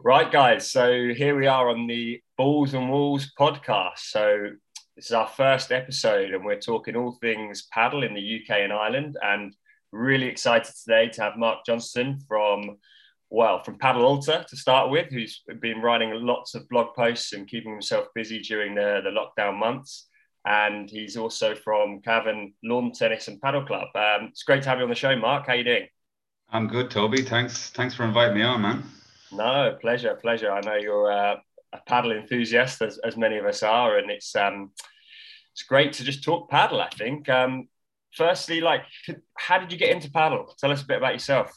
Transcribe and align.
Right, 0.00 0.30
guys. 0.30 0.70
So 0.70 1.12
here 1.12 1.36
we 1.36 1.48
are 1.48 1.68
on 1.68 1.88
the 1.88 2.22
Balls 2.36 2.72
and 2.72 2.88
Walls 2.88 3.32
podcast. 3.36 3.98
So 3.98 4.50
this 4.94 5.06
is 5.06 5.12
our 5.12 5.26
first 5.26 5.72
episode, 5.72 6.32
and 6.32 6.44
we're 6.44 6.60
talking 6.60 6.94
all 6.94 7.18
things 7.20 7.66
paddle 7.72 8.04
in 8.04 8.14
the 8.14 8.40
UK 8.40 8.58
and 8.58 8.72
Ireland. 8.72 9.16
And 9.20 9.56
really 9.90 10.26
excited 10.26 10.72
today 10.72 11.08
to 11.08 11.22
have 11.22 11.36
Mark 11.36 11.66
Johnston 11.66 12.20
from, 12.28 12.78
well, 13.28 13.60
from 13.64 13.76
Padel 13.76 14.02
Ultra 14.02 14.46
to 14.48 14.56
start 14.56 14.88
with, 14.88 15.10
who's 15.10 15.42
been 15.60 15.82
writing 15.82 16.12
lots 16.14 16.54
of 16.54 16.68
blog 16.68 16.94
posts 16.94 17.32
and 17.32 17.48
keeping 17.48 17.72
himself 17.72 18.06
busy 18.14 18.38
during 18.38 18.76
the, 18.76 19.00
the 19.02 19.10
lockdown 19.10 19.58
months. 19.58 20.06
And 20.46 20.88
he's 20.88 21.16
also 21.16 21.56
from 21.56 22.02
Cavan 22.02 22.54
Lawn 22.62 22.92
Tennis 22.92 23.26
and 23.26 23.40
Paddle 23.40 23.66
Club. 23.66 23.88
Um, 23.96 24.28
it's 24.28 24.44
great 24.44 24.62
to 24.62 24.68
have 24.68 24.78
you 24.78 24.84
on 24.84 24.90
the 24.90 24.94
show, 24.94 25.16
Mark. 25.16 25.48
How 25.48 25.54
you 25.54 25.64
doing? 25.64 25.88
I'm 26.50 26.68
good, 26.68 26.88
Toby. 26.88 27.22
Thanks. 27.22 27.70
Thanks 27.70 27.96
for 27.96 28.04
inviting 28.04 28.36
me 28.36 28.42
on, 28.42 28.62
man. 28.62 28.84
No, 29.32 29.76
pleasure, 29.80 30.14
pleasure. 30.14 30.50
I 30.50 30.60
know 30.60 30.74
you're 30.74 31.12
uh, 31.12 31.36
a 31.72 31.78
paddle 31.86 32.12
enthusiast, 32.12 32.82
as, 32.82 32.98
as 32.98 33.16
many 33.16 33.36
of 33.36 33.44
us 33.44 33.62
are, 33.62 33.98
and 33.98 34.10
it's 34.10 34.34
um, 34.34 34.70
it's 35.52 35.62
great 35.62 35.92
to 35.94 36.04
just 36.04 36.24
talk 36.24 36.50
paddle. 36.50 36.80
I 36.80 36.88
think. 36.88 37.28
Um, 37.28 37.68
firstly, 38.14 38.60
like, 38.60 38.84
how 39.36 39.58
did 39.58 39.72
you 39.72 39.78
get 39.78 39.90
into 39.90 40.10
paddle? 40.10 40.54
Tell 40.58 40.70
us 40.70 40.82
a 40.82 40.86
bit 40.86 40.98
about 40.98 41.12
yourself. 41.12 41.52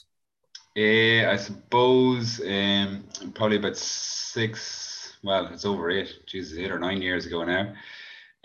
Yeah, 0.76 1.30
I 1.32 1.38
suppose 1.38 2.42
um, 2.42 3.06
probably 3.34 3.58
about 3.58 3.78
six. 3.78 5.18
Well, 5.24 5.48
it's 5.48 5.66
over 5.66 5.90
eight. 5.92 6.14
Jesus, 6.28 6.58
eight 6.58 6.72
or 6.72 6.80
nine 6.80 7.02
years 7.02 7.26
ago 7.26 7.44
now. 7.44 7.74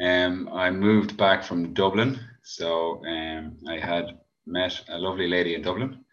Um, 0.00 0.48
I 0.52 0.70
moved 0.70 1.16
back 1.16 1.42
from 1.42 1.72
Dublin, 1.72 2.20
so 2.42 3.02
um, 3.06 3.56
I 3.66 3.78
had 3.78 4.18
met 4.46 4.84
a 4.88 4.98
lovely 4.98 5.26
lady 5.26 5.54
in 5.54 5.62
Dublin, 5.62 6.04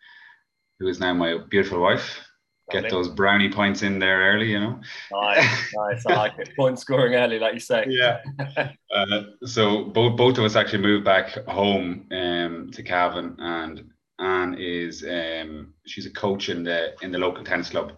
who 0.79 0.87
is 0.87 0.99
now 0.99 1.13
my 1.13 1.37
beautiful 1.49 1.81
wife 1.81 2.22
get 2.71 2.89
those 2.89 3.09
brownie 3.09 3.51
points 3.51 3.83
in 3.83 3.99
there 3.99 4.33
early, 4.33 4.51
you 4.51 4.59
know. 4.59 4.79
Nice, 5.11 5.73
nice. 5.75 6.05
I 6.05 6.15
like 6.15 6.39
it. 6.39 6.49
Point 6.55 6.79
scoring 6.79 7.13
early, 7.15 7.39
like 7.39 7.53
you 7.53 7.59
say. 7.59 7.85
Yeah. 7.87 8.21
Uh, 8.93 9.23
so 9.43 9.85
both 9.85 10.15
both 10.15 10.37
of 10.37 10.43
us 10.43 10.55
actually 10.55 10.83
moved 10.83 11.03
back 11.03 11.29
home 11.47 12.05
um, 12.11 12.69
to 12.71 12.83
Cavan, 12.83 13.35
and 13.39 13.89
Anne 14.19 14.55
is 14.59 15.03
um, 15.03 15.73
she's 15.87 16.05
a 16.05 16.11
coach 16.11 16.49
in 16.49 16.63
the 16.63 16.93
in 17.01 17.11
the 17.11 17.17
local 17.17 17.43
tennis 17.43 17.71
club. 17.71 17.93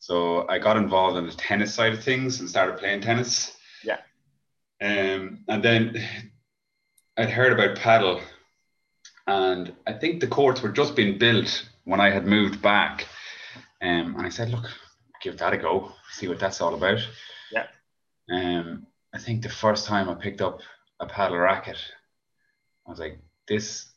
So 0.00 0.46
I 0.50 0.58
got 0.58 0.76
involved 0.76 1.16
in 1.16 1.24
the 1.24 1.32
tennis 1.32 1.72
side 1.72 1.94
of 1.94 2.04
things 2.04 2.40
and 2.40 2.50
started 2.50 2.76
playing 2.76 3.00
tennis. 3.00 3.56
Yeah. 3.82 4.00
Um, 4.82 5.44
and 5.48 5.62
then 5.62 6.06
I'd 7.16 7.30
heard 7.30 7.54
about 7.54 7.78
paddle, 7.78 8.20
and 9.26 9.74
I 9.86 9.94
think 9.94 10.20
the 10.20 10.26
courts 10.26 10.60
were 10.60 10.72
just 10.72 10.94
being 10.94 11.16
built 11.16 11.66
when 11.84 12.00
I 12.00 12.10
had 12.10 12.26
moved 12.26 12.60
back 12.60 13.06
um, 13.84 14.16
and 14.16 14.26
I 14.26 14.30
said, 14.30 14.50
look, 14.50 14.70
give 15.20 15.36
that 15.38 15.52
a 15.52 15.58
go, 15.58 15.92
see 16.10 16.26
what 16.26 16.38
that's 16.38 16.62
all 16.62 16.74
about. 16.74 17.06
Yeah. 17.52 17.66
Um, 18.32 18.86
I 19.14 19.18
think 19.18 19.42
the 19.42 19.50
first 19.50 19.86
time 19.86 20.08
I 20.08 20.14
picked 20.14 20.40
up 20.40 20.60
a 21.00 21.06
paddle 21.06 21.36
racket, 21.36 21.78
I 22.86 22.90
was 22.90 22.98
like, 22.98 23.18
this, 23.46 23.90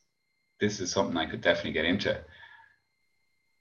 this 0.59 0.81
is 0.81 0.91
something 0.91 1.15
I 1.15 1.25
could 1.25 1.41
definitely 1.41 1.71
get 1.71 1.85
into. 1.85 2.19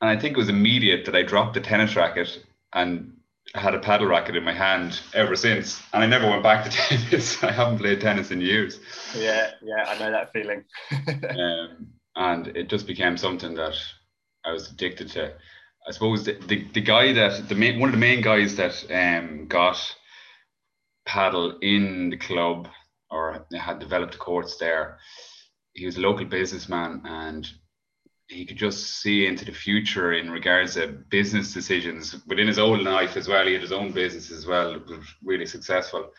And 0.00 0.10
I 0.10 0.16
think 0.18 0.36
it 0.36 0.38
was 0.38 0.48
immediate 0.48 1.04
that 1.06 1.14
I 1.14 1.22
dropped 1.22 1.54
the 1.54 1.60
tennis 1.60 1.94
racket 1.94 2.44
and 2.72 3.12
I 3.54 3.60
had 3.60 3.74
a 3.74 3.78
paddle 3.78 4.08
racket 4.08 4.34
in 4.34 4.42
my 4.42 4.52
hand 4.52 5.00
ever 5.14 5.36
since. 5.36 5.80
And 5.92 6.02
I 6.02 6.06
never 6.06 6.28
went 6.28 6.42
back 6.42 6.64
to 6.64 6.70
tennis. 6.76 7.42
I 7.44 7.52
haven't 7.52 7.78
played 7.78 8.00
tennis 8.00 8.32
in 8.32 8.40
years. 8.40 8.80
Yeah, 9.16 9.52
yeah, 9.62 9.84
I 9.86 9.98
know 9.98 10.10
that 10.10 10.32
feeling. 10.32 10.64
um, 11.38 11.86
and 12.16 12.48
it 12.48 12.68
just 12.68 12.88
became 12.88 13.16
something 13.16 13.54
that 13.54 13.76
I 14.44 14.50
was 14.50 14.72
addicted 14.72 15.08
to. 15.12 15.34
I 15.88 15.92
suppose 15.92 16.24
the, 16.24 16.32
the, 16.32 16.66
the 16.72 16.80
guy 16.80 17.12
that 17.12 17.48
the 17.48 17.54
main 17.54 17.78
one 17.78 17.88
of 17.88 17.94
the 17.94 17.98
main 17.98 18.20
guys 18.20 18.56
that 18.56 18.84
um 18.90 19.46
got 19.46 19.78
paddle 21.06 21.58
in 21.60 22.10
the 22.10 22.16
club 22.16 22.68
or 23.10 23.46
had 23.56 23.78
developed 23.78 24.18
courts 24.18 24.56
there, 24.56 24.98
he 25.74 25.86
was 25.86 25.96
a 25.96 26.00
local 26.00 26.24
businessman 26.24 27.02
and 27.04 27.48
he 28.28 28.44
could 28.44 28.56
just 28.56 29.00
see 29.00 29.26
into 29.26 29.44
the 29.44 29.52
future 29.52 30.12
in 30.14 30.30
regards 30.30 30.74
to 30.74 30.88
business 31.10 31.54
decisions 31.54 32.16
within 32.26 32.48
his 32.48 32.58
own 32.58 32.82
life 32.82 33.16
as 33.16 33.28
well. 33.28 33.46
He 33.46 33.52
had 33.52 33.62
his 33.62 33.72
own 33.72 33.92
business 33.92 34.32
as 34.32 34.46
well, 34.46 34.80
was 34.88 35.06
really 35.22 35.46
successful. 35.46 36.10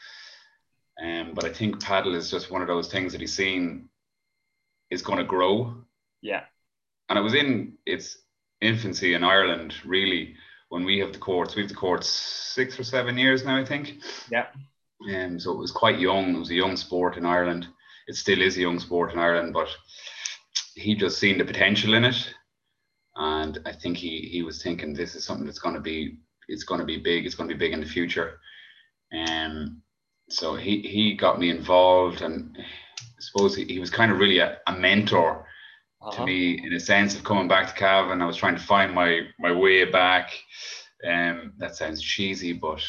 Um, 1.04 1.34
but 1.34 1.44
I 1.44 1.52
think 1.52 1.84
paddle 1.84 2.16
is 2.16 2.32
just 2.32 2.50
one 2.50 2.62
of 2.62 2.68
those 2.68 2.90
things 2.90 3.12
that 3.12 3.22
he's 3.22 3.36
seen 3.36 3.90
is 4.90 5.02
going 5.02 5.20
to 5.20 5.26
grow. 5.26 5.76
Yeah. 6.22 6.44
And 7.10 7.20
it 7.20 7.22
was 7.22 7.34
in 7.34 7.74
its 7.86 8.18
infancy 8.62 9.14
in 9.14 9.24
Ireland, 9.24 9.76
really, 9.86 10.36
when 10.70 10.84
we 10.84 11.00
have 11.00 11.14
the 11.14 11.20
courts. 11.20 11.56
We 11.56 11.62
have 11.62 11.70
the 11.70 11.76
courts 11.76 12.08
six 12.10 12.80
or 12.80 12.84
seven 12.84 13.18
years 13.18 13.46
now, 13.46 13.58
I 13.58 13.66
think. 13.66 14.00
Yeah. 14.32 14.48
Um, 15.14 15.40
so 15.40 15.52
it 15.52 15.58
was 15.58 15.72
quite 15.72 16.00
young. 16.00 16.36
It 16.36 16.40
was 16.40 16.50
a 16.50 16.56
young 16.56 16.76
sport 16.76 17.18
in 17.18 17.26
Ireland. 17.26 17.68
It 18.08 18.16
still 18.16 18.42
is 18.42 18.58
a 18.58 18.62
young 18.62 18.80
sport 18.80 19.14
in 19.14 19.20
Ireland, 19.20 19.54
but 19.54 19.70
he 20.76 20.96
just 20.96 21.20
seen 21.20 21.38
the 21.38 21.46
potential 21.46 21.94
in 21.94 22.06
it. 22.06 22.34
And 23.16 23.60
I 23.66 23.74
think 23.74 23.98
he 23.98 24.30
he 24.32 24.44
was 24.44 24.62
thinking 24.62 24.94
this 24.94 25.16
is 25.16 25.26
something 25.26 25.46
that's 25.46 25.60
gonna 25.60 25.82
be 25.82 26.20
it's 26.48 26.64
gonna 26.64 26.86
be 26.86 26.98
big, 26.98 27.26
it's 27.26 27.36
gonna 27.36 27.50
be 27.50 27.56
big 27.56 27.74
in 27.74 27.80
the 27.80 27.86
future. 27.86 28.40
Um 29.12 29.82
so 30.30 30.56
he 30.56 30.82
he 30.82 31.16
got 31.16 31.40
me 31.40 31.50
involved 31.50 32.22
and 32.22 32.56
I 32.60 33.20
suppose 33.20 33.56
he, 33.56 33.66
he 33.66 33.80
was 33.80 33.90
kind 33.90 34.12
of 34.12 34.20
really 34.20 34.40
a, 34.40 34.60
a 34.68 34.74
mentor 34.74 35.47
uh-huh. 36.02 36.12
to 36.12 36.26
me 36.26 36.62
in 36.64 36.74
a 36.74 36.80
sense 36.80 37.16
of 37.16 37.24
coming 37.24 37.48
back 37.48 37.68
to 37.68 37.74
Cavan. 37.74 38.22
I 38.22 38.26
was 38.26 38.38
trying 38.38 38.56
to 38.56 38.62
find 38.62 38.94
my 38.94 39.22
my 39.40 39.52
way 39.52 39.86
back. 39.86 40.32
Um, 41.08 41.54
that 41.58 41.76
sounds 41.76 42.02
cheesy, 42.02 42.54
but 42.54 42.84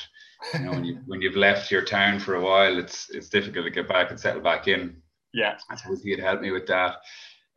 you 0.54 0.60
know 0.60 0.70
when 0.72 0.84
you 0.84 0.98
when 1.06 1.22
you've 1.22 1.36
left 1.36 1.70
your 1.70 1.84
town 1.84 2.18
for 2.18 2.36
a 2.36 2.42
while, 2.42 2.78
it's 2.78 3.10
it's 3.10 3.28
difficult 3.28 3.64
to 3.64 3.70
get 3.70 3.88
back 3.88 4.10
and 4.10 4.20
settle 4.20 4.42
back 4.42 4.68
in. 4.68 5.02
Yeah, 5.32 5.58
I 5.70 5.76
suppose 5.76 6.02
he 6.02 6.10
had 6.10 6.20
helped 6.20 6.42
me 6.42 6.50
with 6.50 6.66
that. 6.66 6.96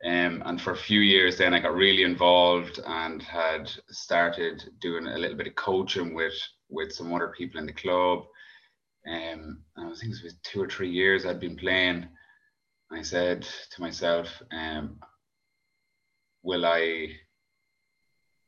Um, 0.04 0.42
and 0.46 0.60
for 0.60 0.72
a 0.72 0.76
few 0.76 1.00
years, 1.00 1.38
then 1.38 1.54
I 1.54 1.60
got 1.60 1.76
really 1.76 2.02
involved 2.02 2.80
and 2.84 3.22
had 3.22 3.70
started 3.88 4.64
doing 4.80 5.06
a 5.06 5.16
little 5.16 5.36
bit 5.36 5.46
of 5.46 5.54
coaching 5.54 6.12
with 6.14 6.34
with 6.68 6.92
some 6.92 7.12
other 7.12 7.32
people 7.36 7.60
in 7.60 7.66
the 7.66 7.72
club. 7.72 8.24
Um, 9.06 9.62
and 9.76 9.92
I 9.92 9.94
think 9.94 10.14
it 10.14 10.24
was 10.24 10.34
two 10.42 10.62
or 10.62 10.68
three 10.68 10.90
years 10.90 11.24
I'd 11.24 11.40
been 11.40 11.56
playing. 11.56 12.08
I 12.90 13.02
said 13.02 13.42
to 13.42 13.80
myself, 13.80 14.42
um, 14.52 14.98
will 16.42 16.66
I 16.66 17.08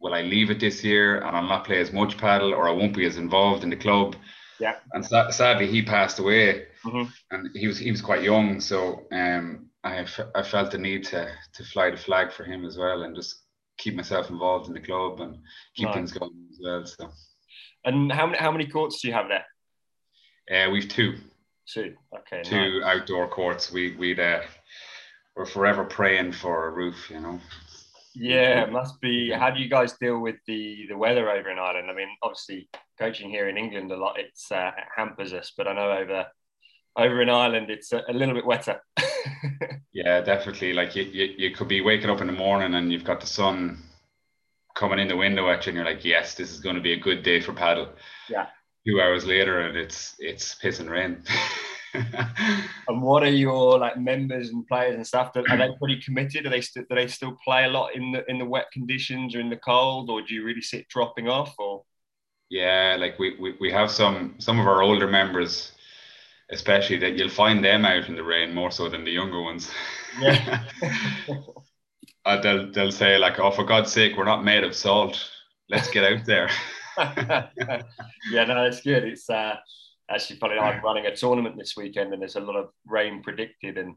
will 0.01 0.15
I 0.15 0.23
leave 0.23 0.51
it 0.51 0.61
this 0.61 0.85
year 0.85 1.21
and 1.21 1.37
I'll 1.37 1.49
not 1.49 1.65
play 1.65 1.81
as 1.81 1.93
much 1.93 2.19
paddle 2.19 2.53
or 2.53 2.69
I 2.69 2.73
won't 2.73 2.97
be 2.97 3.07
as 3.07 3.17
involved 3.17 3.65
in 3.65 3.71
the 3.71 3.77
club? 3.77 4.17
Yeah. 4.61 4.77
And 4.93 5.05
sadly, 5.05 5.67
he 5.67 5.83
passed 5.83 6.19
away, 6.19 6.67
mm-hmm. 6.85 7.11
and 7.31 7.51
he 7.55 7.67
was 7.67 7.79
he 7.79 7.91
was 7.91 8.01
quite 8.01 8.23
young, 8.23 8.61
so 8.61 9.07
um, 9.11 9.67
I 9.83 9.99
f- 9.99 10.29
I 10.35 10.43
felt 10.43 10.71
the 10.71 10.79
need 10.79 11.05
to 11.05 11.29
to 11.55 11.65
fly 11.65 11.91
the 11.91 11.97
flag 11.97 12.33
for 12.33 12.45
him 12.45 12.65
as 12.65 12.79
well 12.79 13.03
and 13.03 13.17
just 13.17 13.43
keep 13.79 13.95
myself 13.95 14.31
involved 14.31 14.69
in 14.69 14.75
the 14.75 14.81
club 14.81 15.21
and 15.21 15.39
keep 15.75 15.87
nice. 15.87 15.95
things 15.95 16.13
going 16.13 16.47
as 16.51 16.59
well. 16.63 16.87
So. 16.87 17.11
And 17.85 18.13
how 18.13 18.27
many 18.27 18.39
how 18.39 18.53
many 18.53 18.67
courts 18.67 19.01
do 19.01 19.09
you 19.09 19.15
have 19.15 19.27
there? 19.29 19.45
Uh, 20.51 20.71
we've 20.71 20.89
two. 20.89 21.17
Two. 21.67 21.95
Okay. 22.19 22.43
Two 22.43 22.81
nice. 22.81 23.01
outdoor 23.01 23.29
courts. 23.29 23.73
We 23.73 23.97
we'd 23.97 24.21
uh, 24.21 24.43
we're 25.37 25.47
forever 25.47 25.85
praying 25.85 26.33
for 26.33 26.69
a 26.69 26.71
roof, 26.71 27.11
you 27.11 27.21
know. 27.21 27.41
Yeah, 28.15 28.63
it 28.63 28.73
must 28.73 29.01
be. 29.01 29.31
How 29.31 29.51
do 29.51 29.61
you 29.61 29.69
guys 29.69 29.95
deal 29.95 30.21
with 30.21 30.37
the 30.47 30.87
the 30.89 30.97
weather 30.97 31.31
over 31.31 31.51
in 31.51 31.59
Ireland? 31.59 31.91
I 31.91 31.95
mean, 31.95 32.09
obviously, 32.23 32.69
coaching 32.99 33.29
here 33.29 33.49
in 33.49 33.57
England 33.57 33.91
a 33.91 33.97
lot, 33.97 34.19
it's 34.19 34.51
uh, 34.53 34.71
it 34.77 34.85
hampers 34.97 35.33
us. 35.33 35.53
But 35.57 35.67
I 35.67 35.75
know 35.75 35.91
over 35.91 36.27
over 36.97 37.23
in 37.23 37.29
Ireland, 37.29 37.71
it's 37.71 37.93
a, 37.93 38.03
a 38.09 38.13
little 38.13 38.35
bit 38.35 38.47
wetter. 38.47 38.81
yeah, 39.93 40.21
definitely. 40.21 40.73
Like 40.73 40.95
you, 40.95 41.03
you, 41.03 41.35
you 41.37 41.51
could 41.51 41.69
be 41.69 41.81
waking 41.81 42.11
up 42.11 42.21
in 42.21 42.29
the 42.29 42.33
morning 42.33 42.75
and 42.75 42.93
you've 42.93 43.05
got 43.05 43.21
the 43.21 43.27
sun 43.27 43.83
coming 44.75 44.99
in 44.99 45.09
the 45.09 45.17
window 45.17 45.49
at 45.51 45.67
you, 45.67 45.71
and 45.71 45.77
you're 45.77 45.87
like, 45.87 46.05
yes, 46.05 46.35
this 46.35 46.51
is 46.51 46.61
going 46.61 46.77
to 46.77 46.83
be 46.83 46.93
a 46.93 46.99
good 46.99 47.23
day 47.23 47.41
for 47.41 47.53
paddle. 47.53 47.89
Yeah. 48.29 48.47
Two 48.87 49.01
hours 49.01 49.25
later, 49.25 49.61
and 49.61 49.77
it's 49.77 50.15
it's 50.19 50.57
pissing 50.57 50.91
rain. 50.91 51.23
and 52.89 53.03
what 53.03 53.23
are 53.23 53.31
your 53.31 53.79
like 53.79 53.99
members 53.99 54.51
and 54.51 54.67
players 54.67 54.95
and 54.95 55.07
stuff? 55.07 55.33
Are 55.37 55.57
they 55.57 55.71
pretty 55.79 56.01
committed? 56.01 56.47
Are 56.47 56.51
they 56.51 56.61
still 56.61 56.85
do 56.89 56.95
they 56.95 57.07
still 57.07 57.37
play 57.45 57.65
a 57.65 57.69
lot 57.69 57.95
in 57.95 58.13
the 58.13 58.29
in 58.29 58.39
the 58.39 58.45
wet 58.45 58.67
conditions 58.73 59.35
or 59.35 59.41
in 59.41 59.51
the 59.51 59.57
cold, 59.57 60.11
or 60.11 60.23
do 60.23 60.35
you 60.35 60.45
really 60.45 60.61
sit 60.61 60.89
dropping 60.89 61.29
off? 61.29 61.55
Or 61.59 61.85
yeah, 62.51 62.97
like 62.99 63.19
we, 63.19 63.37
we, 63.39 63.55
we 63.61 63.71
have 63.73 63.91
some 63.91 64.35
some 64.39 64.59
of 64.59 64.67
our 64.67 64.83
older 64.83 65.07
members, 65.07 65.73
especially 66.51 66.99
that 66.99 67.17
you'll 67.17 67.29
find 67.29 67.65
them 67.65 67.85
out 67.85 68.09
in 68.09 68.17
the 68.17 68.25
rain 68.25 68.55
more 68.55 68.71
so 68.71 68.89
than 68.89 69.05
the 69.05 69.13
younger 69.13 69.41
ones. 69.41 69.71
Yeah. 70.21 70.65
uh, 72.25 72.41
they'll 72.41 72.73
they'll 72.73 72.93
say 72.93 73.19
like, 73.19 73.39
"Oh, 73.39 73.51
for 73.51 73.65
God's 73.65 73.93
sake, 73.93 74.17
we're 74.17 74.25
not 74.25 74.45
made 74.45 74.65
of 74.65 74.75
salt. 74.75 75.31
Let's 75.69 75.91
get 75.91 76.05
out 76.05 76.27
there." 76.27 76.51
yeah, 76.99 78.45
no, 78.45 78.65
it's 78.65 78.83
good. 78.83 79.05
It's 79.05 79.29
uh, 79.29 79.57
actually 80.11 80.39
funny. 80.39 80.59
I'm 80.59 80.83
running 80.83 81.07
a 81.07 81.17
tournament 81.17 81.57
this 81.57 81.77
weekend, 81.77 82.13
and 82.13 82.21
there's 82.21 82.37
a 82.37 82.41
lot 82.41 82.57
of 82.57 82.71
rain 82.87 83.23
predicted, 83.23 83.79
and 83.79 83.97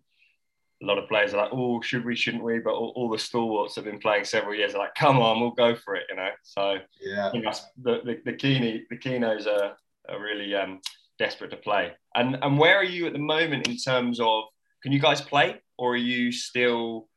a 0.81 0.85
lot 0.85 0.97
of 0.97 1.09
players 1.09 1.33
are 1.33 1.37
like, 1.37 1.49
oh, 1.51 1.81
should 1.81 2.05
we, 2.05 2.15
shouldn't 2.15 2.43
we? 2.43 2.59
But 2.59 2.73
all, 2.73 2.93
all, 2.95 3.09
the 3.09 3.17
stalwarts 3.17 3.75
have 3.75 3.85
been 3.85 3.99
playing 3.99 4.25
several 4.25 4.53
years 4.53 4.75
are 4.75 4.79
like, 4.79 4.95
come 4.95 5.17
on, 5.17 5.39
we'll 5.39 5.51
go 5.51 5.75
for 5.75 5.95
it, 5.95 6.03
you 6.09 6.15
know. 6.15 6.29
So 6.43 6.77
yeah, 7.01 7.27
I 7.27 7.31
think 7.31 7.45
the 7.45 8.01
the, 8.03 8.21
the 8.25 8.33
Keene, 8.33 8.85
the 8.89 8.97
Kenos 8.97 9.47
are, 9.47 9.75
are 10.09 10.21
really 10.21 10.53
um, 10.55 10.81
desperate 11.17 11.51
to 11.51 11.57
play. 11.57 11.93
And 12.15 12.37
and 12.41 12.57
where 12.57 12.77
are 12.77 12.83
you 12.83 13.07
at 13.07 13.13
the 13.13 13.19
moment 13.19 13.67
in 13.67 13.77
terms 13.77 14.19
of 14.19 14.43
can 14.83 14.91
you 14.91 14.99
guys 14.99 15.21
play 15.21 15.59
or 15.77 15.93
are 15.93 15.97
you 15.97 16.31
still 16.31 17.09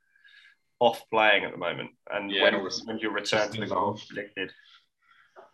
off 0.79 1.03
playing 1.11 1.45
at 1.45 1.53
the 1.53 1.59
moment? 1.59 1.91
And 2.11 2.31
yeah, 2.31 2.45
when, 2.45 2.53
no, 2.55 2.71
when 2.85 2.99
you 2.99 3.11
return 3.11 3.51
to 3.53 3.61
the 3.61 3.67
golf 3.67 4.07
predicted? 4.09 4.51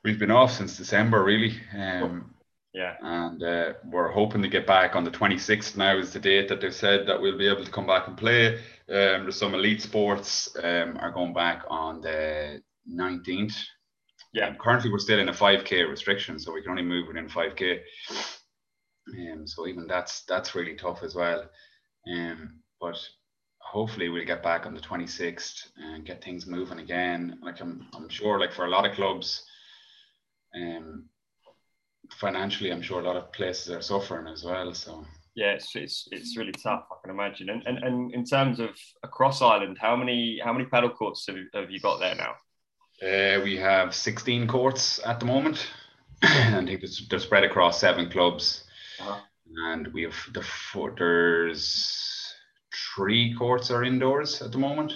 We've 0.04 0.18
been 0.18 0.30
off 0.30 0.52
since 0.52 0.76
December, 0.76 1.24
really. 1.24 1.58
Um, 1.76 2.32
yeah. 2.76 2.96
And 3.00 3.42
uh, 3.42 3.72
we're 3.86 4.10
hoping 4.10 4.42
to 4.42 4.48
get 4.48 4.66
back 4.66 4.94
on 4.94 5.02
the 5.02 5.10
26th 5.10 5.78
now 5.78 5.96
is 5.96 6.12
the 6.12 6.20
date 6.20 6.46
that 6.50 6.60
they've 6.60 6.74
said 6.74 7.06
that 7.06 7.18
we'll 7.18 7.38
be 7.38 7.48
able 7.48 7.64
to 7.64 7.70
come 7.70 7.86
back 7.86 8.06
and 8.06 8.18
play. 8.18 8.60
Um, 8.92 9.32
some 9.32 9.54
elite 9.54 9.80
sports 9.80 10.54
um, 10.62 10.98
are 11.00 11.10
going 11.10 11.32
back 11.32 11.64
on 11.68 12.02
the 12.02 12.60
19th. 12.86 13.54
Yeah. 14.34 14.54
currently, 14.56 14.92
we're 14.92 14.98
still 14.98 15.18
in 15.18 15.30
a 15.30 15.32
5K 15.32 15.88
restriction, 15.88 16.38
so 16.38 16.52
we 16.52 16.60
can 16.60 16.72
only 16.72 16.82
move 16.82 17.08
within 17.08 17.30
5K. 17.30 17.80
Um, 19.08 19.46
so 19.46 19.66
even 19.66 19.86
that's 19.86 20.24
that's 20.24 20.54
really 20.54 20.74
tough 20.74 21.02
as 21.02 21.14
well. 21.14 21.48
Um, 22.12 22.60
but 22.78 22.98
hopefully 23.58 24.10
we'll 24.10 24.26
get 24.26 24.42
back 24.42 24.66
on 24.66 24.74
the 24.74 24.80
26th 24.80 25.68
and 25.78 26.04
get 26.04 26.22
things 26.22 26.46
moving 26.46 26.80
again. 26.80 27.38
Like 27.42 27.62
I'm, 27.62 27.86
I'm 27.94 28.10
sure, 28.10 28.38
like 28.38 28.52
for 28.52 28.66
a 28.66 28.70
lot 28.70 28.84
of 28.84 28.94
clubs, 28.94 29.46
um, 30.54 31.08
financially, 32.18 32.70
I'm 32.70 32.82
sure 32.82 33.00
a 33.00 33.04
lot 33.04 33.16
of 33.16 33.32
places 33.32 33.70
are 33.70 33.82
suffering 33.82 34.26
as 34.26 34.44
well. 34.44 34.72
So 34.74 35.04
yeah, 35.34 35.52
it's 35.52 35.74
it's, 35.76 36.08
it's 36.10 36.36
really 36.36 36.52
tough. 36.52 36.84
I 36.90 36.96
can 37.02 37.10
imagine. 37.10 37.50
And, 37.50 37.62
and 37.66 37.78
and 37.78 38.14
in 38.14 38.24
terms 38.24 38.58
of 38.58 38.70
across 39.02 39.42
Ireland, 39.42 39.78
how 39.80 39.94
many 39.96 40.40
how 40.42 40.52
many 40.52 40.64
paddle 40.64 40.90
courts 40.90 41.26
have, 41.28 41.36
have 41.54 41.70
you 41.70 41.80
got 41.80 42.00
there 42.00 42.14
now? 42.14 42.34
Uh, 43.02 43.42
we 43.42 43.56
have 43.58 43.94
16 43.94 44.46
courts 44.46 45.00
at 45.04 45.20
the 45.20 45.26
moment. 45.26 45.68
I 46.22 46.64
think 46.64 46.82
they're 47.10 47.18
spread 47.18 47.44
across 47.44 47.78
seven 47.78 48.10
clubs, 48.10 48.64
uh-huh. 48.98 49.20
and 49.68 49.88
we 49.88 50.02
have 50.02 50.16
the 50.32 50.42
there's 50.96 52.34
three 52.94 53.34
courts 53.34 53.70
are 53.70 53.84
indoors 53.84 54.40
at 54.40 54.52
the 54.52 54.58
moment. 54.58 54.94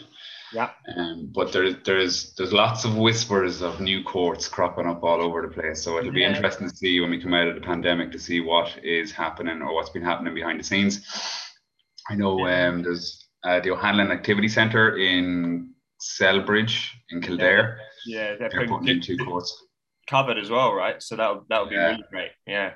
Yeah. 0.52 0.70
Um, 0.97 1.31
but 1.35 1.52
there's 1.52 1.76
there's 1.85 2.35
there's 2.35 2.52
lots 2.52 2.85
of 2.85 2.97
whispers 2.97 3.62
of 3.62 3.81
new 3.81 4.02
courts 4.02 4.49
cropping 4.49 4.87
up 4.87 5.02
all 5.02 5.23
over 5.23 5.43
the 5.43 5.49
place. 5.49 5.82
So 5.82 5.99
it'll 5.99 6.12
be 6.12 6.20
yeah. 6.20 6.35
interesting 6.35 6.69
to 6.69 6.75
see 6.75 7.00
when 7.00 7.11
we 7.11 7.23
come 7.23 7.35
out 7.35 7.49
of 7.49 7.55
the 7.55 7.61
pandemic 7.61 8.11
to 8.12 8.19
see 8.19 8.41
what 8.41 8.79
is 8.82 9.12
happening 9.12 9.62
or 9.62 9.75
what's 9.75 9.91
been 9.91 10.02
happening 10.02 10.35
behind 10.35 10.58
the 10.58 10.64
scenes. 10.64 11.06
I 12.08 12.17
know 12.17 12.47
yeah. 12.47 12.69
um, 12.69 12.82
there's 12.82 13.29
uh, 13.44 13.61
the 13.61 13.70
O'Hanlon 13.70 14.11
Activity 14.11 14.49
Centre 14.49 14.97
in 14.97 15.70
Celbridge 16.00 16.88
in 17.11 17.20
Kildare. 17.20 17.79
Yeah, 18.06 18.35
they're, 18.37 18.50
they're 18.50 18.67
putting 18.67 18.88
in 18.88 19.00
two 19.00 19.17
courts. 19.19 19.67
Covered 20.08 20.38
as 20.38 20.50
well, 20.50 20.73
right? 20.73 21.00
So 21.02 21.17
that 21.17 21.43
that 21.49 21.61
would 21.61 21.70
be 21.70 21.76
yeah. 21.76 21.91
really 21.91 22.05
great. 22.11 22.31
Yeah. 22.47 22.73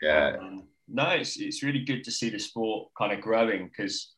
Yeah. 0.00 0.36
Um, 0.40 0.68
no, 0.88 1.08
it's, 1.10 1.38
it's 1.38 1.62
really 1.62 1.84
good 1.84 2.04
to 2.04 2.10
see 2.10 2.28
the 2.30 2.38
sport 2.38 2.90
kind 2.96 3.12
of 3.12 3.20
growing 3.20 3.66
because 3.68 4.12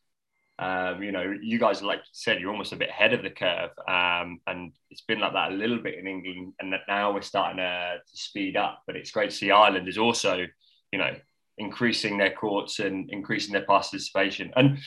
um, 0.57 1.03
you 1.03 1.11
know, 1.11 1.33
you 1.41 1.59
guys, 1.59 1.81
like 1.81 1.99
you 1.99 2.13
said, 2.13 2.39
you're 2.39 2.51
almost 2.51 2.71
a 2.71 2.77
bit 2.77 2.89
ahead 2.89 3.13
of 3.13 3.23
the 3.23 3.29
curve, 3.29 3.71
um, 3.87 4.39
and 4.47 4.71
it's 4.89 5.01
been 5.01 5.19
like 5.19 5.33
that 5.33 5.51
a 5.51 5.55
little 5.55 5.79
bit 5.79 5.99
in 5.99 6.07
England, 6.07 6.53
and 6.59 6.71
that 6.71 6.81
now 6.87 7.13
we're 7.13 7.21
starting 7.21 7.57
to, 7.57 7.97
to, 8.09 8.17
speed 8.17 8.55
up. 8.55 8.81
But 8.87 8.95
it's 8.95 9.11
great 9.11 9.31
to 9.31 9.35
see 9.35 9.51
Ireland 9.51 9.89
is 9.89 9.97
also, 9.97 10.45
you 10.93 10.99
know, 10.99 11.13
increasing 11.57 12.17
their 12.17 12.31
courts 12.31 12.79
and 12.79 13.09
increasing 13.11 13.51
their 13.51 13.65
participation. 13.65 14.53
And 14.55 14.79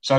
so, 0.00 0.16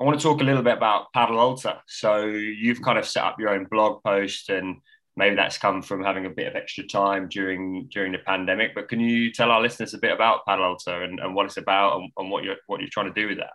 I 0.00 0.04
want 0.04 0.20
to 0.20 0.22
talk 0.22 0.42
a 0.42 0.44
little 0.44 0.62
bit 0.62 0.76
about 0.76 1.06
Padel 1.16 1.38
Ultra. 1.38 1.82
So 1.86 2.26
you've 2.26 2.82
kind 2.82 2.98
of 2.98 3.06
set 3.06 3.24
up 3.24 3.40
your 3.40 3.48
own 3.48 3.64
blog 3.70 4.02
post, 4.04 4.50
and 4.50 4.76
maybe 5.16 5.36
that's 5.36 5.56
come 5.56 5.80
from 5.80 6.04
having 6.04 6.26
a 6.26 6.30
bit 6.30 6.48
of 6.48 6.56
extra 6.56 6.86
time 6.86 7.28
during 7.30 7.88
during 7.90 8.12
the 8.12 8.18
pandemic. 8.18 8.74
But 8.74 8.90
can 8.90 9.00
you 9.00 9.32
tell 9.32 9.50
our 9.50 9.62
listeners 9.62 9.94
a 9.94 9.98
bit 9.98 10.12
about 10.12 10.44
Padel 10.46 10.68
Ultra 10.68 11.04
and, 11.04 11.18
and 11.18 11.34
what 11.34 11.46
it's 11.46 11.56
about 11.56 11.98
and, 11.98 12.12
and 12.18 12.30
what 12.30 12.44
you're 12.44 12.56
what 12.66 12.80
you're 12.80 12.90
trying 12.90 13.12
to 13.14 13.18
do 13.18 13.28
with 13.28 13.38
that? 13.38 13.52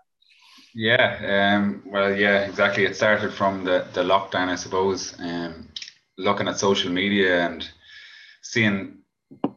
Yeah, 0.76 1.56
um, 1.58 1.84
well, 1.86 2.16
yeah, 2.16 2.42
exactly. 2.42 2.86
It 2.86 2.96
started 2.96 3.34
from 3.34 3.64
the, 3.64 3.88
the 3.94 4.04
lockdown, 4.04 4.50
I 4.50 4.56
suppose. 4.56 5.20
Um, 5.20 5.70
looking 6.18 6.48
at 6.48 6.60
social 6.60 6.92
media 6.92 7.46
and 7.46 7.68
seeing, 8.42 9.00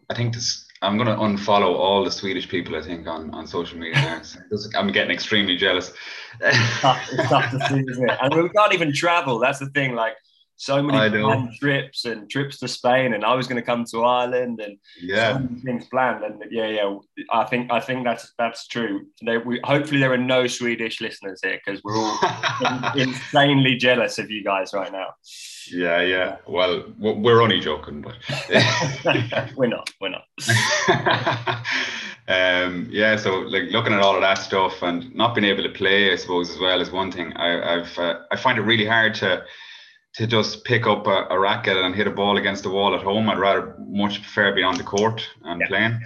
I 0.09 0.15
think 0.15 0.35
this, 0.35 0.67
I'm 0.81 0.97
going 0.97 1.09
to 1.09 1.17
unfollow 1.17 1.75
all 1.75 2.03
the 2.05 2.11
Swedish 2.11 2.49
people, 2.49 2.77
I 2.77 2.83
think, 2.83 3.07
on, 3.07 3.33
on 3.35 3.47
social 3.47 3.79
media 3.79 4.01
now. 4.01 4.23
I'm 4.79 4.91
getting 4.91 5.13
extremely 5.13 5.57
jealous. 5.57 5.93
it's 6.41 6.81
tough, 6.81 7.09
it's 7.13 7.29
tough 7.29 7.51
to 7.51 7.59
see, 7.69 7.85
isn't 7.91 8.11
it? 8.11 8.19
And 8.21 8.35
we 8.35 8.49
can't 8.49 8.73
even 8.73 8.93
travel. 8.93 9.39
That's 9.39 9.59
the 9.59 9.67
thing. 9.71 9.95
Like, 9.95 10.15
so 10.57 10.83
many 10.83 11.11
planned 11.11 11.55
trips 11.59 12.05
and 12.05 12.31
trips 12.31 12.59
to 12.61 12.69
Spain, 12.69 13.15
and 13.15 13.25
I 13.25 13.35
was 13.35 13.47
going 13.47 13.61
to 13.61 13.67
come 13.67 13.85
to 13.91 14.05
Ireland, 14.05 14.61
and 14.61 14.79
yeah, 15.01 15.39
so 15.39 15.49
things 15.65 15.87
planned. 15.89 16.25
And 16.25 16.43
yeah, 16.51 16.69
yeah, 16.69 16.97
I 17.31 17.45
think 17.45 17.73
I 17.73 17.81
think 17.81 18.05
that's 18.05 18.33
that's 18.39 18.67
true. 18.69 19.07
There, 19.23 19.41
we, 19.41 19.61
hopefully 19.65 20.01
there 20.01 20.13
are 20.13 20.19
no 20.19 20.47
Swedish 20.47 21.01
listeners 21.01 21.41
here 21.43 21.61
because 21.65 21.83
we're 21.83 21.97
all 21.97 22.19
insanely 22.97 23.77
jealous 23.77 24.19
of 24.19 24.31
you 24.31 24.45
guys 24.45 24.73
right 24.73 24.93
now. 24.93 25.09
Yeah, 25.71 26.01
yeah. 26.03 26.37
Well, 26.47 26.85
we're 26.99 27.41
only 27.41 27.61
joking, 27.61 28.03
but 28.03 28.15
we're 29.57 29.67
not. 29.67 29.91
We're 30.01 30.11
not. 30.11 30.25
um, 32.29 32.89
yeah, 32.91 33.17
so 33.17 33.41
like 33.41 33.71
looking 33.71 33.93
at 33.93 34.01
all 34.01 34.15
of 34.15 34.23
that 34.23 34.39
stuff 34.39 34.83
and 34.83 35.15
not 35.15 35.35
being 35.35 35.45
able 35.45 35.63
to 35.63 35.71
play, 35.71 36.13
I 36.13 36.17
suppose, 36.17 36.51
as 36.51 36.59
well 36.59 36.81
is 36.81 36.91
one 36.91 37.13
thing. 37.13 37.33
I, 37.35 37.77
I've 37.77 37.99
uh, 37.99 38.21
I 38.31 38.37
find 38.37 38.59
it 38.59 38.63
really 38.63 38.87
hard 38.87 39.15
to 39.17 39.45
to 40.15 40.27
just 40.27 40.65
pick 40.65 40.87
up 40.87 41.07
a, 41.07 41.27
a, 41.31 41.39
racket 41.39 41.77
and 41.77 41.95
hit 41.95 42.07
a 42.07 42.11
ball 42.11 42.37
against 42.37 42.63
the 42.63 42.71
wall 42.71 42.95
at 42.95 43.03
home. 43.03 43.31
I'd 43.31 43.39
rather 43.39 43.75
much 43.79 44.21
prefer 44.21 44.55
be 44.55 44.63
on 44.63 44.77
the 44.77 44.85
court 44.85 45.27
and 45.43 45.61
yeah. 45.61 45.67
playing. 45.69 46.01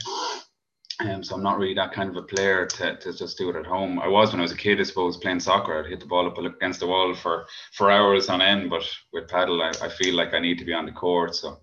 Um, 1.00 1.22
so 1.22 1.34
I'm 1.34 1.42
not 1.42 1.58
really 1.58 1.74
that 1.74 1.92
kind 1.92 2.08
of 2.08 2.16
a 2.16 2.22
player 2.22 2.64
to, 2.64 2.96
to 2.96 3.12
just 3.12 3.36
do 3.36 3.50
it 3.50 3.56
at 3.56 3.66
home. 3.66 3.98
I 3.98 4.08
was 4.08 4.30
when 4.30 4.40
I 4.40 4.42
was 4.42 4.52
a 4.52 4.56
kid, 4.56 4.80
I 4.80 4.84
suppose, 4.84 5.18
playing 5.18 5.40
soccer. 5.40 5.78
I'd 5.78 5.90
hit 5.90 6.00
the 6.00 6.06
ball 6.06 6.26
up 6.26 6.38
against 6.38 6.80
the 6.80 6.86
wall 6.86 7.14
for, 7.14 7.46
for 7.72 7.90
hours 7.90 8.28
on 8.28 8.40
end. 8.40 8.70
But 8.70 8.84
with 9.12 9.28
paddle, 9.28 9.60
I, 9.60 9.72
I 9.82 9.88
feel 9.88 10.14
like 10.14 10.32
I 10.32 10.38
need 10.38 10.58
to 10.58 10.64
be 10.64 10.72
on 10.72 10.86
the 10.86 10.92
court. 10.92 11.34
So 11.34 11.58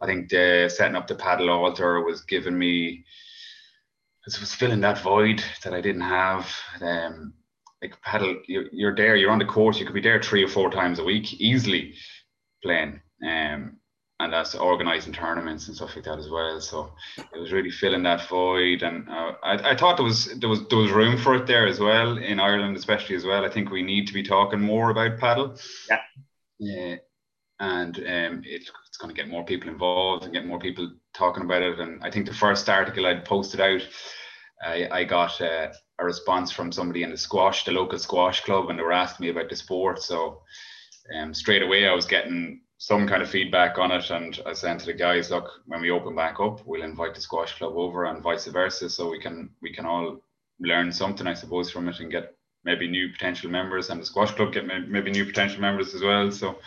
I 0.00 0.06
think 0.06 0.28
the, 0.28 0.70
setting 0.74 0.96
up 0.96 1.06
the 1.06 1.14
Padel 1.14 1.48
Ultra 1.48 2.02
was 2.02 2.22
giving 2.22 2.58
me, 2.58 3.04
it 4.26 4.40
was 4.40 4.54
filling 4.54 4.80
that 4.80 5.00
void 5.00 5.42
that 5.64 5.72
I 5.72 5.80
didn't 5.80 6.02
have. 6.02 6.52
Um, 6.82 7.32
like 7.82 8.00
paddle, 8.02 8.40
you're, 8.46 8.66
you're 8.72 8.94
there, 8.96 9.16
you're 9.16 9.30
on 9.30 9.38
the 9.38 9.44
course, 9.44 9.78
you 9.78 9.86
could 9.86 9.94
be 9.94 10.00
there 10.00 10.22
three 10.22 10.44
or 10.44 10.48
four 10.48 10.70
times 10.70 10.98
a 10.98 11.04
week 11.04 11.40
easily 11.40 11.94
playing. 12.62 13.00
Um, 13.26 13.78
and 14.18 14.32
that's 14.32 14.54
organising 14.54 15.12
tournaments 15.12 15.66
and 15.66 15.76
stuff 15.76 15.94
like 15.94 16.06
that 16.06 16.18
as 16.18 16.30
well. 16.30 16.60
So 16.60 16.92
it 17.18 17.38
was 17.38 17.52
really 17.52 17.70
filling 17.70 18.02
that 18.04 18.26
void, 18.28 18.82
and 18.82 19.08
uh, 19.08 19.32
I, 19.42 19.72
I 19.72 19.76
thought 19.76 19.96
there 19.96 20.06
was 20.06 20.26
there 20.38 20.48
was 20.48 20.66
there 20.68 20.78
was 20.78 20.90
room 20.90 21.18
for 21.18 21.34
it 21.34 21.46
there 21.46 21.66
as 21.66 21.80
well 21.80 22.16
in 22.16 22.40
Ireland, 22.40 22.76
especially 22.76 23.16
as 23.16 23.26
well. 23.26 23.44
I 23.44 23.50
think 23.50 23.70
we 23.70 23.82
need 23.82 24.06
to 24.06 24.14
be 24.14 24.22
talking 24.22 24.60
more 24.60 24.90
about 24.90 25.18
paddle. 25.18 25.58
Yeah. 25.90 26.00
Yeah. 26.58 26.96
And 27.58 27.96
um, 27.98 28.42
it's, 28.44 28.70
it's 28.88 28.98
going 28.98 29.14
to 29.14 29.20
get 29.20 29.30
more 29.30 29.44
people 29.44 29.70
involved 29.70 30.24
and 30.24 30.32
get 30.32 30.46
more 30.46 30.58
people 30.58 30.90
talking 31.14 31.44
about 31.44 31.62
it. 31.62 31.78
And 31.78 32.02
I 32.02 32.10
think 32.10 32.26
the 32.26 32.34
first 32.34 32.68
article 32.68 33.06
I'd 33.06 33.24
posted 33.24 33.60
out, 33.60 33.86
I, 34.62 34.88
I 34.90 35.04
got 35.04 35.40
uh, 35.40 35.68
a 35.98 36.04
response 36.04 36.50
from 36.52 36.72
somebody 36.72 37.02
in 37.02 37.10
the 37.10 37.16
squash, 37.16 37.64
the 37.64 37.72
local 37.72 37.98
squash 37.98 38.42
club, 38.42 38.68
and 38.68 38.78
they 38.78 38.82
were 38.82 38.92
asking 38.92 39.24
me 39.24 39.30
about 39.30 39.48
the 39.48 39.56
sport. 39.56 40.02
So 40.02 40.42
um, 41.14 41.32
straight 41.32 41.62
away, 41.62 41.86
I 41.86 41.94
was 41.94 42.06
getting 42.06 42.60
some 42.78 43.08
kind 43.08 43.22
of 43.22 43.30
feedback 43.30 43.78
on 43.78 43.90
it, 43.90 44.10
and 44.10 44.38
I 44.44 44.52
said 44.52 44.78
to 44.80 44.86
the 44.86 44.92
guys, 44.92 45.30
"Look, 45.30 45.50
when 45.66 45.80
we 45.80 45.90
open 45.90 46.14
back 46.14 46.38
up, 46.40 46.66
we'll 46.66 46.82
invite 46.82 47.14
the 47.14 47.20
squash 47.20 47.56
club 47.56 47.74
over, 47.76 48.04
and 48.04 48.22
vice 48.22 48.46
versa, 48.46 48.90
so 48.90 49.10
we 49.10 49.20
can 49.20 49.50
we 49.62 49.72
can 49.72 49.86
all 49.86 50.20
learn 50.60 50.92
something, 50.92 51.26
I 51.26 51.34
suppose, 51.34 51.70
from 51.70 51.88
it, 51.88 52.00
and 52.00 52.10
get 52.10 52.34
maybe 52.64 52.88
new 52.88 53.10
potential 53.10 53.50
members, 53.50 53.88
and 53.88 54.00
the 54.00 54.06
squash 54.06 54.32
club 54.32 54.52
get 54.52 54.66
maybe 54.66 55.10
new 55.10 55.24
potential 55.24 55.60
members 55.60 55.94
as 55.94 56.02
well. 56.02 56.30
So, 56.30 56.58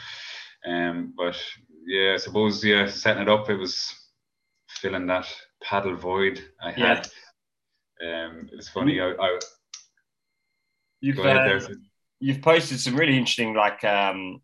um, 0.66 1.14
but 1.16 1.40
yeah, 1.86 2.14
I 2.14 2.18
suppose 2.18 2.64
yeah, 2.64 2.88
setting 2.88 3.24
it 3.24 3.30
up, 3.30 3.50
it 3.50 3.58
was 3.58 3.94
filling 4.68 5.08
that 5.08 5.28
paddle 5.62 5.96
void 5.96 6.44
I 6.64 6.72
had. 6.72 6.80
Yeah 6.80 7.04
um, 8.02 8.50
it's 8.52 8.70
funny. 8.70 9.00
I, 9.00 9.12
I 9.12 9.40
you've 11.02 11.20
uh, 11.20 11.60
you've 12.20 12.42
posted 12.42 12.80
some 12.80 12.96
really 12.96 13.18
interesting 13.18 13.54
like 13.54 13.84
um, 13.84 14.42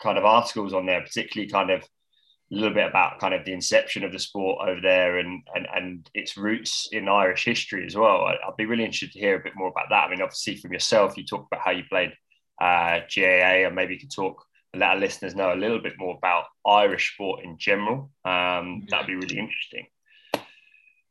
kind 0.00 0.18
of 0.18 0.24
articles 0.24 0.72
on 0.72 0.86
there, 0.86 1.00
particularly 1.00 1.50
kind 1.50 1.70
of 1.70 1.82
a 1.82 2.54
little 2.54 2.72
bit 2.72 2.88
about 2.88 3.20
kind 3.20 3.34
of 3.34 3.44
the 3.44 3.52
inception 3.52 4.04
of 4.04 4.12
the 4.12 4.18
sport 4.18 4.66
over 4.66 4.80
there 4.80 5.18
and 5.18 5.42
and, 5.54 5.66
and 5.74 6.10
its 6.14 6.36
roots 6.36 6.88
in 6.92 7.08
Irish 7.08 7.44
history 7.44 7.84
as 7.86 7.94
well. 7.94 8.22
I, 8.22 8.36
would 8.46 8.56
be 8.56 8.66
really 8.66 8.84
interested 8.84 9.12
to 9.12 9.18
hear 9.18 9.36
a 9.36 9.42
bit 9.42 9.52
more 9.56 9.68
about 9.68 9.86
that. 9.90 10.06
I 10.06 10.10
mean, 10.10 10.22
obviously 10.22 10.56
from 10.56 10.72
yourself, 10.72 11.16
you 11.16 11.24
talked 11.24 11.48
about 11.52 11.64
how 11.64 11.72
you 11.72 11.84
played 11.88 12.12
uh, 12.60 13.00
GAA, 13.14 13.66
and 13.66 13.74
maybe 13.74 13.94
you 13.94 14.00
could 14.00 14.14
talk 14.14 14.44
and 14.72 14.80
let 14.80 14.90
our 14.90 14.96
listeners 14.96 15.34
know 15.34 15.52
a 15.52 15.56
little 15.56 15.80
bit 15.80 15.94
more 15.98 16.16
about 16.16 16.44
Irish 16.66 17.14
sport 17.14 17.44
in 17.44 17.58
general. 17.58 18.10
Um, 18.24 18.86
that'd 18.88 19.06
be 19.06 19.14
really 19.14 19.38
interesting. 19.38 19.86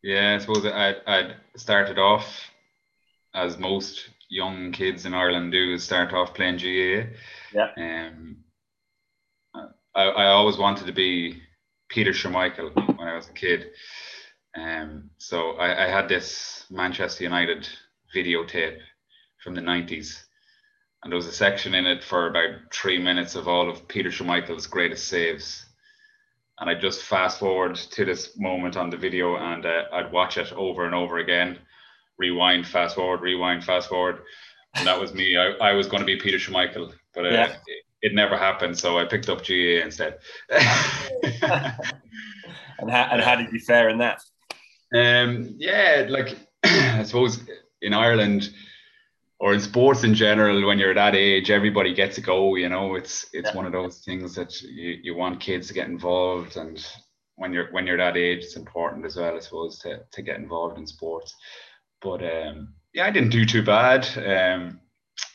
Yeah, 0.07 0.35
I 0.35 0.37
suppose 0.37 0.65
I 0.65 0.95
I 1.05 1.35
started 1.57 1.99
off 1.99 2.49
as 3.33 3.57
most 3.57 4.09
young 4.29 4.71
kids 4.71 5.05
in 5.05 5.13
Ireland 5.13 5.51
do 5.51 5.73
is 5.73 5.83
start 5.83 6.13
off 6.13 6.33
playing 6.33 6.59
GAA. 6.59 7.09
Yeah. 7.53 7.71
Um, 7.75 8.37
I, 9.93 10.03
I 10.03 10.25
always 10.27 10.57
wanted 10.57 10.85
to 10.85 10.93
be 10.93 11.41
Peter 11.89 12.11
Schmeichel 12.11 12.73
when 12.97 13.09
I 13.09 13.15
was 13.15 13.27
a 13.27 13.33
kid. 13.33 13.71
Um, 14.55 15.09
so 15.17 15.57
I, 15.57 15.87
I 15.87 15.87
had 15.89 16.07
this 16.07 16.65
Manchester 16.71 17.25
United 17.25 17.67
videotape 18.15 18.79
from 19.43 19.55
the 19.55 19.61
90s. 19.61 20.23
And 21.03 21.11
there 21.11 21.17
was 21.17 21.27
a 21.27 21.33
section 21.33 21.75
in 21.75 21.85
it 21.85 22.01
for 22.01 22.27
about 22.27 22.73
three 22.73 22.97
minutes 22.97 23.35
of 23.35 23.49
all 23.49 23.69
of 23.69 23.89
Peter 23.89 24.09
Schmeichel's 24.09 24.67
greatest 24.67 25.09
saves. 25.09 25.66
And 26.59 26.69
I 26.69 26.73
just 26.73 27.03
fast 27.03 27.39
forward 27.39 27.75
to 27.75 28.05
this 28.05 28.37
moment 28.37 28.77
on 28.77 28.89
the 28.89 28.97
video 28.97 29.37
and 29.37 29.65
uh, 29.65 29.83
I'd 29.93 30.11
watch 30.11 30.37
it 30.37 30.51
over 30.53 30.85
and 30.85 30.95
over 30.95 31.19
again, 31.19 31.59
rewind, 32.17 32.67
fast 32.67 32.95
forward, 32.95 33.21
rewind, 33.21 33.63
fast 33.63 33.89
forward. 33.89 34.21
And 34.75 34.87
that 34.87 34.99
was 34.99 35.13
me. 35.13 35.37
I, 35.37 35.51
I 35.61 35.73
was 35.73 35.87
going 35.87 36.01
to 36.01 36.05
be 36.05 36.17
Peter 36.17 36.37
Schmeichel, 36.37 36.93
but 37.13 37.25
uh, 37.25 37.29
yeah. 37.29 37.45
it, 37.67 37.83
it, 38.01 38.13
never 38.15 38.37
happened. 38.37 38.77
So 38.77 38.97
I 38.97 39.05
picked 39.05 39.29
up 39.29 39.45
GAA 39.45 39.83
instead. 39.83 40.17
and, 40.49 40.63
how, 42.89 43.09
and 43.11 43.21
how 43.21 43.35
did 43.35 43.51
you 43.51 43.59
fare 43.59 43.89
in 43.89 43.99
that? 43.99 44.19
Um, 44.93 45.55
yeah, 45.57 46.05
like 46.09 46.37
I 46.63 47.03
suppose 47.03 47.39
in 47.81 47.93
Ireland 47.93 48.51
or 49.39 49.53
in 49.53 49.59
sports 49.59 50.03
in 50.03 50.15
general, 50.15 50.65
when 50.65 50.79
you're 50.79 50.93
that 50.93 51.15
age, 51.15 51.51
everybody 51.51 51.93
gets 51.93 52.17
a 52.17 52.21
go. 52.21 52.55
You 52.55 52.69
know, 52.69 52.95
it's 52.95 53.27
it's 53.33 53.49
yeah. 53.49 53.55
one 53.55 53.65
of 53.65 53.71
those 53.71 53.99
things 53.99 54.33
that 54.35 54.61
you, 54.61 54.97
you 55.03 55.15
want 55.15 55.39
kids 55.39 55.67
to 55.67 55.73
get 55.73 55.87
involved, 55.87 56.57
and 56.57 56.83
when 57.35 57.53
you're 57.53 57.71
when 57.71 57.85
you're 57.85 57.97
that 57.97 58.17
age, 58.17 58.43
it's 58.43 58.55
important 58.55 59.05
as 59.05 59.15
well, 59.15 59.35
I 59.35 59.39
suppose, 59.39 59.79
to 59.79 59.99
to 60.11 60.21
get 60.21 60.37
involved 60.37 60.77
in 60.77 60.87
sports. 60.87 61.35
But 62.01 62.23
um, 62.23 62.73
yeah, 62.93 63.05
I 63.05 63.11
didn't 63.11 63.29
do 63.29 63.45
too 63.45 63.63
bad. 63.63 64.07
Um, 64.17 64.79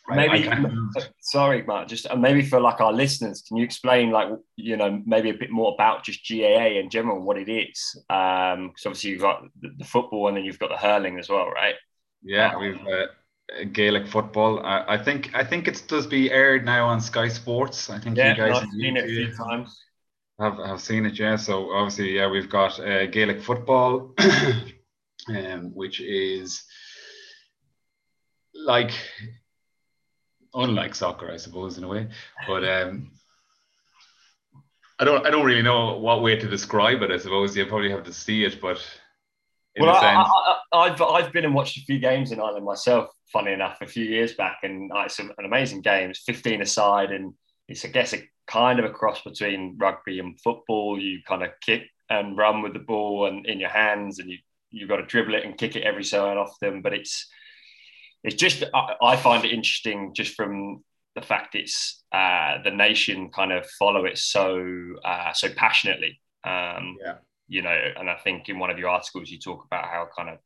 maybe 0.09 0.49
I, 0.49 0.55
I 0.55 1.03
sorry, 1.21 1.63
Matt. 1.63 1.87
Just 1.87 2.11
uh, 2.11 2.17
maybe 2.17 2.43
for 2.43 2.61
like 2.61 2.81
our 2.81 2.93
listeners, 2.93 3.43
can 3.47 3.57
you 3.57 3.65
explain 3.65 4.11
like 4.11 4.31
you 4.57 4.77
know 4.77 5.01
maybe 5.07 5.31
a 5.31 5.35
bit 5.35 5.51
more 5.51 5.75
about 5.75 6.05
just 6.05 6.29
GAA 6.29 6.79
in 6.81 6.91
general, 6.91 7.23
what 7.23 7.39
it 7.39 7.49
is? 7.49 7.97
Um, 8.11 8.69
because 8.69 8.87
obviously 8.87 9.11
you've 9.11 9.21
got 9.21 9.45
the, 9.61 9.71
the, 9.79 9.85
football 9.85 10.27
and 10.27 10.37
then 10.37 10.45
you've 10.45 10.59
got 10.59 10.71
the 10.71 10.77
hurling 10.77 11.21
as 11.21 11.29
well, 11.29 11.49
right? 11.49 11.77
Yeah, 12.23 12.57
we've. 12.59 12.81
Uh, 12.81 13.07
Gaelic 13.73 14.07
football. 14.07 14.65
I, 14.65 14.85
I, 14.95 14.99
think 14.99 15.35
I 15.35 15.45
think 15.45 15.69
it 15.69 15.83
does 15.87 16.07
be 16.07 16.31
aired 16.31 16.65
now 16.65 16.87
on 16.87 17.01
Sky 17.01 17.29
Sports. 17.29 17.91
I 17.91 17.99
think 17.99 18.17
yeah, 18.17 18.31
you 18.31 18.37
guys 18.37 18.61
have 18.61 18.71
seen 18.71 18.97
it 18.97 19.05
a 19.05 19.09
few 19.09 19.33
times. 19.35 19.79
Have, 20.41 20.57
have 20.59 20.81
seen 20.81 21.07
it, 21.07 21.19
yeah. 21.19 21.37
So 21.37 21.73
obviously, 21.73 22.17
yeah, 22.17 22.29
we've 22.29 22.49
got 22.49 22.81
uh, 22.81 23.07
Gaelic 23.07 23.43
football, 23.43 24.15
um, 25.29 25.71
which 25.75 26.01
is 26.01 26.65
like 28.55 28.93
unlike 30.55 30.95
soccer, 30.95 31.31
I 31.31 31.37
suppose, 31.37 31.79
in 31.79 31.85
a 31.85 31.89
way. 31.89 32.09
But 32.47 32.65
um, 32.65 33.13
I 34.99 35.05
don't 35.05 35.27
I 35.27 35.31
don't 35.31 35.45
really 35.45 35.63
know 35.63 35.99
what 35.99 36.23
way 36.23 36.37
to 36.37 36.49
describe 36.49 37.03
it. 37.03 37.11
I 37.11 37.19
suppose 37.19 37.57
you 37.57 37.67
probably 37.67 37.91
have 37.91 38.05
to 38.05 38.13
see 38.13 38.45
it, 38.45 38.61
but 38.61 38.79
well, 39.79 39.95
I, 39.95 40.89
have 40.89 41.03
I've 41.03 41.33
been 41.33 41.45
and 41.45 41.55
watched 41.55 41.79
a 41.79 41.81
few 41.83 41.99
games 41.99 42.33
in 42.33 42.41
Ireland 42.41 42.65
myself. 42.65 43.11
Funny 43.33 43.53
enough, 43.53 43.79
a 43.81 43.87
few 43.87 44.05
years 44.05 44.35
back, 44.35 44.59
and 44.63 44.93
uh, 44.93 45.05
it's 45.07 45.19
an 45.19 45.31
amazing 45.45 45.81
game. 45.81 46.11
It's 46.11 46.21
15 46.21 46.63
aside, 46.63 47.13
and 47.13 47.35
it's 47.69 47.85
I 47.85 47.89
guess 47.89 48.13
a 48.13 48.23
kind 48.47 48.79
of 48.79 48.85
a 48.85 48.91
cross 48.91 49.23
between 49.23 49.77
rugby 49.79 50.19
and 50.19 50.39
football. 50.41 51.01
You 51.01 51.21
kind 51.27 51.43
of 51.43 51.51
kick 51.61 51.85
and 52.11 52.37
run 52.37 52.63
with 52.63 52.75
the 52.75 52.79
ball 52.79 53.27
and 53.27 53.47
in 53.47 53.59
your 53.59 53.71
hands, 53.71 54.19
and 54.19 54.29
you 54.29 54.39
you've 54.71 54.89
got 54.89 54.97
to 54.97 55.07
dribble 55.07 55.35
it 55.35 55.45
and 55.45 55.57
kick 55.57 55.77
it 55.77 55.83
every 55.83 56.05
so 56.05 56.27
often. 56.27 56.83
But 56.83 56.93
it's 56.93 57.29
it's 58.23 58.37
just 58.37 58.65
I, 58.75 58.95
I 59.01 59.17
find 59.17 59.45
it 59.45 59.53
interesting 59.53 60.13
just 60.15 60.35
from 60.35 60.85
the 61.15 61.23
fact 61.23 61.55
it's 61.55 62.05
uh, 62.13 62.63
the 62.63 62.71
nation 62.71 63.31
kind 63.31 63.53
of 63.53 63.67
follow 63.79 64.05
it 64.05 64.19
so 64.19 64.63
uh, 65.05 65.33
so 65.33 65.49
passionately. 65.55 66.21
Um, 66.45 66.97
yeah 67.01 67.15
you 67.53 67.61
know, 67.61 67.77
and 67.99 68.09
I 68.09 68.17
think 68.17 68.49
in 68.49 68.59
one 68.59 68.71
of 68.71 68.79
your 68.79 68.89
articles 68.89 69.31
you 69.31 69.39
talk 69.39 69.65
about 69.67 69.85
how 69.85 70.09
kind 70.17 70.31
of 70.31 70.39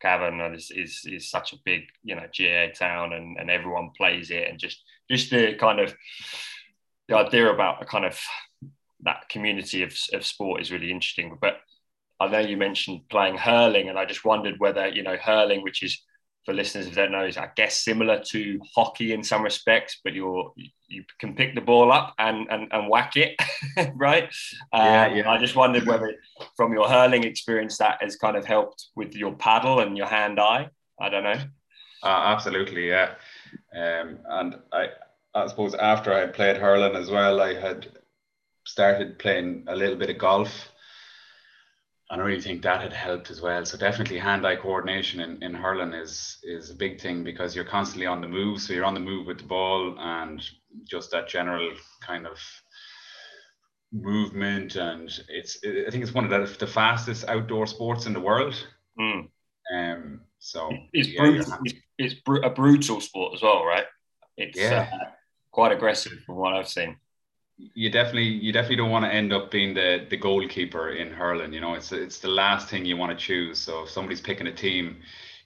Cavan 0.00 0.40
is, 0.54 0.70
is, 0.70 1.02
is 1.04 1.30
such 1.30 1.52
a 1.52 1.58
big, 1.64 1.82
you 2.02 2.14
know, 2.14 2.26
GAA 2.36 2.72
town 2.72 3.12
and, 3.12 3.38
and 3.38 3.50
everyone 3.50 3.90
plays 3.96 4.30
it 4.30 4.48
and 4.48 4.58
just 4.58 4.82
just 5.10 5.30
the 5.30 5.54
kind 5.54 5.80
of 5.80 5.94
the 7.08 7.16
idea 7.16 7.52
about 7.52 7.82
a 7.82 7.86
kind 7.86 8.04
of 8.04 8.18
that 9.00 9.28
community 9.28 9.82
of, 9.82 9.94
of 10.12 10.24
sport 10.24 10.60
is 10.60 10.72
really 10.72 10.90
interesting. 10.90 11.36
But 11.40 11.58
I 12.20 12.28
know 12.28 12.38
you 12.38 12.56
mentioned 12.56 13.08
playing 13.10 13.36
hurling, 13.36 13.88
and 13.88 13.98
I 13.98 14.04
just 14.04 14.24
wondered 14.24 14.58
whether 14.58 14.88
you 14.88 15.02
know 15.02 15.16
hurling, 15.16 15.62
which 15.62 15.82
is 15.82 16.00
for 16.44 16.52
listeners 16.52 16.86
who 16.86 16.94
don't 16.94 17.12
know, 17.12 17.24
is 17.24 17.36
I 17.36 17.50
guess 17.56 17.82
similar 17.82 18.20
to 18.30 18.60
hockey 18.74 19.12
in 19.12 19.24
some 19.24 19.42
respects, 19.42 20.00
but 20.04 20.12
you're 20.12 20.52
you 20.88 21.04
can 21.18 21.34
pick 21.34 21.54
the 21.54 21.60
ball 21.60 21.92
up 21.92 22.14
and 22.18 22.46
and, 22.50 22.68
and 22.72 22.88
whack 22.88 23.16
it, 23.16 23.36
right? 23.94 24.32
Yeah, 24.72 25.06
um, 25.06 25.16
yeah. 25.16 25.30
I 25.30 25.38
just 25.38 25.56
wondered 25.56 25.86
whether, 25.86 26.14
from 26.56 26.72
your 26.72 26.88
hurling 26.88 27.24
experience, 27.24 27.78
that 27.78 27.98
has 28.02 28.16
kind 28.16 28.36
of 28.36 28.44
helped 28.44 28.88
with 28.94 29.14
your 29.14 29.34
paddle 29.34 29.80
and 29.80 29.96
your 29.96 30.06
hand 30.06 30.38
eye. 30.38 30.68
I 31.00 31.08
don't 31.08 31.24
know. 31.24 31.40
Uh, 32.02 32.22
absolutely, 32.26 32.88
yeah. 32.88 33.14
Um, 33.74 34.18
and 34.28 34.56
I, 34.72 34.88
I 35.34 35.46
suppose 35.46 35.74
after 35.74 36.12
I 36.12 36.20
had 36.20 36.34
played 36.34 36.58
hurling 36.58 36.94
as 36.94 37.10
well, 37.10 37.40
I 37.40 37.58
had 37.58 37.88
started 38.66 39.18
playing 39.18 39.64
a 39.68 39.76
little 39.76 39.96
bit 39.96 40.10
of 40.10 40.18
golf 40.18 40.68
and 42.10 42.20
I 42.20 42.24
really 42.24 42.40
think 42.40 42.62
that 42.62 42.82
had 42.82 42.92
helped 42.92 43.30
as 43.30 43.40
well. 43.40 43.64
So 43.64 43.78
definitely 43.78 44.18
hand-eye 44.18 44.56
coordination 44.56 45.20
in, 45.20 45.42
in 45.42 45.54
hurling 45.54 45.94
is 45.94 46.38
is 46.42 46.70
a 46.70 46.74
big 46.74 47.00
thing 47.00 47.24
because 47.24 47.56
you're 47.56 47.64
constantly 47.64 48.06
on 48.06 48.20
the 48.20 48.28
move. 48.28 48.60
So 48.60 48.72
you're 48.72 48.84
on 48.84 48.94
the 48.94 49.00
move 49.00 49.26
with 49.26 49.38
the 49.38 49.44
ball 49.44 49.96
and 49.98 50.42
just 50.84 51.10
that 51.12 51.28
general 51.28 51.72
kind 52.00 52.26
of 52.26 52.38
movement 53.92 54.74
and 54.74 55.08
it's 55.28 55.58
I 55.64 55.90
think 55.90 56.02
it's 56.02 56.12
one 56.12 56.24
of 56.24 56.30
the, 56.30 56.58
the 56.58 56.70
fastest 56.70 57.24
outdoor 57.28 57.66
sports 57.66 58.06
in 58.06 58.12
the 58.12 58.20
world. 58.20 58.54
Mm. 59.00 59.28
Um, 59.74 60.20
so 60.40 60.70
it's, 60.92 61.08
yeah, 61.08 61.20
brutal, 61.20 61.58
it's, 61.64 61.74
it's, 61.96 62.14
a 62.44 62.50
brutal 62.50 63.00
sport 63.00 63.32
as 63.34 63.40
well, 63.40 63.64
right? 63.64 63.86
It's 64.36 64.58
yeah. 64.58 64.90
Uh, 64.92 65.06
quite 65.52 65.72
aggressive 65.72 66.12
from 66.26 66.36
what 66.36 66.52
I've 66.52 66.68
seen 66.68 66.96
you 67.56 67.90
definitely 67.90 68.24
you 68.24 68.52
definitely 68.52 68.76
don't 68.76 68.90
want 68.90 69.04
to 69.04 69.12
end 69.12 69.32
up 69.32 69.50
being 69.50 69.74
the 69.74 70.06
the 70.10 70.16
goalkeeper 70.16 70.90
in 70.90 71.10
hurling. 71.10 71.52
You 71.52 71.60
know, 71.60 71.74
it's 71.74 71.92
it's 71.92 72.18
the 72.18 72.28
last 72.28 72.68
thing 72.68 72.84
you 72.84 72.96
want 72.96 73.16
to 73.16 73.24
choose. 73.24 73.58
So 73.58 73.84
if 73.84 73.90
somebody's 73.90 74.20
picking 74.20 74.46
a 74.46 74.52
team, 74.52 74.96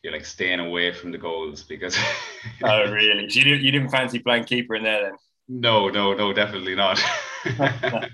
you're 0.02 0.12
like 0.12 0.24
staying 0.24 0.60
away 0.60 0.92
from 0.92 1.12
the 1.12 1.18
goals 1.18 1.62
because. 1.62 1.96
oh 2.64 2.90
really? 2.90 3.28
So 3.28 3.38
you 3.38 3.44
didn't 3.44 3.62
you 3.62 3.70
didn't 3.72 3.90
fancy 3.90 4.20
playing 4.20 4.44
keeper 4.44 4.74
in 4.74 4.84
there 4.84 5.02
then? 5.02 5.12
No, 5.48 5.88
no, 5.88 6.12
no, 6.14 6.32
definitely 6.32 6.74
not. 6.74 7.02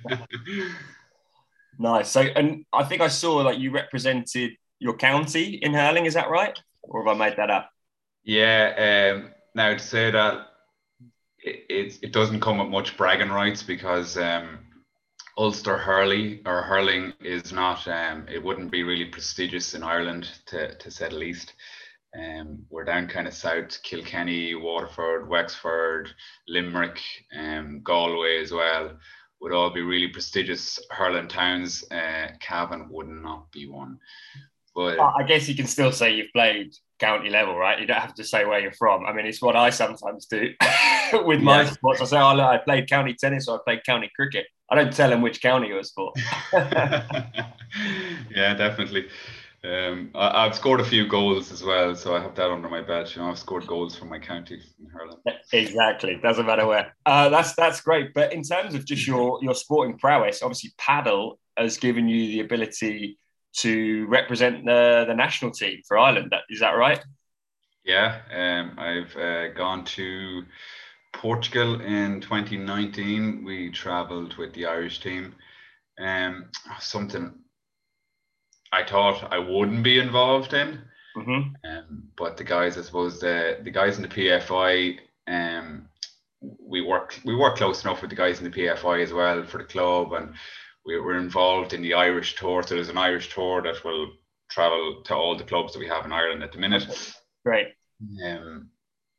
nice. 1.79 2.09
So, 2.11 2.21
and 2.21 2.65
I 2.73 2.85
think 2.85 3.01
I 3.01 3.09
saw 3.09 3.37
like 3.39 3.59
you 3.59 3.73
represented 3.73 4.53
your 4.79 4.97
county 4.97 5.59
in 5.63 5.75
hurling. 5.75 6.07
Is 6.07 6.15
that 6.15 6.31
right, 6.31 6.59
or 6.83 7.05
have 7.05 7.15
I 7.15 7.19
made 7.19 7.37
that 7.37 7.51
up? 7.51 7.71
Yeah. 8.25 9.15
Um, 9.17 9.31
now 9.55 9.71
to 9.71 9.79
say 9.79 10.11
that 10.11 10.49
it, 11.45 11.99
it 12.03 12.13
doesn't 12.13 12.41
come 12.41 12.59
with 12.59 12.69
much 12.69 12.97
bragging 12.97 13.31
rights 13.31 13.63
because 13.63 14.17
um, 14.17 14.59
Ulster 15.37 15.77
hurling 15.77 16.41
or 16.47 16.63
hurling 16.63 17.13
is 17.21 17.53
not 17.53 17.87
um, 17.89 18.27
it 18.29 18.43
wouldn't 18.43 18.71
be 18.71 18.83
really 18.83 19.07
prestigious 19.07 19.75
in 19.75 19.83
Ireland 19.83 20.29
to, 20.47 20.75
to 20.77 20.91
say 20.91 21.09
the 21.09 21.17
least. 21.17 21.53
Um, 22.17 22.65
we're 22.71 22.85
down 22.85 23.09
kind 23.09 23.27
of 23.27 23.35
south, 23.35 23.83
Kilkenny, 23.83 24.55
Waterford, 24.55 25.29
Wexford, 25.29 26.11
Limerick, 26.47 27.01
um, 27.37 27.81
Galway 27.83 28.41
as 28.41 28.53
well 28.53 28.93
would 29.41 29.53
all 29.53 29.69
be 29.69 29.83
really 29.83 30.09
prestigious 30.09 30.79
hurling 30.91 31.29
towns. 31.29 31.85
Uh, 31.91 32.29
Cavan 32.41 32.89
would 32.89 33.09
not 33.09 33.53
be 33.53 33.69
one. 33.69 33.99
But 34.75 34.99
I 34.99 35.23
guess 35.23 35.49
you 35.49 35.55
can 35.55 35.67
still 35.67 35.93
say 35.93 36.15
you've 36.15 36.33
played 36.33 36.75
county 36.99 37.31
level, 37.31 37.57
right? 37.57 37.79
You 37.79 37.87
don't 37.87 38.01
have 38.01 38.15
to 38.15 38.25
say 38.25 38.45
where 38.45 38.59
you're 38.59 38.73
from. 38.73 39.07
I 39.07 39.13
mean, 39.13 39.27
it's 39.27 39.41
what 39.41 39.55
I 39.55 39.71
sometimes 39.71 40.27
do 40.27 40.53
with 41.25 41.41
my 41.41 41.63
yeah. 41.63 41.71
sports. 41.71 42.01
I 42.01 42.05
say, 42.07 42.19
oh, 42.19 42.35
look, 42.35 42.47
I 42.47 42.59
played 42.59 42.89
county 42.89 43.15
tennis 43.15 43.47
or 43.47 43.59
I 43.59 43.61
played 43.65 43.85
county 43.85 44.11
cricket. 44.17 44.47
I 44.71 44.75
don't 44.75 44.93
tell 44.93 45.11
them 45.11 45.23
which 45.23 45.41
county 45.41 45.71
it 45.71 45.75
was 45.75 45.93
for. 45.93 46.13
yeah, 46.53 48.55
definitely. 48.55 49.09
Um, 49.63 50.11
I, 50.15 50.45
have 50.45 50.55
scored 50.55 50.81
a 50.81 50.85
few 50.85 51.09
goals 51.09 51.51
as 51.51 51.63
well, 51.63 51.95
so 51.95 52.15
I 52.15 52.21
have 52.21 52.35
that 52.35 52.51
under 52.51 52.69
my 52.69 52.83
belt. 52.83 53.17
You 53.17 53.23
know, 53.23 53.31
I've 53.31 53.39
scored 53.39 53.67
goals 53.67 53.97
for 53.97 54.05
my 54.05 54.19
county 54.19 54.61
in 54.79 54.87
hurling. 54.91 55.17
Exactly, 55.53 56.19
doesn't 56.23 56.45
matter 56.45 56.67
where. 56.67 56.95
Uh, 57.07 57.31
that's 57.31 57.55
that's 57.55 57.81
great. 57.81 58.13
But 58.13 58.35
in 58.35 58.43
terms 58.43 58.75
of 58.75 58.85
just 58.85 59.07
your 59.07 59.39
your 59.43 59.55
sporting 59.55 59.97
prowess, 59.97 60.43
obviously 60.43 60.73
paddle 60.77 61.39
has 61.57 61.79
given 61.79 62.09
you 62.09 62.27
the 62.27 62.41
ability 62.41 63.19
to 63.59 64.07
represent 64.07 64.65
the, 64.65 65.05
the 65.07 65.15
national 65.15 65.53
team 65.53 65.81
for 65.87 65.99
Ireland. 65.99 66.35
Is 66.51 66.61
that 66.61 66.73
right? 66.73 67.03
Yeah, 67.85 68.21
um, 68.33 68.79
I've 68.79 69.17
uh, 69.17 69.49
gone 69.49 69.85
to 69.85 70.45
Portugal 71.13 71.81
in 71.81 72.21
2019. 72.21 73.45
We 73.45 73.71
travelled 73.71 74.37
with 74.37 74.55
the 74.55 74.67
Irish 74.67 75.01
team. 75.01 75.35
Um, 75.99 76.47
something 76.81 77.35
I 78.73 78.85
thought 78.85 79.33
I 79.33 79.39
wouldn't 79.39 79.85
be 79.85 80.01
involved 80.01 80.55
in, 80.55 80.81
Mm-hmm. 81.17 81.69
Um, 81.69 82.09
but 82.17 82.37
the 82.37 82.45
guys, 82.45 82.77
I 82.77 82.83
suppose 82.83 83.21
the 83.21 83.59
the 83.63 83.71
guys 83.71 83.97
in 83.97 84.03
the 84.03 84.09
PFI, 84.09 84.99
um, 85.29 85.89
we 86.61 86.81
work 86.81 87.19
we 87.25 87.37
work 87.37 87.57
close 87.57 87.85
enough 87.85 88.01
with 88.01 88.11
the 88.11 88.17
guys 88.17 88.41
in 88.41 88.51
the 88.51 88.51
PFI 88.51 89.03
as 89.03 89.13
well 89.13 89.45
for 89.45 89.59
the 89.59 89.65
club, 89.65 90.13
and 90.13 90.35
we 90.87 90.99
were 90.99 91.19
involved 91.19 91.73
in 91.73 91.83
the 91.83 91.95
Irish 91.95 92.37
tour. 92.37 92.63
So 92.63 92.75
there's 92.75 92.89
an 92.89 92.99
Irish 92.99 93.33
tour 93.33 93.63
that 93.63 93.85
will 93.85 94.11
travel 94.51 95.03
to 95.05 95.15
all 95.15 95.37
the 95.37 95.45
clubs 95.45 95.73
that 95.73 95.79
we 95.79 95.89
have 95.89 96.05
in 96.05 96.13
Ireland 96.13 96.43
at 96.43 96.53
the 96.53 96.59
minute. 96.59 97.15
Right. 97.45 97.69
Um, 98.25 98.71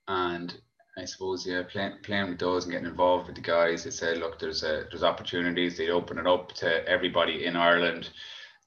and 0.08 0.56
I 0.98 1.06
suppose 1.06 1.46
yeah, 1.46 1.64
playing 1.64 1.98
playing 2.04 2.30
with 2.30 2.40
those 2.40 2.64
and 2.64 2.72
getting 2.72 2.88
involved 2.88 3.28
with 3.28 3.36
the 3.36 3.42
guys. 3.42 3.84
They 3.84 3.90
say, 3.90 4.16
look, 4.16 4.40
there's 4.40 4.64
a, 4.64 4.86
there's 4.90 5.04
opportunities. 5.04 5.78
They 5.78 5.90
open 5.90 6.18
it 6.18 6.28
up 6.28 6.54
to 6.54 6.88
everybody 6.88 7.46
in 7.46 7.56
Ireland 7.56 8.10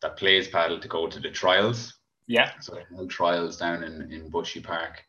that 0.03 0.17
plays 0.17 0.49
paddle 0.49 0.79
to 0.79 0.89
go 0.89 1.07
to 1.07 1.21
the 1.21 1.31
trials. 1.31 1.95
Yeah. 2.27 2.53
So 2.61 2.75
they 2.75 2.85
held 2.95 3.11
trials 3.11 3.57
down 3.57 3.83
in, 3.83 4.13
in 4.13 4.29
Bushy 4.29 4.61
Park. 4.61 5.03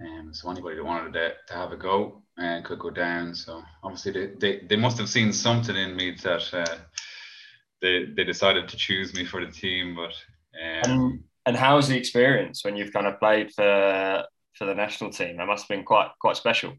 Um, 0.00 0.32
so 0.32 0.50
anybody 0.50 0.76
that 0.76 0.84
wanted 0.84 1.12
to, 1.14 1.32
to 1.48 1.54
have 1.54 1.72
a 1.72 1.76
go 1.76 2.22
uh, 2.40 2.60
could 2.62 2.78
go 2.78 2.90
down. 2.90 3.34
So 3.34 3.62
obviously 3.82 4.12
they, 4.12 4.26
they, 4.38 4.66
they 4.66 4.76
must 4.76 4.98
have 4.98 5.08
seen 5.08 5.32
something 5.32 5.76
in 5.76 5.94
me 5.96 6.16
that 6.22 6.54
uh, 6.54 6.76
they, 7.84 8.06
they 8.06 8.24
decided 8.24 8.66
to 8.68 8.76
choose 8.76 9.14
me 9.14 9.24
for 9.26 9.44
the 9.44 9.52
team. 9.52 9.94
But 9.94 10.14
um, 10.60 10.90
and, 10.90 11.24
and 11.46 11.56
how 11.56 11.76
was 11.76 11.88
the 11.88 11.96
experience 11.96 12.64
when 12.64 12.76
you've 12.76 12.92
kind 12.92 13.06
of 13.06 13.20
played 13.20 13.52
for 13.52 14.24
for 14.54 14.64
the 14.64 14.74
national 14.74 15.10
team? 15.10 15.36
That 15.36 15.46
must 15.46 15.64
have 15.64 15.68
been 15.68 15.84
quite 15.84 16.10
quite 16.18 16.36
special. 16.36 16.72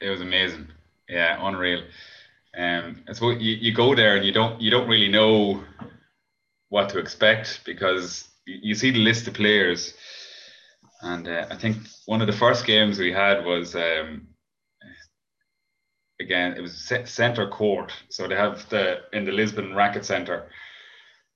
It 0.00 0.10
was 0.10 0.20
amazing. 0.20 0.68
Yeah, 1.08 1.38
unreal. 1.40 1.82
Um, 2.56 3.02
so 3.12 3.30
you, 3.30 3.54
you 3.54 3.72
go 3.72 3.94
there 3.94 4.16
and 4.16 4.24
you 4.24 4.32
don't 4.32 4.60
you 4.60 4.70
don't 4.70 4.88
really 4.88 5.08
know 5.08 5.64
what 6.68 6.88
to 6.90 6.98
expect 6.98 7.60
because 7.64 8.28
you 8.46 8.74
see 8.74 8.90
the 8.90 8.98
list 8.98 9.26
of 9.26 9.34
players, 9.34 9.94
and 11.00 11.26
uh, 11.26 11.46
I 11.50 11.56
think 11.56 11.78
one 12.04 12.20
of 12.20 12.26
the 12.26 12.40
first 12.44 12.66
games 12.66 12.98
we 12.98 13.12
had 13.12 13.44
was 13.44 13.74
um, 13.74 14.28
again 16.24 16.54
it 16.56 16.60
was 16.60 16.92
center 17.04 17.46
court. 17.48 17.92
So 18.08 18.26
they 18.26 18.34
have 18.34 18.68
the 18.68 19.02
in 19.12 19.24
the 19.24 19.32
Lisbon 19.32 19.74
Racket 19.74 20.04
Center, 20.04 20.48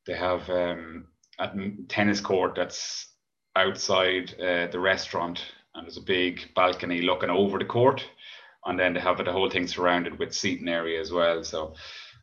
they 0.06 0.16
have 0.16 0.48
um, 0.50 1.06
a 1.38 1.50
tennis 1.88 2.20
court 2.20 2.54
that's 2.56 3.06
outside 3.54 4.34
uh, 4.40 4.66
the 4.68 4.80
restaurant, 4.80 5.40
and 5.74 5.84
there's 5.84 5.98
a 5.98 6.02
big 6.02 6.54
balcony 6.54 7.02
looking 7.02 7.30
over 7.30 7.58
the 7.58 7.64
court, 7.64 8.04
and 8.64 8.78
then 8.78 8.94
they 8.94 9.00
have 9.00 9.18
the 9.18 9.32
whole 9.32 9.50
thing 9.50 9.66
surrounded 9.66 10.18
with 10.18 10.34
seating 10.34 10.68
area 10.68 11.00
as 11.00 11.12
well. 11.12 11.44
So 11.44 11.74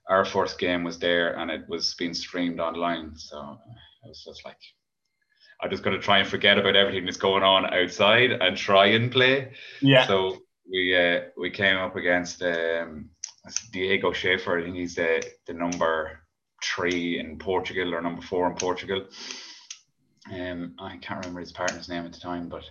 our 0.09 0.25
first 0.25 0.59
game 0.59 0.83
was 0.83 0.99
there, 0.99 1.37
and 1.37 1.51
it 1.51 1.69
was 1.69 1.93
being 1.95 2.13
streamed 2.13 2.59
online. 2.59 3.15
So 3.15 3.57
it 4.03 4.07
was 4.07 4.23
just 4.25 4.45
like 4.45 4.57
I'm 5.61 5.69
just 5.69 5.83
going 5.83 5.95
to 5.95 6.03
try 6.03 6.19
and 6.19 6.27
forget 6.27 6.57
about 6.57 6.75
everything 6.75 7.05
that's 7.05 7.17
going 7.17 7.43
on 7.43 7.73
outside 7.73 8.31
and 8.31 8.57
try 8.57 8.87
and 8.87 9.11
play. 9.11 9.53
Yeah. 9.81 10.05
So 10.07 10.37
we 10.69 10.95
uh, 10.95 11.21
we 11.37 11.49
came 11.49 11.77
up 11.77 11.95
against 11.95 12.41
um, 12.41 13.09
Diego 13.71 14.11
Schaefer. 14.11 14.59
I 14.59 14.63
think 14.63 14.75
he's 14.75 14.95
the 14.95 15.23
the 15.45 15.53
number 15.53 16.19
three 16.63 17.19
in 17.19 17.37
Portugal 17.37 17.93
or 17.93 18.01
number 18.01 18.21
four 18.21 18.47
in 18.49 18.55
Portugal. 18.55 19.05
Um, 20.33 20.73
I 20.79 20.97
can't 20.97 21.19
remember 21.19 21.41
his 21.41 21.51
partner's 21.51 21.89
name 21.89 22.05
at 22.05 22.13
the 22.13 22.19
time, 22.19 22.49
but 22.49 22.63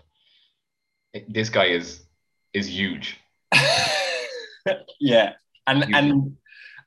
it, 1.13 1.33
this 1.33 1.49
guy 1.49 1.67
is 1.67 2.05
is 2.53 2.69
huge. 2.69 3.19
yeah, 5.01 5.35
and 5.67 5.85
huge. 5.85 5.95
and 5.95 6.37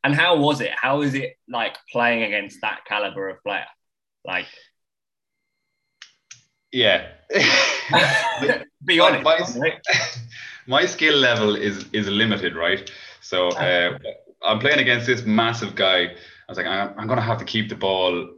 and 0.03 0.15
how 0.15 0.37
was 0.37 0.61
it? 0.61 0.71
How 0.75 1.01
is 1.01 1.13
it 1.13 1.37
like 1.47 1.77
playing 1.91 2.23
against 2.23 2.61
that 2.61 2.81
caliber 2.85 3.29
of 3.29 3.41
player? 3.43 3.65
Like 4.25 4.47
yeah. 6.71 7.07
Be 8.85 8.99
honest. 8.99 9.23
My, 9.23 9.39
my, 9.57 9.79
skill 10.85 11.15
level 11.15 11.55
is 11.55 11.85
is 11.93 12.07
limited, 12.07 12.55
right? 12.55 12.91
So 13.21 13.49
uh, 13.49 13.97
I'm 14.45 14.59
playing 14.59 14.79
against 14.79 15.07
this 15.07 15.25
massive 15.25 15.75
guy. 15.75 16.03
I 16.03 16.49
was 16.49 16.57
like, 16.57 16.67
I'm, 16.67 16.93
I'm 16.97 17.07
going 17.07 17.17
to 17.17 17.25
have 17.25 17.39
to 17.39 17.45
keep 17.45 17.69
the 17.69 17.75
ball 17.75 18.29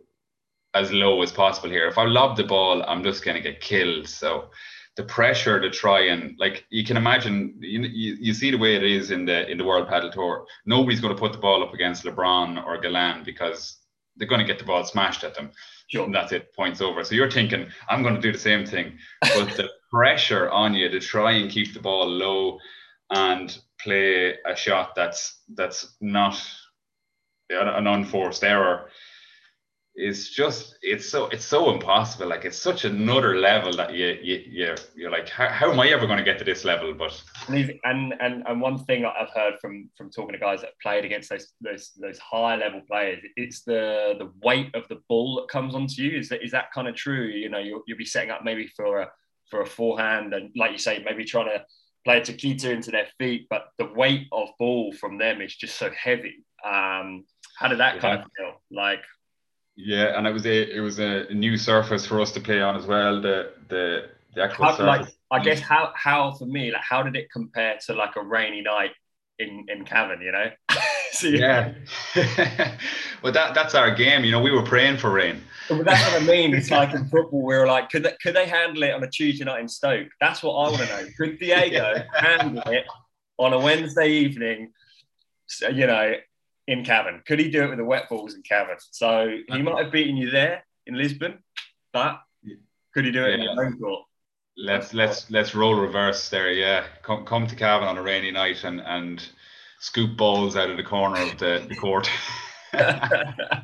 as 0.74 0.91
low 0.91 1.21
as 1.21 1.31
possible 1.31 1.69
here. 1.69 1.88
If 1.88 1.98
I 1.98 2.05
lob 2.05 2.37
the 2.37 2.44
ball, 2.44 2.83
I'm 2.83 3.03
just 3.03 3.24
going 3.24 3.35
to 3.35 3.42
get 3.42 3.61
killed. 3.61 4.07
So 4.07 4.50
the 4.96 5.03
pressure 5.03 5.59
to 5.59 5.70
try 5.70 6.07
and 6.07 6.35
like 6.39 6.65
you 6.70 6.83
can 6.83 6.98
imagine, 6.98 7.55
you, 7.59 7.81
you, 7.81 8.18
you 8.20 8.33
see 8.33 8.51
the 8.51 8.57
way 8.57 8.75
it 8.75 8.83
is 8.83 9.11
in 9.11 9.25
the 9.25 9.50
in 9.50 9.57
the 9.57 9.65
World 9.65 9.87
Padel 9.87 10.11
Tour. 10.11 10.46
Nobody's 10.65 11.00
going 11.00 11.15
to 11.15 11.20
put 11.20 11.33
the 11.33 11.39
ball 11.39 11.63
up 11.63 11.74
against 11.74 12.03
Lebrón 12.03 12.63
or 12.65 12.79
Galan 12.79 13.24
because 13.24 13.78
they're 14.20 14.27
going 14.27 14.46
to 14.46 14.46
get 14.46 14.60
the 14.60 14.66
ball 14.66 14.84
smashed 14.84 15.24
at 15.24 15.34
them. 15.34 15.51
Sure. 15.88 16.05
And 16.05 16.14
that's 16.14 16.34
it, 16.34 16.53
points 16.53 16.82
over. 16.82 17.03
So 17.03 17.16
you're 17.16 17.32
thinking, 17.32 17.68
I'm 17.90 18.03
going 18.03 18.14
to 18.16 18.22
do 18.22 18.32
the 18.32 18.38
same 18.38 18.66
thing. 18.66 19.00
But 19.22 19.55
the 19.55 19.70
pressure 19.90 20.50
on 20.51 20.75
you 20.75 20.90
to 20.90 21.00
try 21.00 21.32
and 21.32 21.50
keep 21.50 21.74
the 21.74 21.79
ball 21.79 22.08
low 22.08 22.60
and 23.10 23.58
play 23.82 24.36
a 24.46 24.55
shot 24.55 24.94
that's 24.94 25.40
that's 25.55 25.96
not 26.00 26.40
an 27.50 27.88
unforced 27.88 28.44
error 28.44 28.90
is 30.00 30.29
just 30.29 30.77
it's 30.81 31.07
so 31.07 31.27
it's 31.27 31.44
so 31.44 31.72
impossible. 31.72 32.27
Like 32.27 32.46
it's 32.46 32.57
such 32.57 32.85
another 32.85 33.35
level 33.35 33.74
that 33.75 33.94
you 33.94 34.18
you, 34.22 34.44
you 34.48 34.75
you're 34.96 35.12
like 35.12 35.27
how, 35.27 35.50
how 35.50 35.72
am 35.72 35.79
i 35.79 35.88
ever 35.90 36.07
going 36.07 36.18
to 36.18 36.24
get 36.24 36.40
to 36.40 36.46
this 36.46 36.64
level? 36.64 36.94
But 36.94 37.22
and 37.83 38.14
and 38.20 38.44
and 38.48 38.62
one 38.62 38.79
thing 38.85 39.05
i've 39.05 39.29
heard 39.35 39.55
from 39.59 39.90
from 39.98 40.09
talking 40.09 40.33
to 40.33 40.40
guys 40.40 40.62
that 40.62 40.72
played 40.81 41.03
against 41.03 41.29
those 41.29 41.51
those 41.62 41.92
those 42.01 42.18
high 42.20 42.55
level 42.55 42.81
players 42.88 43.20
it's 43.35 43.62
the 43.64 44.16
the 44.18 44.31
weight 44.42 44.74
of 44.74 44.88
the 44.88 45.01
ball 45.09 45.35
that 45.35 45.50
comes 45.50 45.75
onto 45.75 46.01
you. 46.01 46.18
Is 46.18 46.29
that 46.29 46.44
is 46.44 46.51
that 46.51 46.72
kind 46.72 46.88
of 46.88 46.96
true? 46.96 47.25
You 47.25 47.50
know 47.50 47.59
you'll, 47.59 47.83
you'll 47.85 47.98
be 47.98 48.05
setting 48.05 48.31
up 48.31 48.44
maybe 48.44 48.68
for 48.68 49.01
a 49.01 49.12
for 49.51 49.62
a 49.62 49.66
forehand 49.66 50.33
and 50.33 50.51
like 50.55 50.72
you 50.72 50.77
say 50.77 51.03
maybe 51.03 51.25
trying 51.25 51.48
to 51.48 51.66
play 52.05 52.20
a 52.20 52.24
Chiquita 52.24 52.72
into 52.72 52.92
their 52.92 53.07
feet 53.18 53.48
but 53.50 53.70
the 53.77 53.85
weight 53.85 54.27
of 54.31 54.48
ball 54.57 54.94
from 54.94 55.18
them 55.18 55.42
is 55.42 55.55
just 55.55 55.77
so 55.77 55.90
heavy. 55.92 56.46
Um 56.64 57.25
how 57.57 57.68
did 57.68 57.79
that 57.79 57.96
yeah. 57.96 58.01
kind 58.01 58.20
of 58.20 58.25
feel? 58.38 58.62
Like 58.72 59.01
yeah, 59.81 60.18
and 60.18 60.27
it 60.27 60.33
was 60.33 60.46
a 60.46 60.75
it 60.75 60.81
was 60.81 61.00
a 61.00 61.33
new 61.33 61.55
surface 61.55 62.05
for 62.05 62.20
us 62.20 62.33
to 62.33 62.42
play 62.42 62.61
on 62.61 62.75
as 62.75 62.85
well. 62.85 63.22
The 63.22 63.53
the 63.70 64.09
the 64.35 64.44
actual 64.44 64.65
how, 64.65 64.75
surface. 64.75 65.15
Like, 65.31 65.42
I 65.42 65.44
guess 65.44 65.61
how 65.61 65.94
how 65.96 66.33
for 66.33 66.46
me 66.46 66.72
like 66.72 66.81
how 66.81 67.01
did 67.01 67.15
it 67.15 67.31
compare 67.31 67.77
to 67.85 67.94
like 67.94 68.18
a 68.18 68.22
rainy 68.22 68.61
night 68.61 68.92
in 69.37 69.65
in 69.70 69.85
Cavan? 69.85 70.22
You 70.22 70.33
know. 70.33 70.51
so, 71.13 71.27
yeah. 71.27 71.74
well, 73.24 73.31
that 73.31 73.53
that's 73.53 73.74
our 73.74 73.89
game. 73.89 74.25
You 74.25 74.31
know, 74.31 74.42
we 74.42 74.51
were 74.51 74.63
praying 74.63 74.98
for 74.98 75.11
rain. 75.11 75.42
But 75.70 75.85
that's 75.85 76.11
what 76.11 76.24
I 76.24 76.25
mean. 76.25 76.53
It's 76.53 76.72
like 76.72 76.94
in 76.94 77.07
football, 77.07 77.46
we 77.46 77.55
were 77.55 77.68
like, 77.68 77.89
could 77.89 78.03
they, 78.03 78.13
could 78.22 78.35
they 78.35 78.48
handle 78.48 78.83
it 78.83 78.92
on 78.92 79.03
a 79.03 79.09
Tuesday 79.09 79.46
night 79.46 79.61
in 79.61 79.70
Stoke? 79.70 80.07
That's 80.20 80.42
what 80.44 80.53
I 80.53 80.72
want 80.72 80.81
to 80.81 80.87
know. 80.87 81.09
Could 81.15 81.37
Diego 81.37 81.59
yeah. 81.72 82.03
handle 82.13 82.63
it 82.65 82.85
on 83.37 83.53
a 83.53 83.59
Wednesday 83.59 84.09
evening? 84.09 84.72
You 85.61 85.87
know, 85.87 86.13
in 86.70 86.86
Cavan. 86.86 87.24
Could 87.25 87.40
he 87.40 87.50
do 87.50 87.64
it 87.64 87.70
with 87.70 87.79
the 87.79 87.84
wet 87.84 88.08
balls 88.10 88.36
in 88.36 88.44
Cavan? 88.44 88.77
So 88.92 89.38
he 89.48 89.62
might 89.62 89.84
have 89.84 89.92
beaten 89.92 90.16
you 90.16 90.29
there 90.29 90.64
in 90.86 90.96
Lisbon, 90.96 91.40
but 91.92 92.22
could 92.94 93.05
he 93.05 93.12
do 93.12 93.25
it 93.25 93.29
yeah. 93.29 93.36
in 93.36 93.42
your 93.42 93.55
home 93.55 93.79
court? 93.79 94.05
Let's 94.55 94.94
let's 94.94 95.29
let's 95.32 95.55
role 95.55 95.75
reverse 95.75 96.29
there. 96.29 96.51
Yeah, 96.51 96.86
come 97.01 97.25
come 97.25 97.48
to 97.48 97.55
Cavan 97.55 97.88
on 97.88 97.98
a 97.98 98.03
rainy 98.03 98.29
night 98.29 98.64
and 98.64 98.82
and 98.82 99.27
scoop 99.79 100.16
balls 100.16 100.55
out 100.55 100.70
of 100.70 100.77
the 100.77 100.84
corner 100.84 101.22
of 101.22 101.38
the, 101.38 101.66
the 101.68 101.75
court. 101.75 102.10
yeah, 102.74 103.64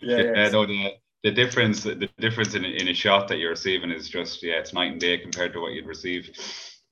yeah, 0.00 0.48
no, 0.48 0.66
the 0.66 0.94
the 1.22 1.30
difference 1.30 1.84
the 1.84 2.08
difference 2.18 2.54
in, 2.54 2.64
in 2.64 2.88
a 2.88 2.94
shot 2.94 3.28
that 3.28 3.38
you're 3.38 3.50
receiving 3.50 3.90
is 3.90 4.08
just 4.08 4.42
yeah, 4.42 4.54
it's 4.54 4.72
night 4.72 4.90
and 4.90 5.00
day 5.00 5.18
compared 5.18 5.52
to 5.52 5.60
what 5.60 5.72
you'd 5.72 5.86
receive. 5.86 6.30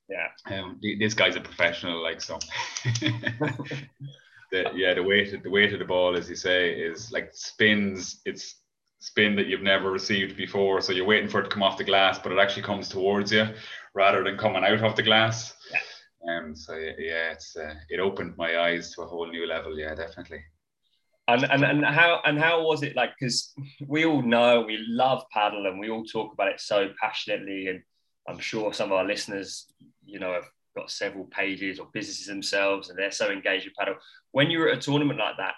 Yeah, 0.08 0.58
um, 0.58 0.78
this 0.98 1.14
guy's 1.14 1.36
a 1.36 1.40
professional, 1.40 2.02
like 2.02 2.20
so. 2.20 2.38
the 4.50 4.64
yeah 4.74 4.94
the 4.94 5.02
weight 5.02 5.42
the 5.42 5.50
weight 5.50 5.72
of 5.72 5.78
the 5.78 5.84
ball, 5.84 6.16
as 6.16 6.28
you 6.28 6.36
say, 6.36 6.70
is 6.72 7.12
like 7.12 7.30
spins. 7.32 8.20
It's 8.24 8.56
spin 9.00 9.36
that 9.36 9.46
you've 9.46 9.62
never 9.62 9.90
received 9.90 10.36
before. 10.36 10.80
So 10.80 10.92
you're 10.92 11.06
waiting 11.06 11.28
for 11.28 11.40
it 11.40 11.44
to 11.44 11.50
come 11.50 11.62
off 11.62 11.78
the 11.78 11.84
glass, 11.84 12.18
but 12.18 12.32
it 12.32 12.38
actually 12.38 12.62
comes 12.62 12.88
towards 12.88 13.30
you 13.30 13.46
rather 13.94 14.24
than 14.24 14.36
coming 14.36 14.64
out 14.64 14.82
of 14.82 14.96
the 14.96 15.02
glass. 15.02 15.54
Yeah. 15.72 16.36
Um. 16.36 16.54
So 16.54 16.74
yeah, 16.74 17.32
it's 17.32 17.56
uh, 17.56 17.74
it 17.88 18.00
opened 18.00 18.36
my 18.36 18.58
eyes 18.58 18.94
to 18.94 19.02
a 19.02 19.06
whole 19.06 19.28
new 19.30 19.46
level. 19.46 19.78
Yeah, 19.78 19.94
definitely. 19.94 20.42
And, 21.28 21.44
and, 21.44 21.62
and 21.62 21.84
how 21.84 22.22
and 22.24 22.38
how 22.38 22.62
was 22.62 22.82
it 22.82 22.96
like 22.96 23.10
because 23.18 23.52
we 23.86 24.06
all 24.06 24.22
know 24.22 24.62
we 24.62 24.78
love 24.88 25.24
paddle 25.30 25.66
and 25.66 25.78
we 25.78 25.90
all 25.90 26.04
talk 26.04 26.32
about 26.32 26.48
it 26.48 26.58
so 26.58 26.88
passionately 26.98 27.66
and 27.66 27.82
i'm 28.26 28.38
sure 28.38 28.72
some 28.72 28.92
of 28.92 28.96
our 28.96 29.04
listeners 29.04 29.66
you 30.06 30.18
know 30.18 30.32
have 30.32 30.48
got 30.78 30.90
several 30.90 31.24
pages 31.24 31.78
or 31.78 31.88
businesses 31.92 32.26
themselves 32.26 32.88
and 32.88 32.98
they're 32.98 33.10
so 33.10 33.30
engaged 33.30 33.66
with 33.66 33.74
paddle. 33.74 33.96
When 34.32 34.50
you 34.50 34.58
were 34.60 34.68
at 34.68 34.78
a 34.78 34.80
tournament 34.80 35.18
like 35.18 35.36
that, 35.38 35.54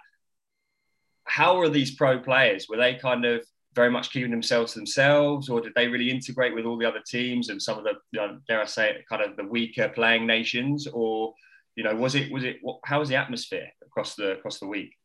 how 1.25 1.59
were 1.59 1.69
these 1.69 1.95
pro 1.95 2.19
players? 2.19 2.67
Were 2.69 2.77
they 2.77 2.95
kind 2.95 3.25
of 3.25 3.45
very 3.75 3.91
much 3.91 4.11
keeping 4.11 4.31
themselves 4.31 4.73
to 4.73 4.79
themselves, 4.81 5.49
or 5.49 5.61
did 5.61 5.73
they 5.77 5.87
really 5.87 6.11
integrate 6.11 6.55
with 6.55 6.65
all 6.65 6.77
the 6.77 6.89
other 6.89 7.03
teams 7.07 7.51
and 7.51 7.63
some 7.63 7.79
of 7.79 7.85
the, 7.85 7.95
you 8.11 8.21
know, 8.21 8.39
dare 8.49 8.63
I 8.63 8.65
say 8.65 8.91
it, 8.91 9.09
kind 9.09 9.23
of 9.23 9.37
the 9.37 9.45
weaker 9.45 9.89
playing 9.89 10.27
nations? 10.27 10.89
Or, 10.93 11.35
you 11.77 11.85
know, 11.85 11.95
was 11.95 12.15
it 12.15 12.33
was 12.33 12.45
it 12.45 12.59
what, 12.63 12.81
how 12.85 12.99
was 12.99 13.09
the 13.09 13.17
atmosphere 13.17 13.69
across 13.87 14.15
the 14.17 14.33
across 14.33 14.59
the 14.59 14.67
week? 14.67 14.97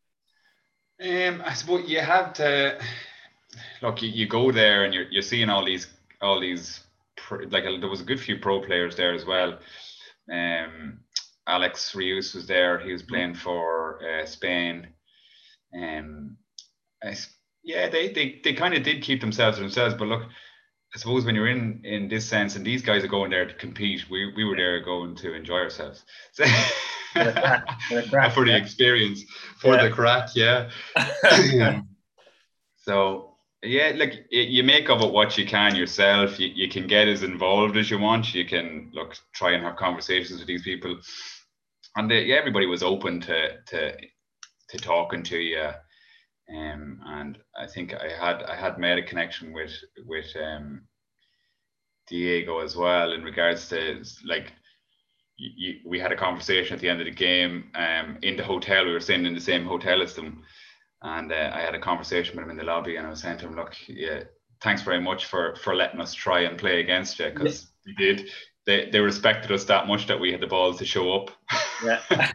Um, 1.01 1.43
I 1.45 1.53
suppose 1.53 1.89
you 1.89 1.99
have 1.99 2.33
to 2.33 2.79
look. 3.81 4.01
You, 4.01 4.09
you 4.09 4.27
go 4.27 4.51
there 4.51 4.83
and 4.83 4.93
you're 4.93 5.09
you're 5.11 5.21
seeing 5.21 5.49
all 5.49 5.63
these 5.63 5.87
all 6.21 6.39
these 6.39 6.81
like 7.29 7.63
there 7.63 7.89
was 7.89 8.01
a 8.01 8.05
good 8.05 8.19
few 8.19 8.39
pro 8.39 8.61
players 8.61 8.95
there 8.95 9.13
as 9.13 9.25
well. 9.25 9.59
Um, 10.31 10.99
Alex 11.47 11.93
Ruiz 11.93 12.33
was 12.33 12.47
there. 12.47 12.79
He 12.79 12.91
was 12.91 13.03
playing 13.03 13.35
for 13.35 13.99
uh, 14.03 14.25
Spain. 14.25 14.87
Um, 15.73 16.37
I, 17.03 17.15
yeah, 17.63 17.89
they, 17.89 18.11
they, 18.11 18.41
they 18.43 18.53
kind 18.53 18.73
of 18.73 18.83
did 18.83 19.03
keep 19.03 19.21
themselves 19.21 19.57
to 19.57 19.63
themselves. 19.63 19.95
But 19.95 20.07
look, 20.07 20.23
I 20.23 20.97
suppose 20.97 21.25
when 21.25 21.35
you're 21.35 21.49
in 21.49 21.81
in 21.83 22.07
this 22.07 22.25
sense, 22.25 22.55
and 22.55 22.65
these 22.65 22.81
guys 22.81 23.03
are 23.03 23.09
going 23.09 23.29
there 23.29 23.45
to 23.45 23.53
compete, 23.53 24.09
we, 24.09 24.31
we 24.33 24.45
were 24.45 24.55
there 24.55 24.81
going 24.81 25.15
to 25.17 25.33
enjoy 25.33 25.57
ourselves. 25.57 26.03
So, 26.31 26.45
for, 27.13 27.23
the 27.23 28.07
crack, 28.09 28.33
for 28.33 28.45
the 28.45 28.55
experience, 28.55 29.23
for 29.59 29.75
yeah. 29.75 29.83
the 29.83 29.89
crack, 29.89 30.29
yeah. 30.35 30.69
so 32.77 33.34
yeah, 33.65 33.91
like 33.95 34.25
you 34.29 34.63
make 34.63 34.89
of 34.89 35.01
it 35.01 35.11
what 35.11 35.37
you 35.37 35.45
can 35.45 35.75
yourself. 35.75 36.39
You, 36.39 36.47
you 36.53 36.69
can 36.69 36.87
get 36.87 37.07
as 37.07 37.23
involved 37.23 37.77
as 37.77 37.89
you 37.89 37.99
want. 37.99 38.33
You 38.33 38.45
can 38.45 38.91
look 38.93 39.15
try 39.33 39.51
and 39.51 39.63
have 39.63 39.75
conversations 39.75 40.39
with 40.39 40.47
these 40.47 40.63
people, 40.63 40.97
and 41.95 42.09
they, 42.09 42.23
yeah, 42.25 42.35
everybody 42.35 42.65
was 42.65 42.83
open 42.83 43.21
to 43.21 43.57
to 43.67 43.97
to 44.69 44.77
talking 44.77 45.23
to 45.23 45.37
you. 45.37 45.69
Um, 46.55 46.99
and 47.05 47.37
I 47.59 47.67
think 47.67 47.93
I 47.93 48.09
had 48.09 48.43
I 48.43 48.55
had 48.55 48.77
made 48.77 48.97
a 48.97 49.07
connection 49.07 49.53
with 49.53 49.73
with 50.05 50.27
um, 50.41 50.81
Diego 52.07 52.59
as 52.59 52.75
well 52.75 53.13
in 53.13 53.23
regards 53.23 53.67
to 53.69 54.03
like 54.25 54.53
you, 55.37 55.79
we 55.85 55.99
had 55.99 56.11
a 56.11 56.17
conversation 56.17 56.75
at 56.75 56.79
the 56.79 56.89
end 56.89 57.01
of 57.01 57.05
the 57.05 57.11
game 57.11 57.71
um, 57.75 58.17
in 58.21 58.37
the 58.37 58.43
hotel. 58.43 58.85
We 58.85 58.91
were 58.91 58.99
staying 58.99 59.25
in 59.25 59.33
the 59.33 59.41
same 59.41 59.65
hotel 59.65 60.01
as 60.01 60.13
them, 60.13 60.43
and 61.05 61.31
uh, 61.31 61.51
I 61.53 61.61
had 61.61 61.75
a 61.75 61.79
conversation 61.79 62.35
with 62.35 62.43
him 62.43 62.49
in 62.49 62.57
the 62.57 62.63
lobby, 62.63 62.95
and 62.95 63.05
I 63.05 63.09
was 63.09 63.21
saying 63.21 63.37
to 63.39 63.47
him, 63.47 63.55
"Look, 63.55 63.75
yeah, 63.87 64.23
thanks 64.61 64.81
very 64.81 64.99
much 64.99 65.25
for 65.25 65.55
for 65.55 65.75
letting 65.75 66.01
us 66.01 66.13
try 66.13 66.41
and 66.41 66.57
play 66.57 66.79
against 66.79 67.19
you 67.19 67.29
because 67.29 67.67
yeah. 67.85 67.93
they 67.97 68.05
did. 68.05 68.29
They 68.65 68.89
they 68.89 68.99
respected 68.99 69.51
us 69.51 69.65
that 69.65 69.87
much 69.87 70.07
that 70.07 70.19
we 70.19 70.31
had 70.31 70.41
the 70.41 70.47
balls 70.47 70.79
to 70.79 70.85
show 70.85 71.13
up." 71.13 71.31
Yeah. 71.83 72.31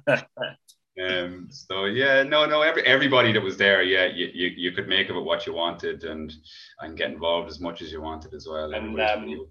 Um, 0.98 1.48
so 1.50 1.84
yeah, 1.84 2.22
no, 2.22 2.46
no, 2.46 2.62
every, 2.62 2.82
everybody 2.86 3.30
that 3.32 3.42
was 3.42 3.58
there, 3.58 3.82
yeah, 3.82 4.06
you, 4.06 4.30
you, 4.32 4.46
you 4.56 4.72
could 4.72 4.88
make 4.88 5.10
of 5.10 5.16
it 5.16 5.24
what 5.24 5.46
you 5.46 5.52
wanted 5.52 6.04
and 6.04 6.32
and 6.80 6.96
get 6.96 7.10
involved 7.10 7.50
as 7.50 7.60
much 7.60 7.82
as 7.82 7.92
you 7.92 8.00
wanted 8.00 8.32
as 8.32 8.46
well. 8.48 8.72
And 8.72 8.98
um, 8.98 9.46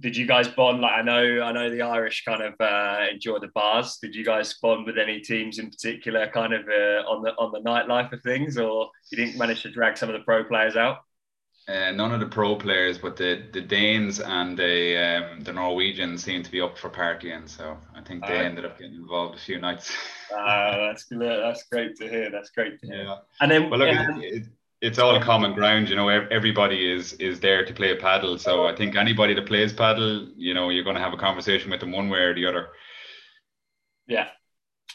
did 0.00 0.16
you 0.16 0.26
guys 0.26 0.48
bond? 0.48 0.80
Like 0.80 0.92
I 0.92 1.02
know, 1.02 1.42
I 1.42 1.52
know 1.52 1.70
the 1.70 1.82
Irish 1.82 2.24
kind 2.24 2.42
of 2.42 2.54
uh, 2.60 3.06
enjoy 3.10 3.38
the 3.38 3.48
bars. 3.54 3.98
Did 4.00 4.14
you 4.14 4.24
guys 4.24 4.54
bond 4.54 4.86
with 4.86 4.98
any 4.98 5.20
teams 5.20 5.58
in 5.58 5.70
particular, 5.70 6.28
kind 6.28 6.52
of 6.52 6.66
uh, 6.66 7.08
on 7.08 7.22
the 7.22 7.30
on 7.32 7.52
the 7.52 7.60
nightlife 7.60 8.12
of 8.12 8.22
things, 8.22 8.56
or 8.56 8.90
you 9.10 9.18
didn't 9.18 9.38
manage 9.38 9.62
to 9.62 9.70
drag 9.70 9.96
some 9.96 10.08
of 10.08 10.14
the 10.14 10.24
pro 10.24 10.44
players 10.44 10.76
out? 10.76 10.98
Uh, 11.68 11.92
none 11.92 12.12
of 12.12 12.18
the 12.18 12.26
pro 12.26 12.56
players, 12.56 12.98
but 12.98 13.16
the, 13.16 13.44
the 13.52 13.60
Danes 13.60 14.18
and 14.18 14.58
the 14.58 14.96
um, 14.96 15.40
the 15.42 15.52
Norwegians 15.52 16.24
seem 16.24 16.42
to 16.42 16.50
be 16.50 16.60
up 16.60 16.76
for 16.76 16.90
partying. 16.90 17.48
So 17.48 17.76
I 17.94 18.00
think 18.00 18.26
they 18.26 18.38
uh, 18.38 18.42
ended 18.42 18.64
up 18.64 18.78
getting 18.78 18.96
involved 18.96 19.36
a 19.36 19.40
few 19.40 19.60
nights. 19.60 19.94
uh, 20.36 20.76
that's 20.78 21.06
that's 21.08 21.64
great 21.70 21.94
to 21.96 22.08
hear. 22.08 22.30
That's 22.32 22.50
great 22.50 22.80
to 22.80 22.86
hear. 22.86 23.04
Yeah. 23.04 23.16
And 23.40 23.50
then, 23.50 23.70
well, 23.70 23.78
look, 23.78 23.94
um, 23.94 24.20
it, 24.20 24.34
it, 24.34 24.42
it's 24.82 24.98
all 24.98 25.18
common 25.20 25.54
ground. 25.54 25.88
You 25.88 25.96
know, 25.96 26.08
everybody 26.08 26.92
is 26.92 27.14
is 27.14 27.38
there 27.40 27.64
to 27.64 27.72
play 27.72 27.92
a 27.92 27.96
paddle. 27.96 28.36
So 28.36 28.66
I 28.66 28.74
think 28.74 28.96
anybody 28.96 29.32
that 29.32 29.46
plays 29.46 29.72
paddle, 29.72 30.28
you 30.36 30.52
know, 30.52 30.70
you're 30.70 30.84
going 30.84 30.96
to 30.96 31.02
have 31.02 31.14
a 31.14 31.16
conversation 31.16 31.70
with 31.70 31.80
them 31.80 31.92
one 31.92 32.08
way 32.08 32.18
or 32.18 32.34
the 32.34 32.46
other. 32.46 32.68
Yeah. 34.08 34.28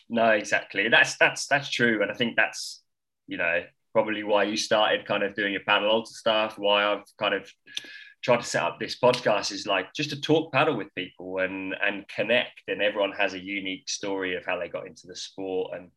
No, 0.10 0.30
exactly. 0.32 0.90
That's 0.90 1.18
that's 1.18 1.48
that's 1.48 1.70
true, 1.70 2.02
and 2.02 2.12
I 2.12 2.14
think 2.14 2.36
that's 2.36 2.84
you 3.28 3.38
know 3.38 3.64
probably 3.94 4.24
why 4.24 4.44
you 4.44 4.58
started 4.58 5.06
kind 5.08 5.24
of 5.24 5.34
doing 5.36 5.54
your 5.54 5.64
Padel 5.68 5.90
Ultra 5.90 6.14
stuff, 6.14 6.60
why 6.60 6.84
I've 6.84 7.04
kind 7.18 7.34
of 7.34 7.52
tried 8.22 8.42
to 8.42 8.44
set 8.44 8.64
up 8.64 8.80
this 8.80 9.00
podcast 9.00 9.52
is 9.52 9.66
like 9.66 9.94
just 9.94 10.10
to 10.10 10.20
talk 10.20 10.52
paddle 10.52 10.76
with 10.76 10.94
people 10.96 11.40
and 11.40 11.74
and 11.82 12.08
connect 12.08 12.62
and 12.68 12.82
everyone 12.82 13.12
has 13.12 13.34
a 13.34 13.40
unique 13.40 13.88
story 13.88 14.36
of 14.36 14.46
how 14.46 14.60
they 14.60 14.68
got 14.68 14.88
into 14.88 15.08
the 15.08 15.16
sport 15.16 15.72
and 15.78 15.92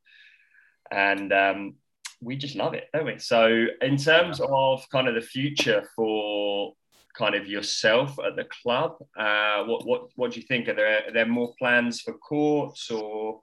and 0.90 1.32
um, 1.32 1.74
we 2.20 2.36
just 2.36 2.56
love 2.56 2.74
it 2.74 2.88
don't 2.92 3.06
we 3.06 3.18
so 3.18 3.66
in 3.82 3.96
terms 3.96 4.40
of 4.40 4.86
kind 4.90 5.08
of 5.08 5.14
the 5.14 5.20
future 5.20 5.88
for 5.96 6.74
kind 7.16 7.34
of 7.34 7.46
yourself 7.46 8.18
at 8.24 8.36
the 8.36 8.46
club 8.62 8.96
uh, 9.18 9.64
what 9.64 9.86
what 9.86 10.08
what 10.16 10.32
do 10.32 10.40
you 10.40 10.46
think 10.46 10.68
are 10.68 10.74
there 10.74 11.08
are 11.08 11.12
there 11.12 11.26
more 11.26 11.54
plans 11.58 12.00
for 12.00 12.12
courts 12.14 12.90
or 12.90 13.40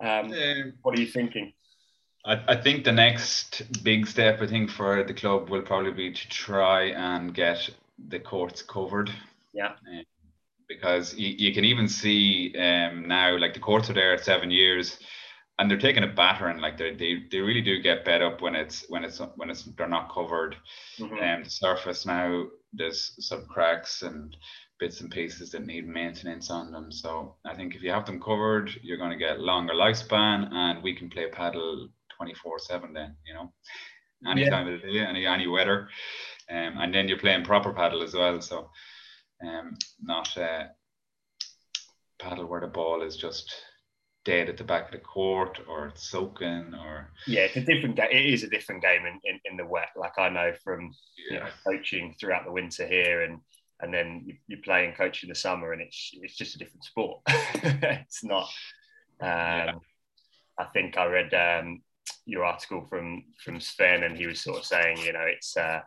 um, 0.00 0.32
what 0.82 0.96
are 0.96 1.00
you 1.00 1.06
thinking 1.06 1.52
I, 2.24 2.42
I 2.48 2.56
think 2.56 2.84
the 2.84 2.92
next 2.92 3.62
big 3.82 4.06
step, 4.06 4.42
I 4.42 4.46
think, 4.46 4.70
for 4.70 5.02
the 5.02 5.14
club 5.14 5.48
will 5.48 5.62
probably 5.62 5.92
be 5.92 6.12
to 6.12 6.28
try 6.28 6.90
and 6.90 7.34
get 7.34 7.70
the 8.08 8.18
courts 8.18 8.62
covered. 8.62 9.10
Yeah. 9.54 9.72
Um, 9.90 10.04
because 10.68 11.14
you, 11.14 11.28
you 11.28 11.54
can 11.54 11.64
even 11.64 11.88
see 11.88 12.54
um, 12.58 13.08
now, 13.08 13.36
like 13.38 13.54
the 13.54 13.60
courts 13.60 13.88
are 13.88 13.94
there 13.94 14.12
at 14.12 14.24
seven 14.24 14.50
years, 14.50 14.98
and 15.58 15.70
they're 15.70 15.78
taking 15.78 16.04
a 16.04 16.08
battering. 16.08 16.58
Like 16.58 16.78
they 16.78 16.94
they 16.94 17.24
they 17.30 17.40
really 17.40 17.62
do 17.62 17.80
get 17.80 18.04
bed 18.04 18.22
up 18.22 18.40
when 18.40 18.54
it's 18.54 18.84
when 18.88 19.04
it's 19.04 19.20
when 19.36 19.50
it's 19.50 19.64
they're 19.76 19.88
not 19.88 20.12
covered. 20.12 20.56
And 20.98 21.10
mm-hmm. 21.10 21.22
um, 21.22 21.44
the 21.44 21.50
surface 21.50 22.06
now 22.06 22.44
there's 22.72 23.14
some 23.18 23.46
cracks 23.46 24.02
and 24.02 24.36
bits 24.78 25.00
and 25.00 25.10
pieces 25.10 25.50
that 25.50 25.66
need 25.66 25.88
maintenance 25.88 26.50
on 26.50 26.70
them. 26.70 26.92
So 26.92 27.36
I 27.44 27.54
think 27.54 27.74
if 27.74 27.82
you 27.82 27.90
have 27.90 28.06
them 28.06 28.20
covered, 28.20 28.70
you're 28.82 28.98
going 28.98 29.10
to 29.10 29.16
get 29.16 29.40
longer 29.40 29.74
lifespan, 29.74 30.52
and 30.52 30.82
we 30.82 30.94
can 30.94 31.10
play 31.10 31.28
paddle 31.30 31.88
24 32.16 32.58
7 32.58 32.92
then, 32.92 33.16
you 33.26 33.34
know, 33.34 33.52
any 34.28 34.42
yeah. 34.42 34.50
time 34.50 34.68
of 34.68 34.80
the 34.80 34.92
day, 34.92 35.00
any, 35.00 35.26
any 35.26 35.46
weather. 35.46 35.88
Um, 36.50 36.78
and 36.78 36.94
then 36.94 37.08
you're 37.08 37.18
playing 37.18 37.44
proper 37.44 37.72
paddle 37.72 38.02
as 38.02 38.14
well. 38.14 38.40
So 38.40 38.70
um, 39.44 39.76
not 40.00 40.36
uh, 40.36 40.64
paddle 42.18 42.46
where 42.46 42.60
the 42.60 42.66
ball 42.68 43.02
is 43.02 43.16
just 43.16 43.54
dead 44.28 44.48
at 44.48 44.56
the 44.56 44.64
back 44.64 44.86
of 44.86 44.92
the 44.92 44.98
court 44.98 45.58
or 45.66 45.86
it's 45.86 46.10
soaking 46.10 46.74
or 46.74 47.10
yeah 47.26 47.40
it's 47.40 47.56
a 47.56 47.60
different 47.60 47.96
game 47.96 48.08
it 48.10 48.26
is 48.26 48.42
a 48.42 48.48
different 48.48 48.82
game 48.82 49.06
in, 49.06 49.18
in, 49.24 49.40
in 49.50 49.56
the 49.56 49.64
wet 49.64 49.88
like 49.96 50.18
i 50.18 50.28
know 50.28 50.52
from 50.62 50.92
yeah. 51.30 51.34
you 51.34 51.40
know 51.40 51.50
coaching 51.66 52.14
throughout 52.20 52.44
the 52.44 52.52
winter 52.52 52.86
here 52.86 53.22
and 53.22 53.38
and 53.80 53.94
then 53.94 54.22
you, 54.26 54.34
you 54.46 54.58
play 54.58 54.84
and 54.84 54.96
coach 54.96 55.22
in 55.22 55.28
the 55.30 55.34
summer 55.34 55.72
and 55.72 55.80
it's 55.80 56.10
it's 56.20 56.36
just 56.36 56.56
a 56.56 56.58
different 56.58 56.84
sport 56.84 57.20
it's 57.28 58.22
not 58.22 58.48
um, 59.20 59.28
yeah. 59.28 59.72
i 60.58 60.64
think 60.64 60.98
i 60.98 61.06
read 61.06 61.32
um, 61.32 61.80
your 62.28 62.44
article 62.44 62.86
from 62.88 63.24
from 63.42 63.58
Sven, 63.58 64.02
and 64.02 64.16
he 64.16 64.26
was 64.26 64.40
sort 64.40 64.58
of 64.58 64.64
saying, 64.64 64.98
you 64.98 65.12
know, 65.12 65.24
it's 65.24 65.56
uh, 65.56 65.80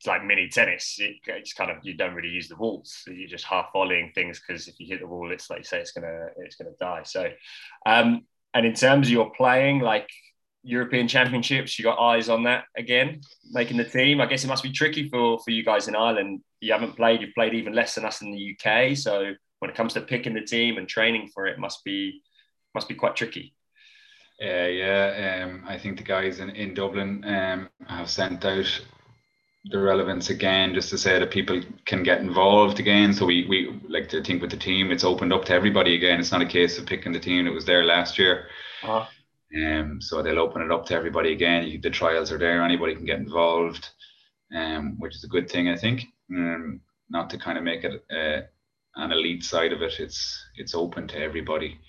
it's 0.00 0.06
like 0.06 0.24
mini 0.24 0.48
tennis. 0.48 0.96
It, 0.98 1.16
it's 1.26 1.52
kind 1.52 1.70
of 1.70 1.76
you 1.82 1.92
don't 1.92 2.14
really 2.14 2.30
use 2.30 2.48
the 2.48 2.56
walls. 2.56 3.02
You're 3.06 3.28
just 3.28 3.44
half 3.44 3.70
volleying 3.74 4.12
things 4.14 4.40
because 4.40 4.66
if 4.66 4.80
you 4.80 4.86
hit 4.86 5.00
the 5.00 5.06
wall, 5.06 5.30
it's 5.30 5.50
like 5.50 5.58
you 5.58 5.64
say 5.64 5.78
it's 5.78 5.92
gonna 5.92 6.28
it's 6.38 6.56
gonna 6.56 6.70
die. 6.80 7.02
So, 7.04 7.30
um, 7.84 8.22
and 8.54 8.64
in 8.64 8.72
terms 8.72 9.08
of 9.08 9.12
your 9.12 9.30
playing, 9.32 9.80
like 9.80 10.08
European 10.62 11.06
Championships, 11.06 11.78
you 11.78 11.82
got 11.82 11.98
eyes 11.98 12.30
on 12.30 12.44
that 12.44 12.64
again, 12.78 13.20
making 13.50 13.76
the 13.76 13.84
team. 13.84 14.22
I 14.22 14.26
guess 14.26 14.42
it 14.42 14.46
must 14.48 14.62
be 14.62 14.72
tricky 14.72 15.10
for 15.10 15.38
for 15.38 15.50
you 15.50 15.62
guys 15.62 15.86
in 15.86 15.94
Ireland. 15.94 16.40
You 16.62 16.72
haven't 16.72 16.96
played. 16.96 17.20
You've 17.20 17.34
played 17.34 17.52
even 17.52 17.74
less 17.74 17.94
than 17.94 18.06
us 18.06 18.22
in 18.22 18.32
the 18.32 18.56
UK. 18.56 18.96
So 18.96 19.34
when 19.58 19.70
it 19.70 19.76
comes 19.76 19.92
to 19.94 20.00
picking 20.00 20.32
the 20.32 20.40
team 20.40 20.78
and 20.78 20.88
training 20.88 21.28
for 21.34 21.46
it, 21.46 21.58
must 21.58 21.84
be 21.84 22.22
must 22.74 22.88
be 22.88 22.94
quite 22.94 23.16
tricky. 23.16 23.54
Uh, 24.42 24.64
yeah, 24.68 25.44
um, 25.44 25.62
I 25.68 25.76
think 25.76 25.98
the 25.98 26.04
guys 26.04 26.40
in, 26.40 26.48
in 26.48 26.72
Dublin 26.72 27.22
um, 27.26 27.68
have 27.86 28.08
sent 28.08 28.42
out 28.46 28.80
the 29.66 29.78
relevance 29.78 30.30
again 30.30 30.74
just 30.74 30.88
to 30.90 30.98
say 30.98 31.18
that 31.18 31.30
people 31.30 31.60
can 31.84 32.02
get 32.02 32.20
involved 32.20 32.80
again. 32.80 33.12
So 33.12 33.26
we, 33.26 33.46
we 33.46 33.80
like 33.88 34.08
to 34.10 34.22
think 34.22 34.40
with 34.40 34.50
the 34.50 34.56
team, 34.56 34.90
it's 34.90 35.04
opened 35.04 35.32
up 35.32 35.44
to 35.46 35.54
everybody 35.54 35.94
again. 35.94 36.18
It's 36.18 36.32
not 36.32 36.40
a 36.40 36.46
case 36.46 36.78
of 36.78 36.86
picking 36.86 37.12
the 37.12 37.20
team 37.20 37.44
that 37.44 37.52
was 37.52 37.66
there 37.66 37.84
last 37.84 38.18
year. 38.18 38.46
Uh-huh. 38.82 39.06
Um, 39.62 40.00
so 40.00 40.22
they'll 40.22 40.38
open 40.38 40.62
it 40.62 40.70
up 40.70 40.86
to 40.86 40.94
everybody 40.94 41.32
again. 41.32 41.66
You, 41.66 41.78
the 41.78 41.90
trials 41.90 42.32
are 42.32 42.38
there, 42.38 42.62
anybody 42.62 42.94
can 42.94 43.04
get 43.04 43.18
involved, 43.18 43.88
um, 44.54 44.96
which 44.98 45.14
is 45.14 45.24
a 45.24 45.28
good 45.28 45.50
thing, 45.50 45.68
I 45.68 45.76
think. 45.76 46.04
Um, 46.30 46.80
not 47.10 47.28
to 47.30 47.38
kind 47.38 47.58
of 47.58 47.64
make 47.64 47.84
it 47.84 48.04
uh, 48.10 48.46
an 48.96 49.12
elite 49.12 49.44
side 49.44 49.72
of 49.72 49.82
it. 49.82 49.98
It's 49.98 50.46
it's 50.56 50.74
open 50.74 51.08
to 51.08 51.18
everybody 51.18 51.80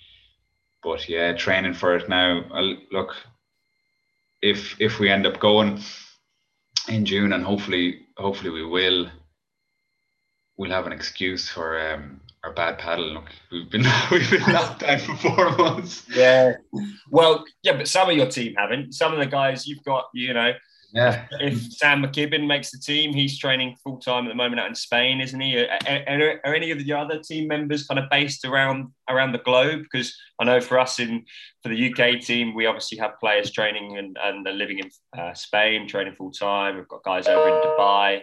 but 0.82 1.08
yeah, 1.08 1.32
training 1.32 1.74
for 1.74 1.94
it 1.96 2.08
now. 2.08 2.44
I'll, 2.52 2.76
look, 2.90 3.14
if 4.40 4.76
if 4.80 4.98
we 4.98 5.08
end 5.08 5.26
up 5.26 5.38
going 5.38 5.80
in 6.88 7.04
June, 7.04 7.32
and 7.32 7.44
hopefully 7.44 8.06
hopefully 8.16 8.50
we 8.50 8.64
will, 8.64 9.08
we'll 10.56 10.70
have 10.70 10.86
an 10.86 10.92
excuse 10.92 11.48
for 11.48 11.80
um, 11.92 12.20
our 12.44 12.52
bad 12.52 12.78
paddle. 12.78 13.12
Look, 13.12 13.30
we've 13.50 13.70
been 13.70 13.84
we've 14.10 14.30
been 14.30 14.42
locked 14.52 14.80
down 14.80 14.98
for 14.98 15.16
four 15.16 15.56
months. 15.56 16.04
Yeah, 16.08 16.54
well, 17.10 17.44
yeah, 17.62 17.76
but 17.76 17.88
some 17.88 18.10
of 18.10 18.16
your 18.16 18.26
team 18.26 18.54
haven't. 18.56 18.94
Some 18.94 19.12
of 19.12 19.18
the 19.18 19.26
guys 19.26 19.66
you've 19.66 19.84
got, 19.84 20.06
you 20.14 20.34
know, 20.34 20.52
yeah. 20.92 21.24
If 21.40 21.72
Sam 21.72 22.02
McKibben 22.02 22.46
makes 22.46 22.70
the 22.70 22.78
team, 22.78 23.14
he's 23.14 23.38
training 23.38 23.76
full 23.82 23.98
time 23.98 24.26
at 24.26 24.28
the 24.28 24.34
moment 24.34 24.60
out 24.60 24.68
in 24.68 24.74
Spain, 24.74 25.22
isn't 25.22 25.40
he? 25.40 25.56
Are, 25.56 25.78
are, 25.88 26.40
are, 26.44 26.54
any 26.54 26.70
of 26.70 26.84
the 26.84 26.92
other 26.92 27.18
team 27.18 27.48
members 27.48 27.86
kind 27.86 27.98
of 27.98 28.10
based 28.10 28.44
around 28.44 28.88
around 29.08 29.32
the 29.32 29.38
globe? 29.38 29.82
Because 29.82 30.14
I 30.38 30.44
know 30.44 30.60
for 30.60 30.78
us 30.78 31.00
in 31.00 31.24
for 31.62 31.70
the 31.70 31.90
UK 31.90 32.20
team, 32.20 32.54
we 32.54 32.66
obviously 32.66 32.98
have 32.98 33.18
players 33.20 33.50
training 33.50 33.96
and, 33.96 34.18
and 34.22 34.44
living 34.58 34.80
in 34.80 34.90
uh, 35.18 35.32
Spain, 35.32 35.88
training 35.88 36.14
full 36.14 36.30
time. 36.30 36.76
We've 36.76 36.88
got 36.88 37.04
guys 37.04 37.26
over 37.26 37.48
in 37.48 37.54
Dubai. 37.62 38.22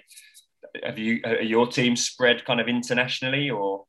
have 0.83 0.99
you 0.99 1.21
are 1.25 1.41
your 1.41 1.67
team 1.67 1.95
spread 1.95 2.45
kind 2.45 2.61
of 2.61 2.67
internationally 2.67 3.49
or? 3.49 3.85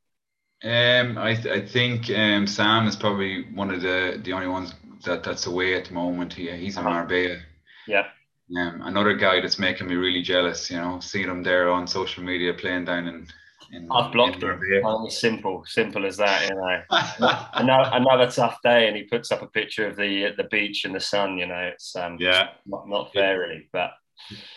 Um, 0.63 1.17
I 1.17 1.35
th- 1.35 1.63
I 1.63 1.67
think 1.67 2.09
um, 2.09 2.47
Sam 2.47 2.87
is 2.87 2.95
probably 2.95 3.43
one 3.53 3.69
of 3.69 3.81
the 3.81 4.19
the 4.23 4.33
only 4.33 4.47
ones 4.47 4.73
that 5.05 5.23
that's 5.23 5.45
away 5.45 5.75
at 5.75 5.85
the 5.85 5.93
moment. 5.93 6.33
He, 6.33 6.49
he's 6.51 6.77
in 6.77 6.85
uh-huh. 6.85 6.89
Marbella. 6.89 7.37
Yeah. 7.87 8.07
Um, 8.57 8.81
another 8.83 9.13
guy 9.13 9.39
that's 9.39 9.59
making 9.59 9.87
me 9.87 9.95
really 9.95 10.21
jealous, 10.21 10.69
you 10.69 10.77
know, 10.77 10.99
seeing 10.99 11.29
him 11.29 11.43
there 11.43 11.69
on 11.69 11.87
social 11.87 12.23
media 12.23 12.53
playing 12.53 12.85
down 12.85 13.07
in. 13.07 13.27
in 13.71 13.87
I've 13.91 14.11
blocked 14.11 14.43
him. 14.43 14.59
Oh, 14.83 15.07
simple, 15.07 15.63
simple 15.65 16.05
as 16.05 16.17
that. 16.17 16.49
You 16.49 16.55
know, 16.55 16.81
another, 17.53 17.89
another 17.93 18.31
tough 18.31 18.57
day, 18.63 18.87
and 18.87 18.97
he 18.97 19.03
puts 19.03 19.31
up 19.31 19.41
a 19.41 19.47
picture 19.47 19.87
of 19.87 19.95
the 19.95 20.33
the 20.35 20.45
beach 20.45 20.83
and 20.83 20.93
the 20.93 20.99
sun. 20.99 21.37
You 21.37 21.47
know, 21.47 21.71
it's 21.73 21.95
um, 21.95 22.17
yeah, 22.19 22.49
not, 22.65 22.89
not 22.89 23.13
fair 23.13 23.39
really, 23.39 23.69
but. 23.71 23.91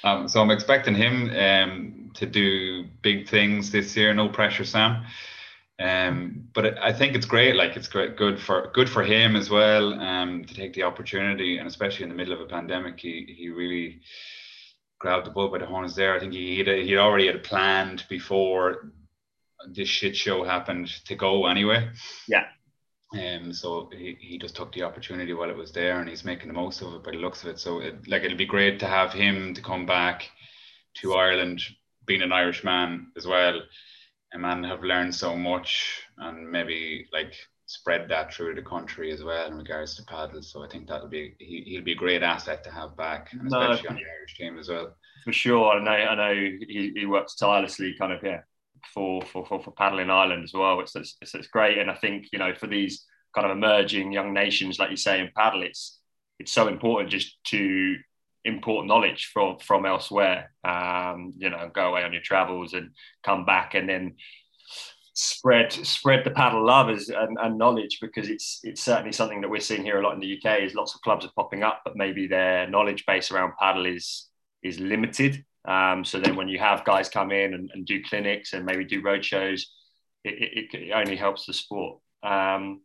Um, 0.03 0.29
so 0.29 0.43
I'm 0.43 0.51
expecting 0.51 0.95
him 0.95 1.31
um, 1.31 2.11
to 2.15 2.27
do 2.27 2.85
big 3.01 3.29
things 3.29 3.71
this 3.71 3.97
year. 3.97 4.13
No 4.13 4.29
pressure, 4.29 4.65
Sam. 4.65 5.05
Um, 5.79 6.49
but 6.53 6.79
I 6.79 6.93
think 6.93 7.17
it's 7.17 7.27
great. 7.27 7.57
Like 7.57 7.77
it's 7.77 7.89
great, 7.89 8.17
good 8.17 8.41
for 8.41 8.71
good 8.73 8.89
for 8.89 9.03
him 9.03 9.35
as 9.35 9.51
well. 9.51 9.95
Um, 9.95 10.45
to 10.45 10.55
take 10.55 10.73
the 10.73 10.85
opportunity, 10.85 11.59
and 11.59 11.67
especially 11.67 12.05
in 12.05 12.11
the 12.11 12.15
middle 12.15 12.33
of 12.33 12.41
a 12.41 12.47
pandemic, 12.47 13.01
he 13.01 13.35
he 13.37 13.49
really 13.49 14.01
grabbed 15.01 15.27
the 15.27 15.31
bull 15.31 15.49
by 15.49 15.59
the 15.59 15.67
horns 15.67 15.97
there. 15.97 16.15
I 16.15 16.21
think 16.21 16.33
he 16.33 16.59
had 16.59 16.69
he 16.69 16.97
already 16.97 17.27
had 17.27 17.43
planned 17.43 18.05
before 18.09 18.93
this 19.69 19.89
shit 19.89 20.17
show 20.17 20.45
happened 20.45 20.89
to 21.07 21.17
go 21.17 21.47
anyway. 21.47 21.91
Yeah. 22.29 22.47
Um, 23.13 23.53
so 23.53 23.91
he, 23.93 24.17
he 24.21 24.39
just 24.39 24.57
took 24.57 24.73
the 24.73 24.83
opportunity 24.83 25.33
while 25.33 25.51
it 25.51 25.57
was 25.57 25.73
there, 25.73 25.99
and 25.99 26.09
he's 26.09 26.25
making 26.25 26.49
the 26.49 26.55
most 26.55 26.83
of 26.83 26.95
it 26.95 27.03
by 27.03 27.13
the 27.13 27.17
looks 27.17 27.43
of 27.43 27.49
it. 27.49 27.59
So 27.59 27.81
it, 27.81 28.07
like 28.07 28.23
it'll 28.23 28.39
be 28.39 28.47
great 28.47 28.79
to 28.81 28.87
have 28.87 29.13
him 29.13 29.55
to 29.55 29.63
come 29.63 29.87
back 29.87 30.31
to 30.99 31.15
Ireland, 31.15 31.63
being 32.07 32.23
an 32.23 32.33
Irish 32.33 32.63
man 32.63 33.09
as 33.17 33.27
well 33.27 33.61
and 34.35 34.67
have 34.67 34.83
learned 34.83 35.15
so 35.15 35.37
much 35.37 36.03
and 36.19 36.51
maybe 36.51 37.07
like 37.13 37.35
spread 37.67 38.09
that 38.09 38.33
through 38.35 38.55
the 38.55 38.63
country 38.63 39.11
as 39.13 39.23
well 39.23 39.47
in 39.47 39.57
regards 39.57 39.97
to 39.97 40.03
paddle. 40.05 40.43
So 40.43 40.63
I 40.63 40.69
think 40.69 40.89
that'll 40.89 41.09
be 41.09 41.35
he, 41.39 41.63
he'll 41.67 41.85
be 41.85 41.93
a 41.93 41.97
great 41.97 42.23
asset 42.23 42.65
to 42.65 42.71
have 42.71 42.97
back, 42.97 43.33
and 43.33 43.47
especially 43.47 43.85
no, 43.85 43.91
on 43.91 43.97
the 43.97 44.03
Irish 44.19 44.37
team 44.37 44.59
as 44.59 44.69
well. 44.69 44.95
For 45.25 45.33
sure, 45.33 45.73
I 45.73 45.83
know 45.83 45.91
I 45.91 46.15
know 46.15 46.35
he, 46.35 46.93
he 46.95 47.07
works 47.07 47.37
tirelessly, 47.37 47.95
kind 47.99 48.13
of 48.13 48.23
yeah, 48.23 48.41
for 48.93 49.23
for 49.23 49.47
for, 49.47 49.63
for 49.63 49.71
paddling 49.71 50.11
Ireland 50.11 50.45
as 50.45 50.53
well. 50.53 50.81
It's, 50.81 50.95
it's 50.97 51.17
it's 51.21 51.49
great, 51.49 51.79
and 51.79 51.91
I 51.91 51.95
think 51.95 52.27
you 52.33 52.39
know 52.39 52.55
for 52.55 52.67
these 52.67 53.05
kind 53.35 53.51
of 53.51 53.57
emerging 53.57 54.13
young 54.13 54.33
nations, 54.33 54.79
like 54.79 54.91
you 54.91 54.97
say 54.97 55.21
in 55.21 55.31
paddle, 55.37 55.63
it's 55.63 55.99
it's 56.39 56.53
so 56.53 56.69
important 56.69 57.11
just 57.11 57.37
to 57.45 57.97
import 58.45 58.87
knowledge 58.87 59.31
from 59.33 59.59
from 59.59 59.87
elsewhere. 59.87 60.53
Um, 60.65 61.35
you 61.37 61.51
know, 61.51 61.71
go 61.73 61.89
away 61.89 62.05
on 62.05 62.13
your 62.13 62.23
travels 62.23 62.75
and 62.75 62.91
come 63.23 63.45
back, 63.45 63.75
and 63.75 63.89
then 63.89 64.17
spread 65.15 65.73
spread 65.73 66.25
the 66.25 66.31
paddle 66.31 66.65
love 66.67 66.91
as, 66.91 67.09
and, 67.09 67.39
and, 67.41 67.57
knowledge 67.57 67.99
because 68.01 68.29
it's 68.29 68.61
it's 68.65 68.83
certainly 68.83 69.13
something 69.13 69.41
that 69.41 69.49
we're 69.49 69.61
seeing 69.61 69.85
here 69.85 70.01
a 70.01 70.03
lot 70.03 70.15
in 70.15 70.21
the 70.21 70.39
UK. 70.39 70.61
Is 70.61 70.75
lots 70.75 70.95
of 70.95 71.01
clubs 71.03 71.25
are 71.25 71.33
popping 71.37 71.63
up, 71.63 71.83
but 71.85 71.97
maybe 71.97 72.27
their 72.27 72.69
knowledge 72.69 73.05
base 73.07 73.31
around 73.31 73.53
paddle 73.59 73.87
is 73.87 74.29
is 74.63 74.81
limited. 74.81 75.45
Um, 75.67 76.05
so 76.05 76.21
then 76.21 76.37
when 76.37 76.49
you 76.49 76.59
have 76.59 76.85
guys 76.85 77.09
come 77.09 77.33
in 77.33 77.55
and, 77.55 77.71
and 77.73 77.87
do 77.87 78.03
clinics 78.03 78.53
and 78.53 78.67
maybe 78.67 78.85
do 78.85 79.01
road 79.01 79.25
shows, 79.25 79.73
it, 80.23 80.69
it, 80.75 80.79
it 80.79 80.93
only 80.93 81.17
helps 81.17 81.47
the 81.47 81.55
sport. 81.55 82.01
Um, 82.23 82.83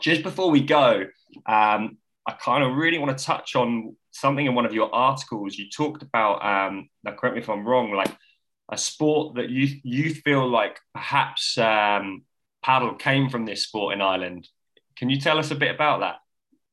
just 0.00 0.22
before 0.22 0.50
we 0.50 0.62
go, 0.62 1.06
um, 1.46 1.96
I 2.26 2.32
kind 2.32 2.64
of 2.64 2.76
really 2.76 2.98
want 2.98 3.16
to 3.16 3.24
touch 3.24 3.56
on 3.56 3.96
something 4.12 4.46
in 4.46 4.54
one 4.54 4.66
of 4.66 4.72
your 4.72 4.94
articles. 4.94 5.56
You 5.56 5.68
talked 5.68 6.02
about, 6.02 6.44
um, 6.44 6.88
now 7.04 7.12
correct 7.12 7.34
me 7.34 7.42
if 7.42 7.48
I'm 7.48 7.66
wrong, 7.66 7.92
like 7.92 8.14
a 8.70 8.78
sport 8.78 9.34
that 9.34 9.50
you 9.50 9.80
you 9.82 10.14
feel 10.14 10.48
like 10.48 10.78
perhaps 10.94 11.58
um, 11.58 12.22
paddle 12.62 12.94
came 12.94 13.28
from 13.28 13.44
this 13.44 13.64
sport 13.64 13.94
in 13.94 14.00
Ireland. 14.00 14.48
Can 14.96 15.10
you 15.10 15.20
tell 15.20 15.38
us 15.38 15.50
a 15.50 15.54
bit 15.54 15.74
about 15.74 16.00
that? 16.00 16.16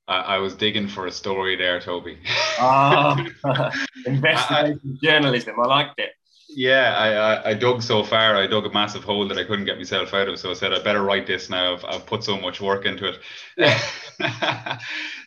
I, 0.08 0.36
I 0.36 0.38
was 0.38 0.56
digging 0.56 0.88
for 0.88 1.08
a 1.08 1.12
story 1.12 1.56
there, 1.56 1.80
Toby. 1.80 2.20
Ah, 2.60 3.26
investigation 4.06 5.00
journalism. 5.02 5.56
I 5.60 5.68
liked 5.68 6.00
it. 6.00 6.12
Yeah, 6.60 6.94
I, 6.98 7.14
I, 7.14 7.50
I 7.52 7.54
dug 7.54 7.82
so 7.82 8.04
far. 8.04 8.36
I 8.36 8.46
dug 8.46 8.66
a 8.66 8.70
massive 8.74 9.06
hole 9.06 9.26
that 9.30 9.38
I 9.38 9.46
couldn't 9.46 9.64
get 9.64 9.78
myself 9.78 10.14
out 10.14 10.28
of. 10.28 10.38
So 10.38 10.52
I 10.52 10.54
said 10.54 10.74
I 10.74 10.82
better 10.82 11.04
write 11.04 11.26
this 11.26 11.50
now. 11.50 11.76
I've, 11.76 11.86
I've 11.86 12.06
put 12.06 12.22
so 12.22 12.38
much 12.38 12.60
work 12.60 12.86
into 12.86 13.08
it. 13.08 13.20
Yeah. 13.56 13.80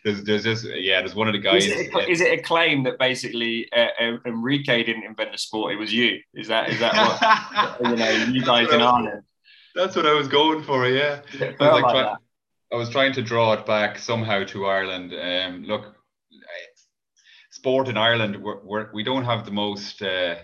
there's, 0.04 0.22
there's 0.24 0.44
just 0.44 0.66
yeah. 0.66 1.00
There's 1.00 1.14
one 1.14 1.28
of 1.28 1.32
the 1.32 1.38
guys. 1.38 1.64
Is 1.64 1.72
it, 1.72 1.94
a, 1.94 2.10
is 2.10 2.20
it 2.20 2.38
a 2.38 2.42
claim 2.42 2.82
that 2.82 2.98
basically 2.98 3.66
uh, 3.72 4.18
Enrique 4.26 4.84
didn't 4.84 5.04
invent 5.04 5.32
the 5.32 5.38
sport? 5.38 5.72
It 5.72 5.76
was 5.76 5.90
you. 5.90 6.20
Is 6.34 6.48
that 6.48 6.68
is 6.68 6.78
that 6.80 7.80
what 7.80 7.90
you 7.90 7.96
know? 7.96 8.10
You 8.30 8.44
guys 8.44 8.70
in 8.70 8.82
Ireland. 8.82 9.22
That's 9.74 9.96
what 9.96 10.04
I 10.04 10.12
was 10.12 10.28
going 10.28 10.62
for. 10.62 10.86
Yeah. 10.86 11.22
I 11.40 11.46
was, 11.46 11.58
like, 11.58 11.82
try, 11.84 12.14
I 12.74 12.76
was 12.76 12.90
trying 12.90 13.14
to 13.14 13.22
draw 13.22 13.54
it 13.54 13.64
back 13.64 13.98
somehow 13.98 14.44
to 14.44 14.66
Ireland. 14.66 15.14
Um, 15.14 15.64
look, 15.64 15.96
sport 17.52 17.88
in 17.88 17.96
Ireland, 17.96 18.36
we're, 18.36 18.62
we're, 18.62 18.92
we 18.92 19.02
do 19.02 19.14
not 19.14 19.24
have 19.24 19.46
the 19.46 19.50
most. 19.50 20.02
Uh, 20.02 20.34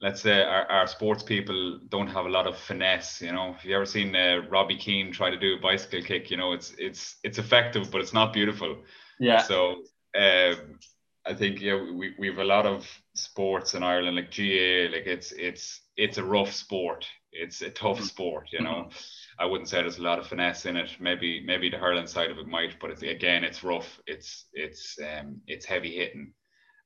let's 0.00 0.22
say 0.22 0.42
our, 0.42 0.64
our 0.70 0.86
sports 0.86 1.22
people 1.22 1.78
don't 1.88 2.08
have 2.08 2.26
a 2.26 2.28
lot 2.28 2.46
of 2.46 2.56
finesse. 2.56 3.20
You 3.20 3.32
know, 3.32 3.54
if 3.56 3.64
you 3.64 3.74
ever 3.74 3.86
seen 3.86 4.14
uh, 4.16 4.42
Robbie 4.48 4.76
Keane 4.76 5.12
try 5.12 5.30
to 5.30 5.38
do 5.38 5.56
a 5.56 5.60
bicycle 5.60 6.02
kick, 6.02 6.30
you 6.30 6.36
know, 6.36 6.52
it's 6.52 6.74
it's 6.78 7.16
it's 7.22 7.38
effective, 7.38 7.90
but 7.90 8.00
it's 8.00 8.14
not 8.14 8.32
beautiful. 8.32 8.76
Yeah. 9.18 9.42
So 9.42 9.82
um, 10.16 10.78
I 11.26 11.34
think 11.34 11.60
yeah, 11.60 11.74
we 11.74 12.14
we 12.18 12.28
have 12.28 12.38
a 12.38 12.44
lot 12.44 12.66
of 12.66 12.88
sports 13.14 13.74
in 13.74 13.82
Ireland, 13.82 14.16
like 14.16 14.30
GAA, 14.30 14.94
like 14.94 15.06
it's 15.06 15.32
it's 15.32 15.82
it's 15.96 16.18
a 16.18 16.24
rough 16.24 16.52
sport. 16.52 17.06
It's 17.32 17.62
a 17.62 17.70
tough 17.70 17.98
mm-hmm. 17.98 18.06
sport, 18.06 18.48
you 18.52 18.62
know. 18.62 18.86
Mm-hmm. 18.88 19.42
I 19.42 19.46
wouldn't 19.46 19.68
say 19.68 19.80
there's 19.80 19.98
a 19.98 20.02
lot 20.02 20.18
of 20.18 20.26
finesse 20.26 20.66
in 20.66 20.76
it. 20.76 20.96
Maybe 20.98 21.42
maybe 21.44 21.70
the 21.70 21.78
hurling 21.78 22.06
side 22.06 22.30
of 22.30 22.38
it 22.38 22.46
might, 22.46 22.80
but 22.80 22.90
it's, 22.90 23.02
again, 23.02 23.44
it's 23.44 23.62
rough. 23.62 24.00
It's 24.06 24.46
it's 24.54 24.98
um 25.00 25.40
it's 25.46 25.66
heavy 25.66 25.96
hitting 25.96 26.32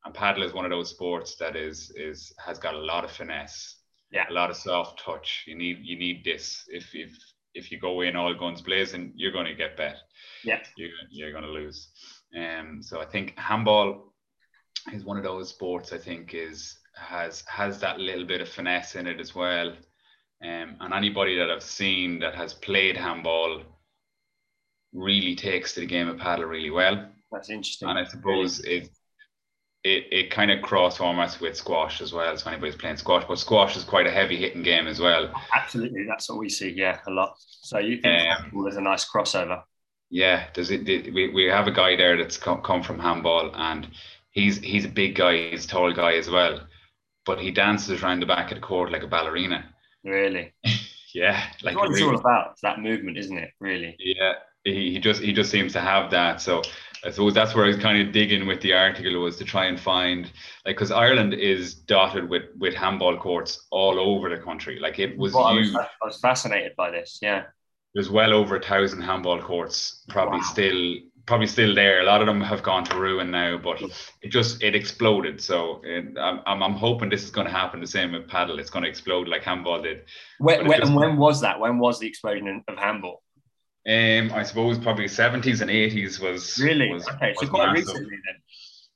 and 0.05 0.15
paddle 0.15 0.43
is 0.43 0.53
one 0.53 0.65
of 0.65 0.71
those 0.71 0.91
sports 0.91 1.37
that 1.37 1.57
is 1.57 1.91
is 1.97 2.33
has 2.45 2.59
got 2.59 2.75
a 2.75 2.79
lot 2.79 3.05
of 3.05 3.11
finesse. 3.11 3.77
Yeah. 4.11 4.27
A 4.31 4.33
lot 4.33 4.51
of 4.51 4.57
soft 4.57 5.03
touch. 5.03 5.45
You 5.47 5.57
need 5.57 5.79
you 5.83 5.99
need 5.99 6.25
this. 6.25 6.65
If 6.69 6.95
if 6.95 7.11
if 7.55 7.71
you 7.71 7.79
go 7.79 8.01
in 8.03 8.17
all 8.17 8.35
guns 8.35 8.61
blazing 8.61 9.13
you're 9.15 9.33
going 9.33 9.47
to 9.47 9.55
get 9.55 9.77
bet. 9.77 9.97
Yeah. 10.45 10.61
You're, 10.77 10.91
you're 11.11 11.33
going 11.33 11.45
to 11.45 11.51
lose. 11.51 11.89
Um 12.37 12.83
so 12.83 13.01
i 13.01 13.05
think 13.07 13.39
handball 13.39 14.13
is 14.93 15.05
one 15.05 15.17
of 15.17 15.23
those 15.23 15.49
sports 15.49 15.93
i 15.93 15.99
think 15.99 16.35
is 16.35 16.77
has 16.97 17.45
has 17.47 17.79
that 17.81 17.99
little 17.99 18.27
bit 18.27 18.41
of 18.41 18.49
finesse 18.49 18.97
in 18.97 19.07
it 19.07 19.21
as 19.21 19.35
well. 19.35 19.71
Um, 20.43 20.77
and 20.81 20.93
anybody 20.93 21.39
that 21.39 21.51
i've 21.51 21.63
seen 21.63 22.19
that 22.19 22.35
has 22.35 22.55
played 22.55 22.97
handball 22.97 23.63
really 24.93 25.35
takes 25.35 25.73
to 25.75 25.81
the 25.81 25.87
game 25.87 26.09
of 26.09 26.19
paddle 26.19 26.45
really 26.45 26.71
well. 26.71 27.09
That's 27.33 27.51
interesting. 27.51 27.89
And 27.89 27.99
i 27.99 28.05
suppose 28.05 28.61
it 28.61 28.91
it, 29.85 30.07
it 30.11 30.31
kind 30.31 30.51
of 30.51 30.63
cross 30.63 30.97
formats 30.97 31.41
with 31.41 31.57
squash 31.57 32.01
as 32.01 32.13
well. 32.13 32.37
So 32.37 32.51
anybody's 32.51 32.75
playing 32.75 32.97
squash, 32.97 33.25
but 33.29 33.39
squash 33.39 33.77
is 33.77 33.85
quite 33.85 34.07
a 34.07 34.11
heavy 34.11 34.37
hitting 34.37 34.63
game 34.63 34.87
as 34.87 34.99
well. 34.99 35.31
Absolutely, 35.55 36.07
that's 36.09 36.29
what 36.29 36.39
we 36.39 36.49
see. 36.49 36.71
Yeah, 36.71 36.99
a 37.07 37.11
lot. 37.11 37.37
So 37.39 37.79
you 37.79 38.01
think 38.01 38.23
um, 38.31 38.63
there's 38.65 38.77
a 38.77 38.81
nice 38.81 39.09
crossover? 39.09 39.63
Yeah, 40.11 40.47
does 40.55 40.71
it. 40.71 41.13
We, 41.13 41.29
we 41.29 41.45
have 41.45 41.67
a 41.67 41.73
guy 41.73 41.97
there 41.97 42.17
that's 42.17 42.39
come, 42.39 42.63
come 42.63 42.83
from 42.83 42.99
handball, 42.99 43.51
and 43.55 43.89
he's 44.31 44.59
he's 44.59 44.87
a 44.87 44.89
big 44.89 45.17
guy, 45.17 45.51
he's 45.51 45.67
a 45.67 45.69
tall 45.69 45.93
guy 45.93 46.15
as 46.15 46.31
well, 46.31 46.61
but 47.27 47.39
he 47.39 47.51
dances 47.51 48.03
around 48.03 48.21
the 48.21 48.27
back 48.27 48.53
of 48.53 48.57
the 48.57 48.63
court 48.63 48.91
like 48.91 49.03
a 49.03 49.07
ballerina. 49.07 49.67
Really? 50.03 50.55
yeah, 51.15 51.45
like 51.63 51.77
what 51.77 51.91
it's 51.91 52.01
all 52.01 52.17
about. 52.17 52.59
That 52.63 52.81
movement, 52.81 53.19
isn't 53.19 53.37
it? 53.37 53.51
Really? 53.61 53.97
Yeah, 53.99 54.35
he, 54.65 54.93
he 54.93 54.99
just 54.99 55.21
he 55.23 55.33
just 55.33 55.51
seems 55.51 55.75
to 55.75 55.81
have 55.81 56.11
that. 56.13 56.41
So 56.41 56.63
I 57.05 57.11
suppose 57.11 57.35
that's 57.35 57.55
where 57.55 57.65
I 57.65 57.69
was 57.69 57.77
kind 57.77 58.07
of 58.07 58.13
digging 58.13 58.47
with 58.47 58.61
the 58.63 58.73
article 58.73 59.21
was 59.21 59.37
to 59.37 59.45
try 59.45 59.67
and 59.67 59.79
find 59.79 60.31
like 60.65 60.77
because 60.77 60.91
Ireland 60.91 61.35
is 61.35 61.75
dotted 61.75 62.29
with 62.29 62.45
with 62.59 62.75
handball 62.75 63.17
courts 63.19 63.67
all 63.71 64.01
over 64.01 64.31
the 64.31 64.43
country. 64.43 64.79
Like 64.81 64.99
it 64.99 65.17
was 65.19 65.35
well, 65.35 65.45
I, 65.45 65.55
was 65.55 65.75
I 65.75 65.87
was 66.03 66.19
fascinated 66.21 66.73
by 66.77 66.91
this. 66.91 67.19
Yeah, 67.21 67.45
there's 67.95 68.11
well 68.11 68.33
over 68.33 68.57
a 68.57 68.63
thousand 68.63 69.03
handball 69.03 69.41
courts 69.41 70.05
probably 70.09 70.39
wow. 70.39 70.45
still 70.45 70.95
probably 71.27 71.47
still 71.47 71.75
there. 71.75 72.01
A 72.01 72.05
lot 72.05 72.21
of 72.21 72.27
them 72.27 72.41
have 72.41 72.63
gone 72.63 72.85
to 72.85 72.99
ruin 72.99 73.31
now, 73.31 73.59
but 73.59 73.81
hmm. 73.81 73.87
it 74.23 74.29
just 74.29 74.63
it 74.63 74.75
exploded. 74.75 75.41
So 75.41 75.81
it, 75.85 76.17
I'm, 76.19 76.63
I'm 76.63 76.75
hoping 76.75 77.09
this 77.09 77.25
is 77.25 77.31
going 77.31 77.47
to 77.47 77.53
happen 77.53 77.81
the 77.81 77.87
same 77.87 78.13
with 78.13 78.29
paddle. 78.29 78.59
It's 78.59 78.71
going 78.71 78.85
to 78.85 78.89
explode 78.89 79.29
like 79.29 79.43
handball 79.43 79.83
did. 79.83 80.05
When, 80.39 80.67
when, 80.67 80.81
just, 80.81 80.93
when 80.93 81.17
was 81.17 81.41
that? 81.43 81.61
When 81.61 81.79
was 81.79 81.99
the 81.99 82.07
explosion 82.07 82.65
of 82.69 82.77
handball? 82.77 83.23
Um, 83.87 84.33
I 84.33 84.43
suppose 84.45 84.79
probably 84.79 85.09
seventies 85.09 85.61
and 85.61 85.71
eighties 85.71 86.19
was 86.19 86.59
really 86.59 86.91
was, 86.91 87.07
okay. 87.09 87.35
So 87.39 87.49
quite 87.49 87.73
massive. 87.73 87.89
recently 87.89 88.17
then. 88.25 88.37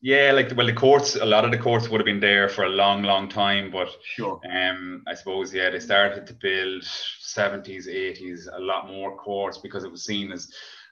Yeah, 0.01 0.33
like 0.33 0.57
well, 0.57 0.67
the 0.67 0.73
courts, 0.73 1.17
a 1.17 1.27
lot 1.27 1.45
of 1.45 1.51
the 1.51 1.59
courts 1.59 1.89
would 1.89 2.01
have 2.01 2.07
been 2.07 2.21
there 2.21 2.49
for 2.49 2.65
a 2.65 2.69
long, 2.69 3.03
long 3.03 3.29
time, 3.29 3.71
but 3.71 3.89
sure. 4.03 4.41
Um, 4.49 5.03
I 5.09 5.15
suppose 5.15 5.53
yeah, 5.53 5.71
they 5.71 5.81
started 5.81 6.27
to 6.29 6.35
build 6.35 6.85
seventies, 6.85 7.89
eighties, 7.89 8.49
a 8.53 8.61
lot 8.61 8.87
more 8.87 9.17
courts 9.17 9.59
because 9.59 9.85
it 9.85 9.91
was 9.91 10.05
seen 10.05 10.33
as 10.33 10.49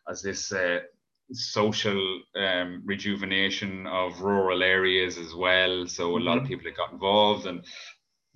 as 0.09 0.23
this 0.23 0.53
uh, 0.53 0.81
social 1.33 2.21
um, 2.37 2.83
rejuvenation 2.85 3.87
of 3.87 4.21
rural 4.21 4.63
areas 4.63 5.19
as 5.19 5.35
well. 5.35 5.87
So 5.87 6.17
a 6.17 6.19
lot 6.19 6.37
of 6.37 6.43
mm-hmm. 6.43 6.49
people 6.49 6.65
that 6.65 6.77
got 6.77 6.93
involved, 6.93 7.47
and 7.47 7.65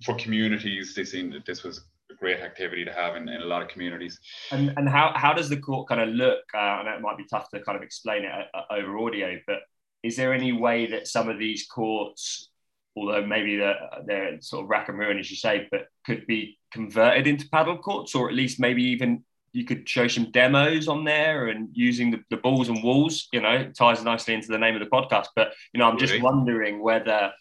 for 0.05 0.15
communities, 0.15 0.95
they 0.95 1.03
seen 1.03 1.29
that 1.31 1.45
this 1.45 1.63
was 1.63 1.85
great 2.21 2.39
activity 2.39 2.85
to 2.85 2.93
have 2.93 3.15
in, 3.17 3.27
in 3.27 3.41
a 3.41 3.45
lot 3.45 3.61
of 3.61 3.67
communities. 3.67 4.19
And 4.51 4.73
and 4.77 4.87
how 4.87 5.11
how 5.15 5.33
does 5.33 5.49
the 5.49 5.57
court 5.57 5.89
kind 5.89 6.01
of 6.01 6.09
look? 6.09 6.43
Uh, 6.53 6.79
and 6.79 6.87
it 6.87 7.01
might 7.01 7.17
be 7.17 7.25
tough 7.25 7.49
to 7.49 7.59
kind 7.61 7.75
of 7.75 7.83
explain 7.83 8.23
it 8.23 8.31
uh, 8.53 8.61
over 8.77 8.97
audio, 8.99 9.37
but 9.47 9.59
is 10.03 10.15
there 10.15 10.33
any 10.33 10.51
way 10.51 10.87
that 10.87 11.07
some 11.07 11.29
of 11.29 11.37
these 11.37 11.67
courts, 11.67 12.49
although 12.95 13.25
maybe 13.25 13.57
they're, 13.57 13.77
they're 14.05 14.41
sort 14.41 14.63
of 14.63 14.69
rack 14.69 14.89
and 14.89 14.97
ruin, 14.97 15.19
as 15.19 15.29
you 15.29 15.37
say, 15.37 15.67
but 15.69 15.87
could 16.05 16.25
be 16.25 16.57
converted 16.71 17.27
into 17.27 17.47
paddle 17.49 17.77
courts, 17.77 18.15
or 18.15 18.27
at 18.27 18.33
least 18.33 18.59
maybe 18.59 18.83
even 18.83 19.23
you 19.53 19.63
could 19.63 19.87
show 19.87 20.07
some 20.07 20.31
demos 20.31 20.87
on 20.87 21.03
there 21.03 21.49
and 21.49 21.69
using 21.73 22.09
the, 22.09 22.19
the 22.31 22.37
balls 22.37 22.69
and 22.69 22.83
walls, 22.83 23.27
you 23.31 23.41
know, 23.41 23.69
ties 23.77 24.03
nicely 24.03 24.33
into 24.33 24.47
the 24.47 24.57
name 24.57 24.75
of 24.75 24.79
the 24.79 24.87
podcast. 24.87 25.27
But, 25.35 25.53
you 25.73 25.77
know, 25.79 25.87
I'm 25.87 25.99
just 25.99 26.13
really? 26.13 26.23
wondering 26.23 26.81
whether 26.81 27.31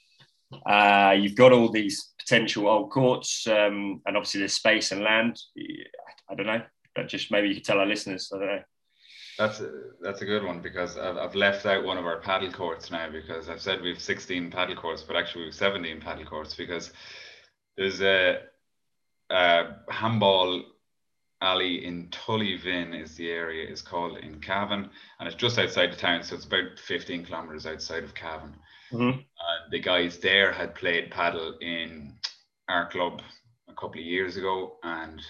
uh, 0.67 1.17
you've 1.19 1.37
got 1.37 1.53
all 1.53 1.71
these 1.71 2.11
potential 2.31 2.69
old 2.69 2.91
courts 2.91 3.47
um, 3.49 4.01
and 4.07 4.17
obviously 4.17 4.39
there's 4.39 4.55
space 4.55 4.93
and 4.93 5.03
land. 5.03 5.37
I 5.59 6.35
don't 6.37 6.47
know, 6.47 6.63
but 6.95 7.09
just 7.09 7.33
maybe 7.33 7.49
you 7.49 7.55
could 7.55 7.65
tell 7.65 7.81
our 7.81 7.87
listeners, 7.87 8.31
I 8.33 8.39
don't 8.39 8.47
know. 8.47 8.63
That's 9.37 9.61
a, 9.61 9.71
that's 10.01 10.23
a 10.23 10.27
good 10.27 10.45
one 10.45 10.61
because 10.61 10.97
I've, 10.97 11.17
I've 11.17 11.35
left 11.35 11.67
out 11.67 11.85
one 11.85 11.99
of 11.99 12.07
our 12.07 12.21
padel 12.21 12.53
courts 12.53 12.91
now 12.91 13.11
because 13.11 13.49
I've 13.49 13.61
said 13.61 13.83
we've 13.83 14.01
16 14.01 14.51
padel 14.51 14.77
courts, 14.77 15.03
but 15.03 15.17
actually 15.17 15.45
we've 15.45 15.55
17 15.55 16.01
padel 16.01 16.27
courts 16.27 16.55
because 16.55 16.93
there's 17.77 18.01
a, 18.01 18.43
a 19.31 19.65
handball 19.89 20.63
alley 21.43 21.85
in 21.85 22.09
Tullyvin 22.11 23.01
is 23.01 23.17
the 23.17 23.31
area 23.31 23.69
is 23.69 23.83
called 23.83 24.19
in 24.19 24.41
Cavan 24.41 24.91
and 25.19 25.27
it's 25.27 25.37
just 25.37 25.59
outside 25.59 25.91
the 25.91 25.97
town 25.97 26.23
so 26.23 26.37
it's 26.37 26.45
about 26.45 26.79
15 26.79 27.25
kilometers 27.25 27.67
outside 27.67 28.05
of 28.05 28.15
Cavan 28.15 28.55
mm-hmm. 28.93 29.19
and 29.19 29.73
the 29.73 29.81
guys 29.81 30.19
there 30.19 30.53
had 30.53 30.75
played 30.75 31.11
padel 31.11 31.55
in 31.63 32.13
our 32.71 32.89
club 32.89 33.23
a 33.69 33.73
couple 33.75 34.01
of 34.01 34.07
years 34.07 34.37
ago 34.37 34.77
and 34.83 35.21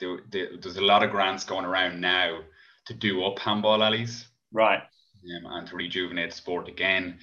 there, 0.00 0.18
there, 0.30 0.48
there's 0.60 0.76
a 0.76 0.84
lot 0.84 1.02
of 1.02 1.10
grants 1.10 1.44
going 1.44 1.64
around 1.64 2.00
now 2.00 2.38
to 2.86 2.94
do 2.94 3.24
up 3.24 3.38
handball 3.38 3.82
alleys 3.82 4.26
right 4.52 4.80
um, 4.80 5.52
and 5.52 5.68
to 5.68 5.76
rejuvenate 5.76 6.30
the 6.30 6.36
sport 6.36 6.68
again 6.68 7.18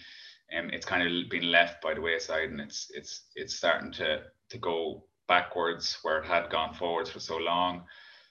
um, 0.57 0.69
it's 0.71 0.85
kind 0.85 1.03
of 1.03 1.29
been 1.29 1.51
left 1.51 1.81
by 1.81 1.93
the 1.93 2.01
wayside 2.01 2.49
and 2.49 2.61
it's 2.61 2.91
it's 2.93 3.23
it's 3.35 3.55
starting 3.55 3.91
to 3.93 4.23
to 4.49 4.57
go 4.57 5.03
backwards 5.27 5.97
where 6.03 6.19
it 6.19 6.25
had 6.25 6.49
gone 6.49 6.73
forwards 6.73 7.09
for 7.09 7.19
so 7.19 7.37
long. 7.37 7.83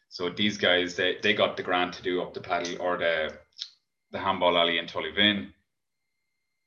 So 0.09 0.29
these 0.29 0.59
guys, 0.59 0.95
they, 0.95 1.17
they 1.23 1.35
got 1.35 1.57
the 1.57 1.63
grant 1.63 1.95
to 1.95 2.03
do 2.03 2.23
up 2.23 2.35
the 2.35 2.41
padel 2.41 2.81
or 2.81 2.99
the 2.99 3.33
the 4.13 4.19
handball 4.19 4.59
alley 4.59 4.79
in 4.79 4.87
Tullyvin, 4.87 5.49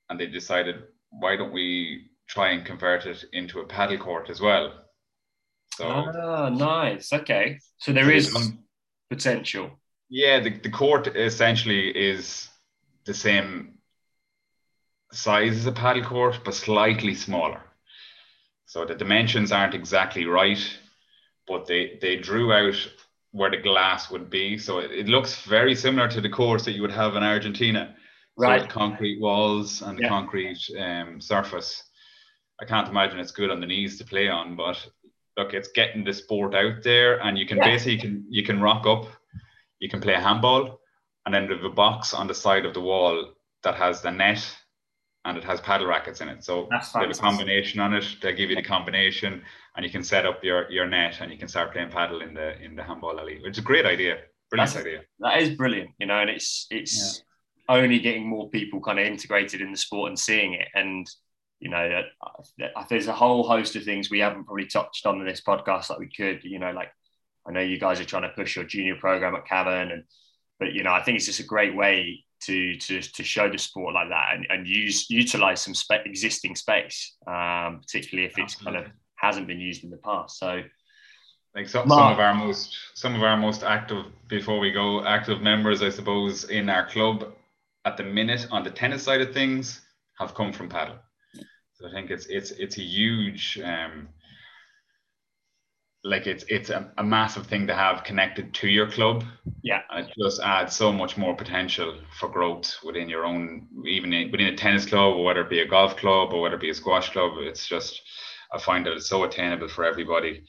and 0.10 0.19
they 0.19 0.26
decided 0.26 0.78
why 1.12 1.36
don't 1.36 1.54
we 1.54 2.10
try 2.28 2.52
and 2.52 2.66
convert 2.66 3.06
it 3.06 3.24
into 3.34 3.60
a 3.60 3.66
padel 3.66 4.00
court 4.00 4.30
as 4.30 4.42
well. 4.42 4.74
So 5.76 5.88
ah, 5.88 6.50
nice. 6.50 7.12
Okay, 7.12 7.60
so 7.78 7.92
there 7.92 8.12
is 8.12 8.36
potential. 9.10 9.72
Yeah, 10.10 10.40
the, 10.40 10.52
the 10.60 10.70
court 10.70 11.08
essentially 11.16 11.90
is 11.90 12.48
the 13.06 13.14
same 13.14 13.80
size 15.12 15.58
as 15.58 15.68
a 15.68 15.72
padel 15.72 16.06
court, 16.06 16.40
but 16.44 16.54
slightly 16.54 17.16
smaller. 17.16 17.62
So 18.66 18.86
the 18.86 18.96
dimensions 18.96 19.52
aren't 19.52 19.76
exactly 19.76 20.26
right, 20.26 20.60
but 21.48 21.66
they, 21.66 21.98
they 22.02 22.18
drew 22.18 22.52
out 22.52 22.76
where 23.32 23.52
the 23.52 23.58
glass 23.58 24.10
would 24.10 24.30
be. 24.30 24.58
So 24.58 24.80
it, 24.80 24.92
it 24.92 25.08
looks 25.08 25.44
very 25.44 25.76
similar 25.76 26.08
to 26.10 26.22
the 26.22 26.30
course 26.30 26.66
that 26.66 26.72
you 26.72 26.82
would 26.82 26.92
have 26.92 27.16
in 27.16 27.24
Argentina. 27.24 27.96
Right. 28.38 28.62
So 28.62 28.68
concrete 28.68 29.20
walls 29.22 29.82
and 29.82 30.00
yeah. 30.00 30.10
concrete 30.10 30.60
um, 30.80 31.22
surface. 31.22 31.84
I 32.62 32.65
can't 32.65 32.88
imagine 32.88 33.20
it's 33.20 33.32
good 33.32 33.52
on 33.52 33.60
the 33.60 33.68
knees 33.68 33.98
to 33.98 34.06
play 34.06 34.30
on, 34.30 34.56
but 34.56 34.86
look, 35.38 35.54
it's 35.54 35.70
getting 35.70 36.04
the 36.04 36.13
sport 36.13 36.56
out 36.56 36.84
there, 36.84 37.22
and 37.22 37.38
you 37.38 37.46
can 37.46 37.58
yeah. 37.58 37.65
basically 37.65 37.98
can 37.98 38.26
you 38.30 38.44
can 38.44 38.62
rock 38.62 38.86
up, 38.86 39.08
you 39.80 39.89
can 39.89 40.02
play 40.02 40.13
handball, 40.13 40.80
and 41.26 41.34
then 41.34 41.48
there's 41.48 41.63
a 41.63 41.70
box 41.70 42.13
on 42.13 42.28
the 42.28 42.34
side 42.34 42.65
of 42.65 42.74
the 42.74 42.82
wall 42.82 43.34
that 43.63 43.76
has 43.76 44.02
the 44.02 44.12
net 44.12 44.46
and 45.26 45.38
it 45.38 45.44
has 45.44 45.60
padel 45.60 45.88
rackets 45.88 46.22
in 46.22 46.30
it. 46.30 46.44
So 46.44 46.68
they 46.70 47.00
have 47.02 47.10
a 47.10 47.13
combination 47.13 47.80
on 47.80 47.94
it. 47.94 48.06
They 48.22 48.34
give 48.34 48.50
you 48.50 48.56
the 48.56 48.62
combination, 48.62 49.41
and 49.76 49.84
you 49.84 49.91
can 49.91 50.04
set 50.04 50.26
up 50.26 50.44
your 50.44 50.72
your 50.72 50.88
net, 50.88 51.18
and 51.20 51.32
you 51.32 51.38
can 51.38 51.48
start 51.48 51.74
playing 51.74 51.89
padel 51.89 52.26
in 52.26 52.34
the 52.34 52.62
in 52.62 52.76
the 52.76 52.84
handball 52.84 53.20
alley, 53.20 53.39
which 53.41 53.54
is 53.54 53.58
a 53.58 53.63
great 53.63 53.86
idea. 53.86 54.20
Brilliant 54.50 54.74
That's, 54.74 54.86
idea. 54.86 55.02
That 55.20 55.39
is 55.39 55.50
brilliant, 55.58 55.89
you 56.00 56.06
know, 56.06 56.20
and 56.20 56.30
it's 56.30 56.68
it's 56.70 57.24
yeah. 57.68 57.76
only 57.76 58.00
getting 58.00 58.28
more 58.28 58.50
people 58.50 58.80
kind 58.80 59.00
of 59.00 59.08
integrated 59.08 59.62
in 59.62 59.72
the 59.72 59.78
sport 59.78 60.10
and 60.10 60.20
seeing 60.20 60.54
it, 60.54 60.68
and 60.76 61.10
you 61.60 61.70
know, 61.70 62.02
there's 62.89 63.08
a 63.08 63.13
whole 63.13 63.48
host 63.48 63.76
of 63.76 63.84
things 63.84 64.10
we 64.10 64.20
haven't 64.20 64.46
probably 64.46 64.68
touched 64.68 65.06
on 65.06 65.20
in 65.20 65.26
this 65.26 65.41
podcast 65.41 65.88
that 65.88 66.00
we 66.00 66.10
could, 66.10 66.44
you 66.44 66.60
know, 66.60 66.72
like 66.72 66.91
I 67.48 67.52
know 67.52 67.62
you 67.62 67.80
guys 67.80 68.00
are 68.00 68.06
trying 68.06 68.24
to 68.24 68.30
push 68.30 68.56
your 68.56 68.65
junior 68.65 68.96
program 68.96 69.36
at 69.36 69.48
Cavan, 69.48 69.91
and 69.91 70.04
but 70.60 70.74
you 70.74 70.84
know, 70.84 70.91
I 70.91 71.02
think 71.04 71.18
it's 71.18 71.26
just 71.26 71.39
a 71.39 71.44
great 71.44 71.76
way 71.76 72.24
to 72.41 72.76
to 72.76 73.02
to 73.02 73.24
show 73.24 73.50
the 73.50 73.58
sport 73.58 73.94
like 73.94 74.10
that 74.10 74.34
and, 74.34 74.46
and 74.50 74.68
use 74.68 75.10
utilize 75.10 75.62
some 75.62 75.76
spe- 75.76 76.06
existing 76.06 76.56
space, 76.56 77.15
um, 77.28 77.82
particularly 77.82 78.28
if 78.28 78.38
it's 78.38 78.56
kind 78.56 78.76
of 78.76 78.86
hasn't 79.15 79.48
been 79.48 79.60
used 79.60 79.84
in 79.84 79.89
the 79.89 79.98
past. 79.98 80.38
So, 80.38 80.62
like 81.56 81.70
so, 81.70 81.86
some 81.88 81.91
of 81.91 82.20
our 82.20 82.34
most 82.34 82.78
some 82.94 83.15
of 83.15 83.24
our 83.24 83.38
most 83.38 83.63
active 83.63 84.06
before 84.28 84.60
we 84.60 84.72
go 84.72 85.06
active 85.06 85.41
members, 85.41 85.82
I 85.82 85.89
suppose, 85.89 86.46
in 86.46 86.70
our 86.70 86.86
club 86.88 87.34
at 87.86 87.98
the 87.98 88.04
minute 88.04 88.48
on 88.52 88.63
the 88.63 88.72
tennis 88.72 89.04
side 89.04 89.22
of 89.22 89.34
things 89.34 89.82
have 90.20 90.34
come 90.34 90.52
from 90.52 90.70
padel. 90.70 90.98
So 91.86 91.91
I 91.91 91.93
think 91.93 92.10
it's 92.10 92.26
it's 92.28 92.52
it's 92.52 92.78
a 92.78 92.82
huge 92.82 93.60
um, 93.63 94.10
like 96.04 96.26
it's 96.26 96.43
it's 96.48 96.71
a, 96.71 96.91
a, 96.98 97.04
massive 97.04 97.45
thing 97.45 97.67
to 97.67 97.76
have 97.76 98.04
connected 98.04 98.54
to 98.56 98.67
your 98.67 98.89
club. 98.89 99.24
Yeah, 99.62 99.82
and 99.91 100.08
it 100.08 100.13
just 100.19 100.41
adds 100.41 100.76
so 100.76 100.91
much 100.91 101.15
more 101.15 101.36
potential 101.36 102.00
for 102.19 102.30
growth 102.30 102.76
within 102.84 103.08
your 103.08 103.26
own, 103.26 103.67
even 103.88 104.10
within 104.32 104.48
a 104.48 104.56
tennis 104.56 104.86
club, 104.86 105.15
or 105.15 105.24
whether 105.24 105.41
it 105.41 105.50
be 105.50 105.60
a 105.60 105.67
golf 105.67 105.95
club 105.98 106.34
or 106.34 106.41
whether 106.41 106.56
it 106.56 106.62
be 106.62 106.71
a 106.71 106.74
squash 106.74 107.12
club. 107.12 107.34
It's 107.38 107.67
just 107.67 108.02
I 108.52 108.60
find 108.60 108.86
that 108.86 108.93
it's 108.93 109.08
so 109.08 109.24
attainable 109.24 109.67
for 109.67 109.84
everybody. 109.84 110.43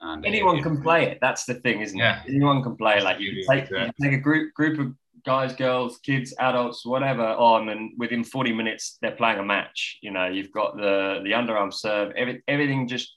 And 0.00 0.24
anyone 0.24 0.58
it, 0.58 0.62
can 0.62 0.80
play 0.80 1.06
it. 1.06 1.18
That's 1.20 1.44
the 1.44 1.54
thing, 1.54 1.80
isn't 1.80 1.98
yeah. 1.98 2.22
it? 2.22 2.30
Anyone 2.30 2.62
can 2.62 2.76
play. 2.76 3.00
Like 3.00 3.18
you 3.18 3.44
take, 3.50 3.68
you 3.68 3.90
take 4.00 4.12
a 4.12 4.18
group 4.18 4.54
group 4.54 4.78
of 4.78 4.94
guys, 5.24 5.54
girls, 5.54 5.98
kids, 5.98 6.34
adults, 6.38 6.84
whatever 6.84 7.24
on, 7.24 7.68
and 7.68 7.92
within 7.98 8.24
40 8.24 8.52
minutes 8.52 8.98
they're 9.00 9.16
playing 9.16 9.38
a 9.38 9.44
match. 9.44 9.98
You 10.02 10.10
know, 10.10 10.26
you've 10.26 10.52
got 10.52 10.76
the 10.76 11.20
the 11.22 11.32
underarm 11.32 11.72
serve, 11.72 12.12
every, 12.16 12.42
everything 12.48 12.88
just 12.88 13.14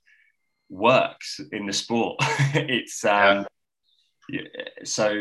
works 0.69 1.39
in 1.51 1.65
the 1.65 1.73
sport. 1.73 2.17
it's 2.53 3.03
um, 3.05 3.45
yeah. 4.29 4.41
so 4.83 5.13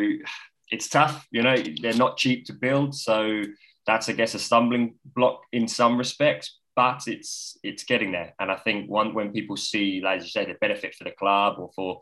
it's 0.70 0.88
tough. 0.88 1.26
You 1.30 1.42
know, 1.42 1.56
they're 1.82 1.94
not 1.94 2.16
cheap 2.16 2.46
to 2.46 2.52
build, 2.52 2.94
so 2.94 3.42
that's 3.86 4.08
I 4.08 4.12
guess 4.12 4.34
a 4.34 4.38
stumbling 4.38 4.94
block 5.04 5.42
in 5.52 5.68
some 5.68 5.98
respects. 5.98 6.56
But 6.76 7.02
it's 7.08 7.58
it's 7.62 7.84
getting 7.84 8.12
there, 8.12 8.34
and 8.38 8.50
I 8.50 8.56
think 8.56 8.88
one 8.88 9.12
when 9.12 9.32
people 9.32 9.56
see, 9.56 10.00
like 10.02 10.22
you 10.22 10.28
say, 10.28 10.46
the 10.46 10.54
benefit 10.60 10.94
for 10.94 11.04
the 11.04 11.10
club 11.10 11.56
or 11.58 11.70
for 11.74 12.00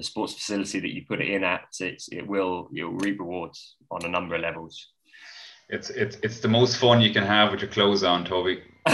the 0.00 0.04
sports 0.04 0.34
facility 0.34 0.80
that 0.80 0.94
you 0.94 1.04
put 1.06 1.20
it 1.20 1.28
in 1.28 1.44
at, 1.44 1.66
it's, 1.80 2.08
it 2.08 2.26
will 2.26 2.68
you'll 2.72 2.92
reap 2.92 3.18
rewards 3.18 3.76
on 3.90 4.04
a 4.04 4.08
number 4.08 4.34
of 4.34 4.40
levels. 4.40 4.88
It's 5.68 5.90
it's 5.90 6.16
it's 6.22 6.40
the 6.40 6.48
most 6.48 6.78
fun 6.78 7.00
you 7.00 7.12
can 7.12 7.24
have 7.24 7.52
with 7.52 7.60
your 7.60 7.70
clothes 7.70 8.02
on, 8.02 8.24
Toby. 8.24 8.62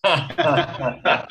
oh, 0.04 1.26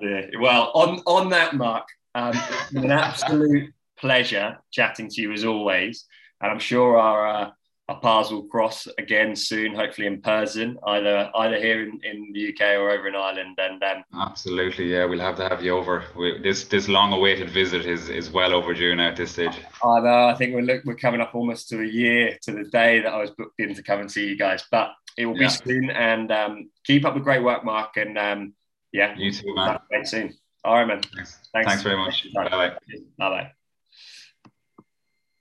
dear. 0.00 0.30
Well, 0.40 0.72
on, 0.74 1.02
on 1.06 1.30
that, 1.30 1.54
Mark, 1.54 1.86
um, 2.14 2.32
it's 2.34 2.72
been 2.72 2.84
an 2.84 2.90
absolute 2.90 3.72
pleasure 3.98 4.58
chatting 4.72 5.08
to 5.10 5.20
you 5.20 5.32
as 5.32 5.44
always. 5.44 6.06
And 6.40 6.50
I'm 6.50 6.58
sure 6.58 6.98
our, 6.98 7.28
uh, 7.28 7.50
our 7.88 8.00
paths 8.00 8.30
will 8.30 8.44
cross 8.44 8.88
again 8.98 9.36
soon, 9.36 9.74
hopefully 9.74 10.08
in 10.08 10.20
person, 10.20 10.76
either 10.86 11.30
either 11.36 11.56
here 11.56 11.82
in, 11.84 12.00
in 12.02 12.32
the 12.32 12.48
UK 12.48 12.78
or 12.78 12.90
over 12.90 13.06
in 13.06 13.14
Ireland. 13.14 13.56
And 13.58 13.82
um, 13.82 14.04
absolutely, 14.20 14.92
yeah, 14.92 15.04
we'll 15.04 15.20
have 15.20 15.36
to 15.36 15.48
have 15.48 15.62
you 15.62 15.76
over. 15.76 16.04
We, 16.16 16.40
this 16.42 16.64
this 16.64 16.88
long 16.88 17.12
awaited 17.12 17.50
visit 17.50 17.86
is 17.86 18.08
is 18.08 18.30
well 18.30 18.54
overdue 18.54 18.96
now 18.96 19.10
at 19.10 19.16
this 19.16 19.32
stage. 19.32 19.56
I 19.84 20.00
know. 20.00 20.26
I 20.26 20.34
think 20.34 20.54
we're 20.54 20.62
look, 20.62 20.84
we're 20.84 20.96
coming 20.96 21.20
up 21.20 21.34
almost 21.34 21.68
to 21.68 21.80
a 21.80 21.86
year 21.86 22.36
to 22.42 22.52
the 22.52 22.64
day 22.64 23.00
that 23.00 23.12
I 23.12 23.18
was 23.18 23.30
booked 23.30 23.60
in 23.60 23.74
to 23.74 23.82
come 23.82 24.00
and 24.00 24.10
see 24.10 24.26
you 24.26 24.36
guys, 24.36 24.64
but 24.70 24.90
it 25.16 25.26
will 25.26 25.40
yeah. 25.40 25.48
be 25.48 25.70
soon. 25.70 25.90
And 25.90 26.32
um, 26.32 26.70
keep 26.84 27.04
up 27.04 27.14
the 27.14 27.20
great 27.20 27.42
work, 27.42 27.64
Mark. 27.64 27.96
And 27.96 28.18
um, 28.18 28.54
yeah, 28.92 29.14
you 29.16 29.30
too, 29.30 29.54
man. 29.54 29.78
Soon. 30.04 30.34
All 30.64 30.74
right, 30.74 30.88
man. 30.88 31.02
Thanks. 31.02 31.38
Thanks, 31.52 31.68
Thanks 31.68 31.82
very 31.84 31.96
much. 31.96 32.26
Bye 32.34 32.48
bye. 32.48 32.70
Bye 33.16 33.30
bye. 33.30 33.52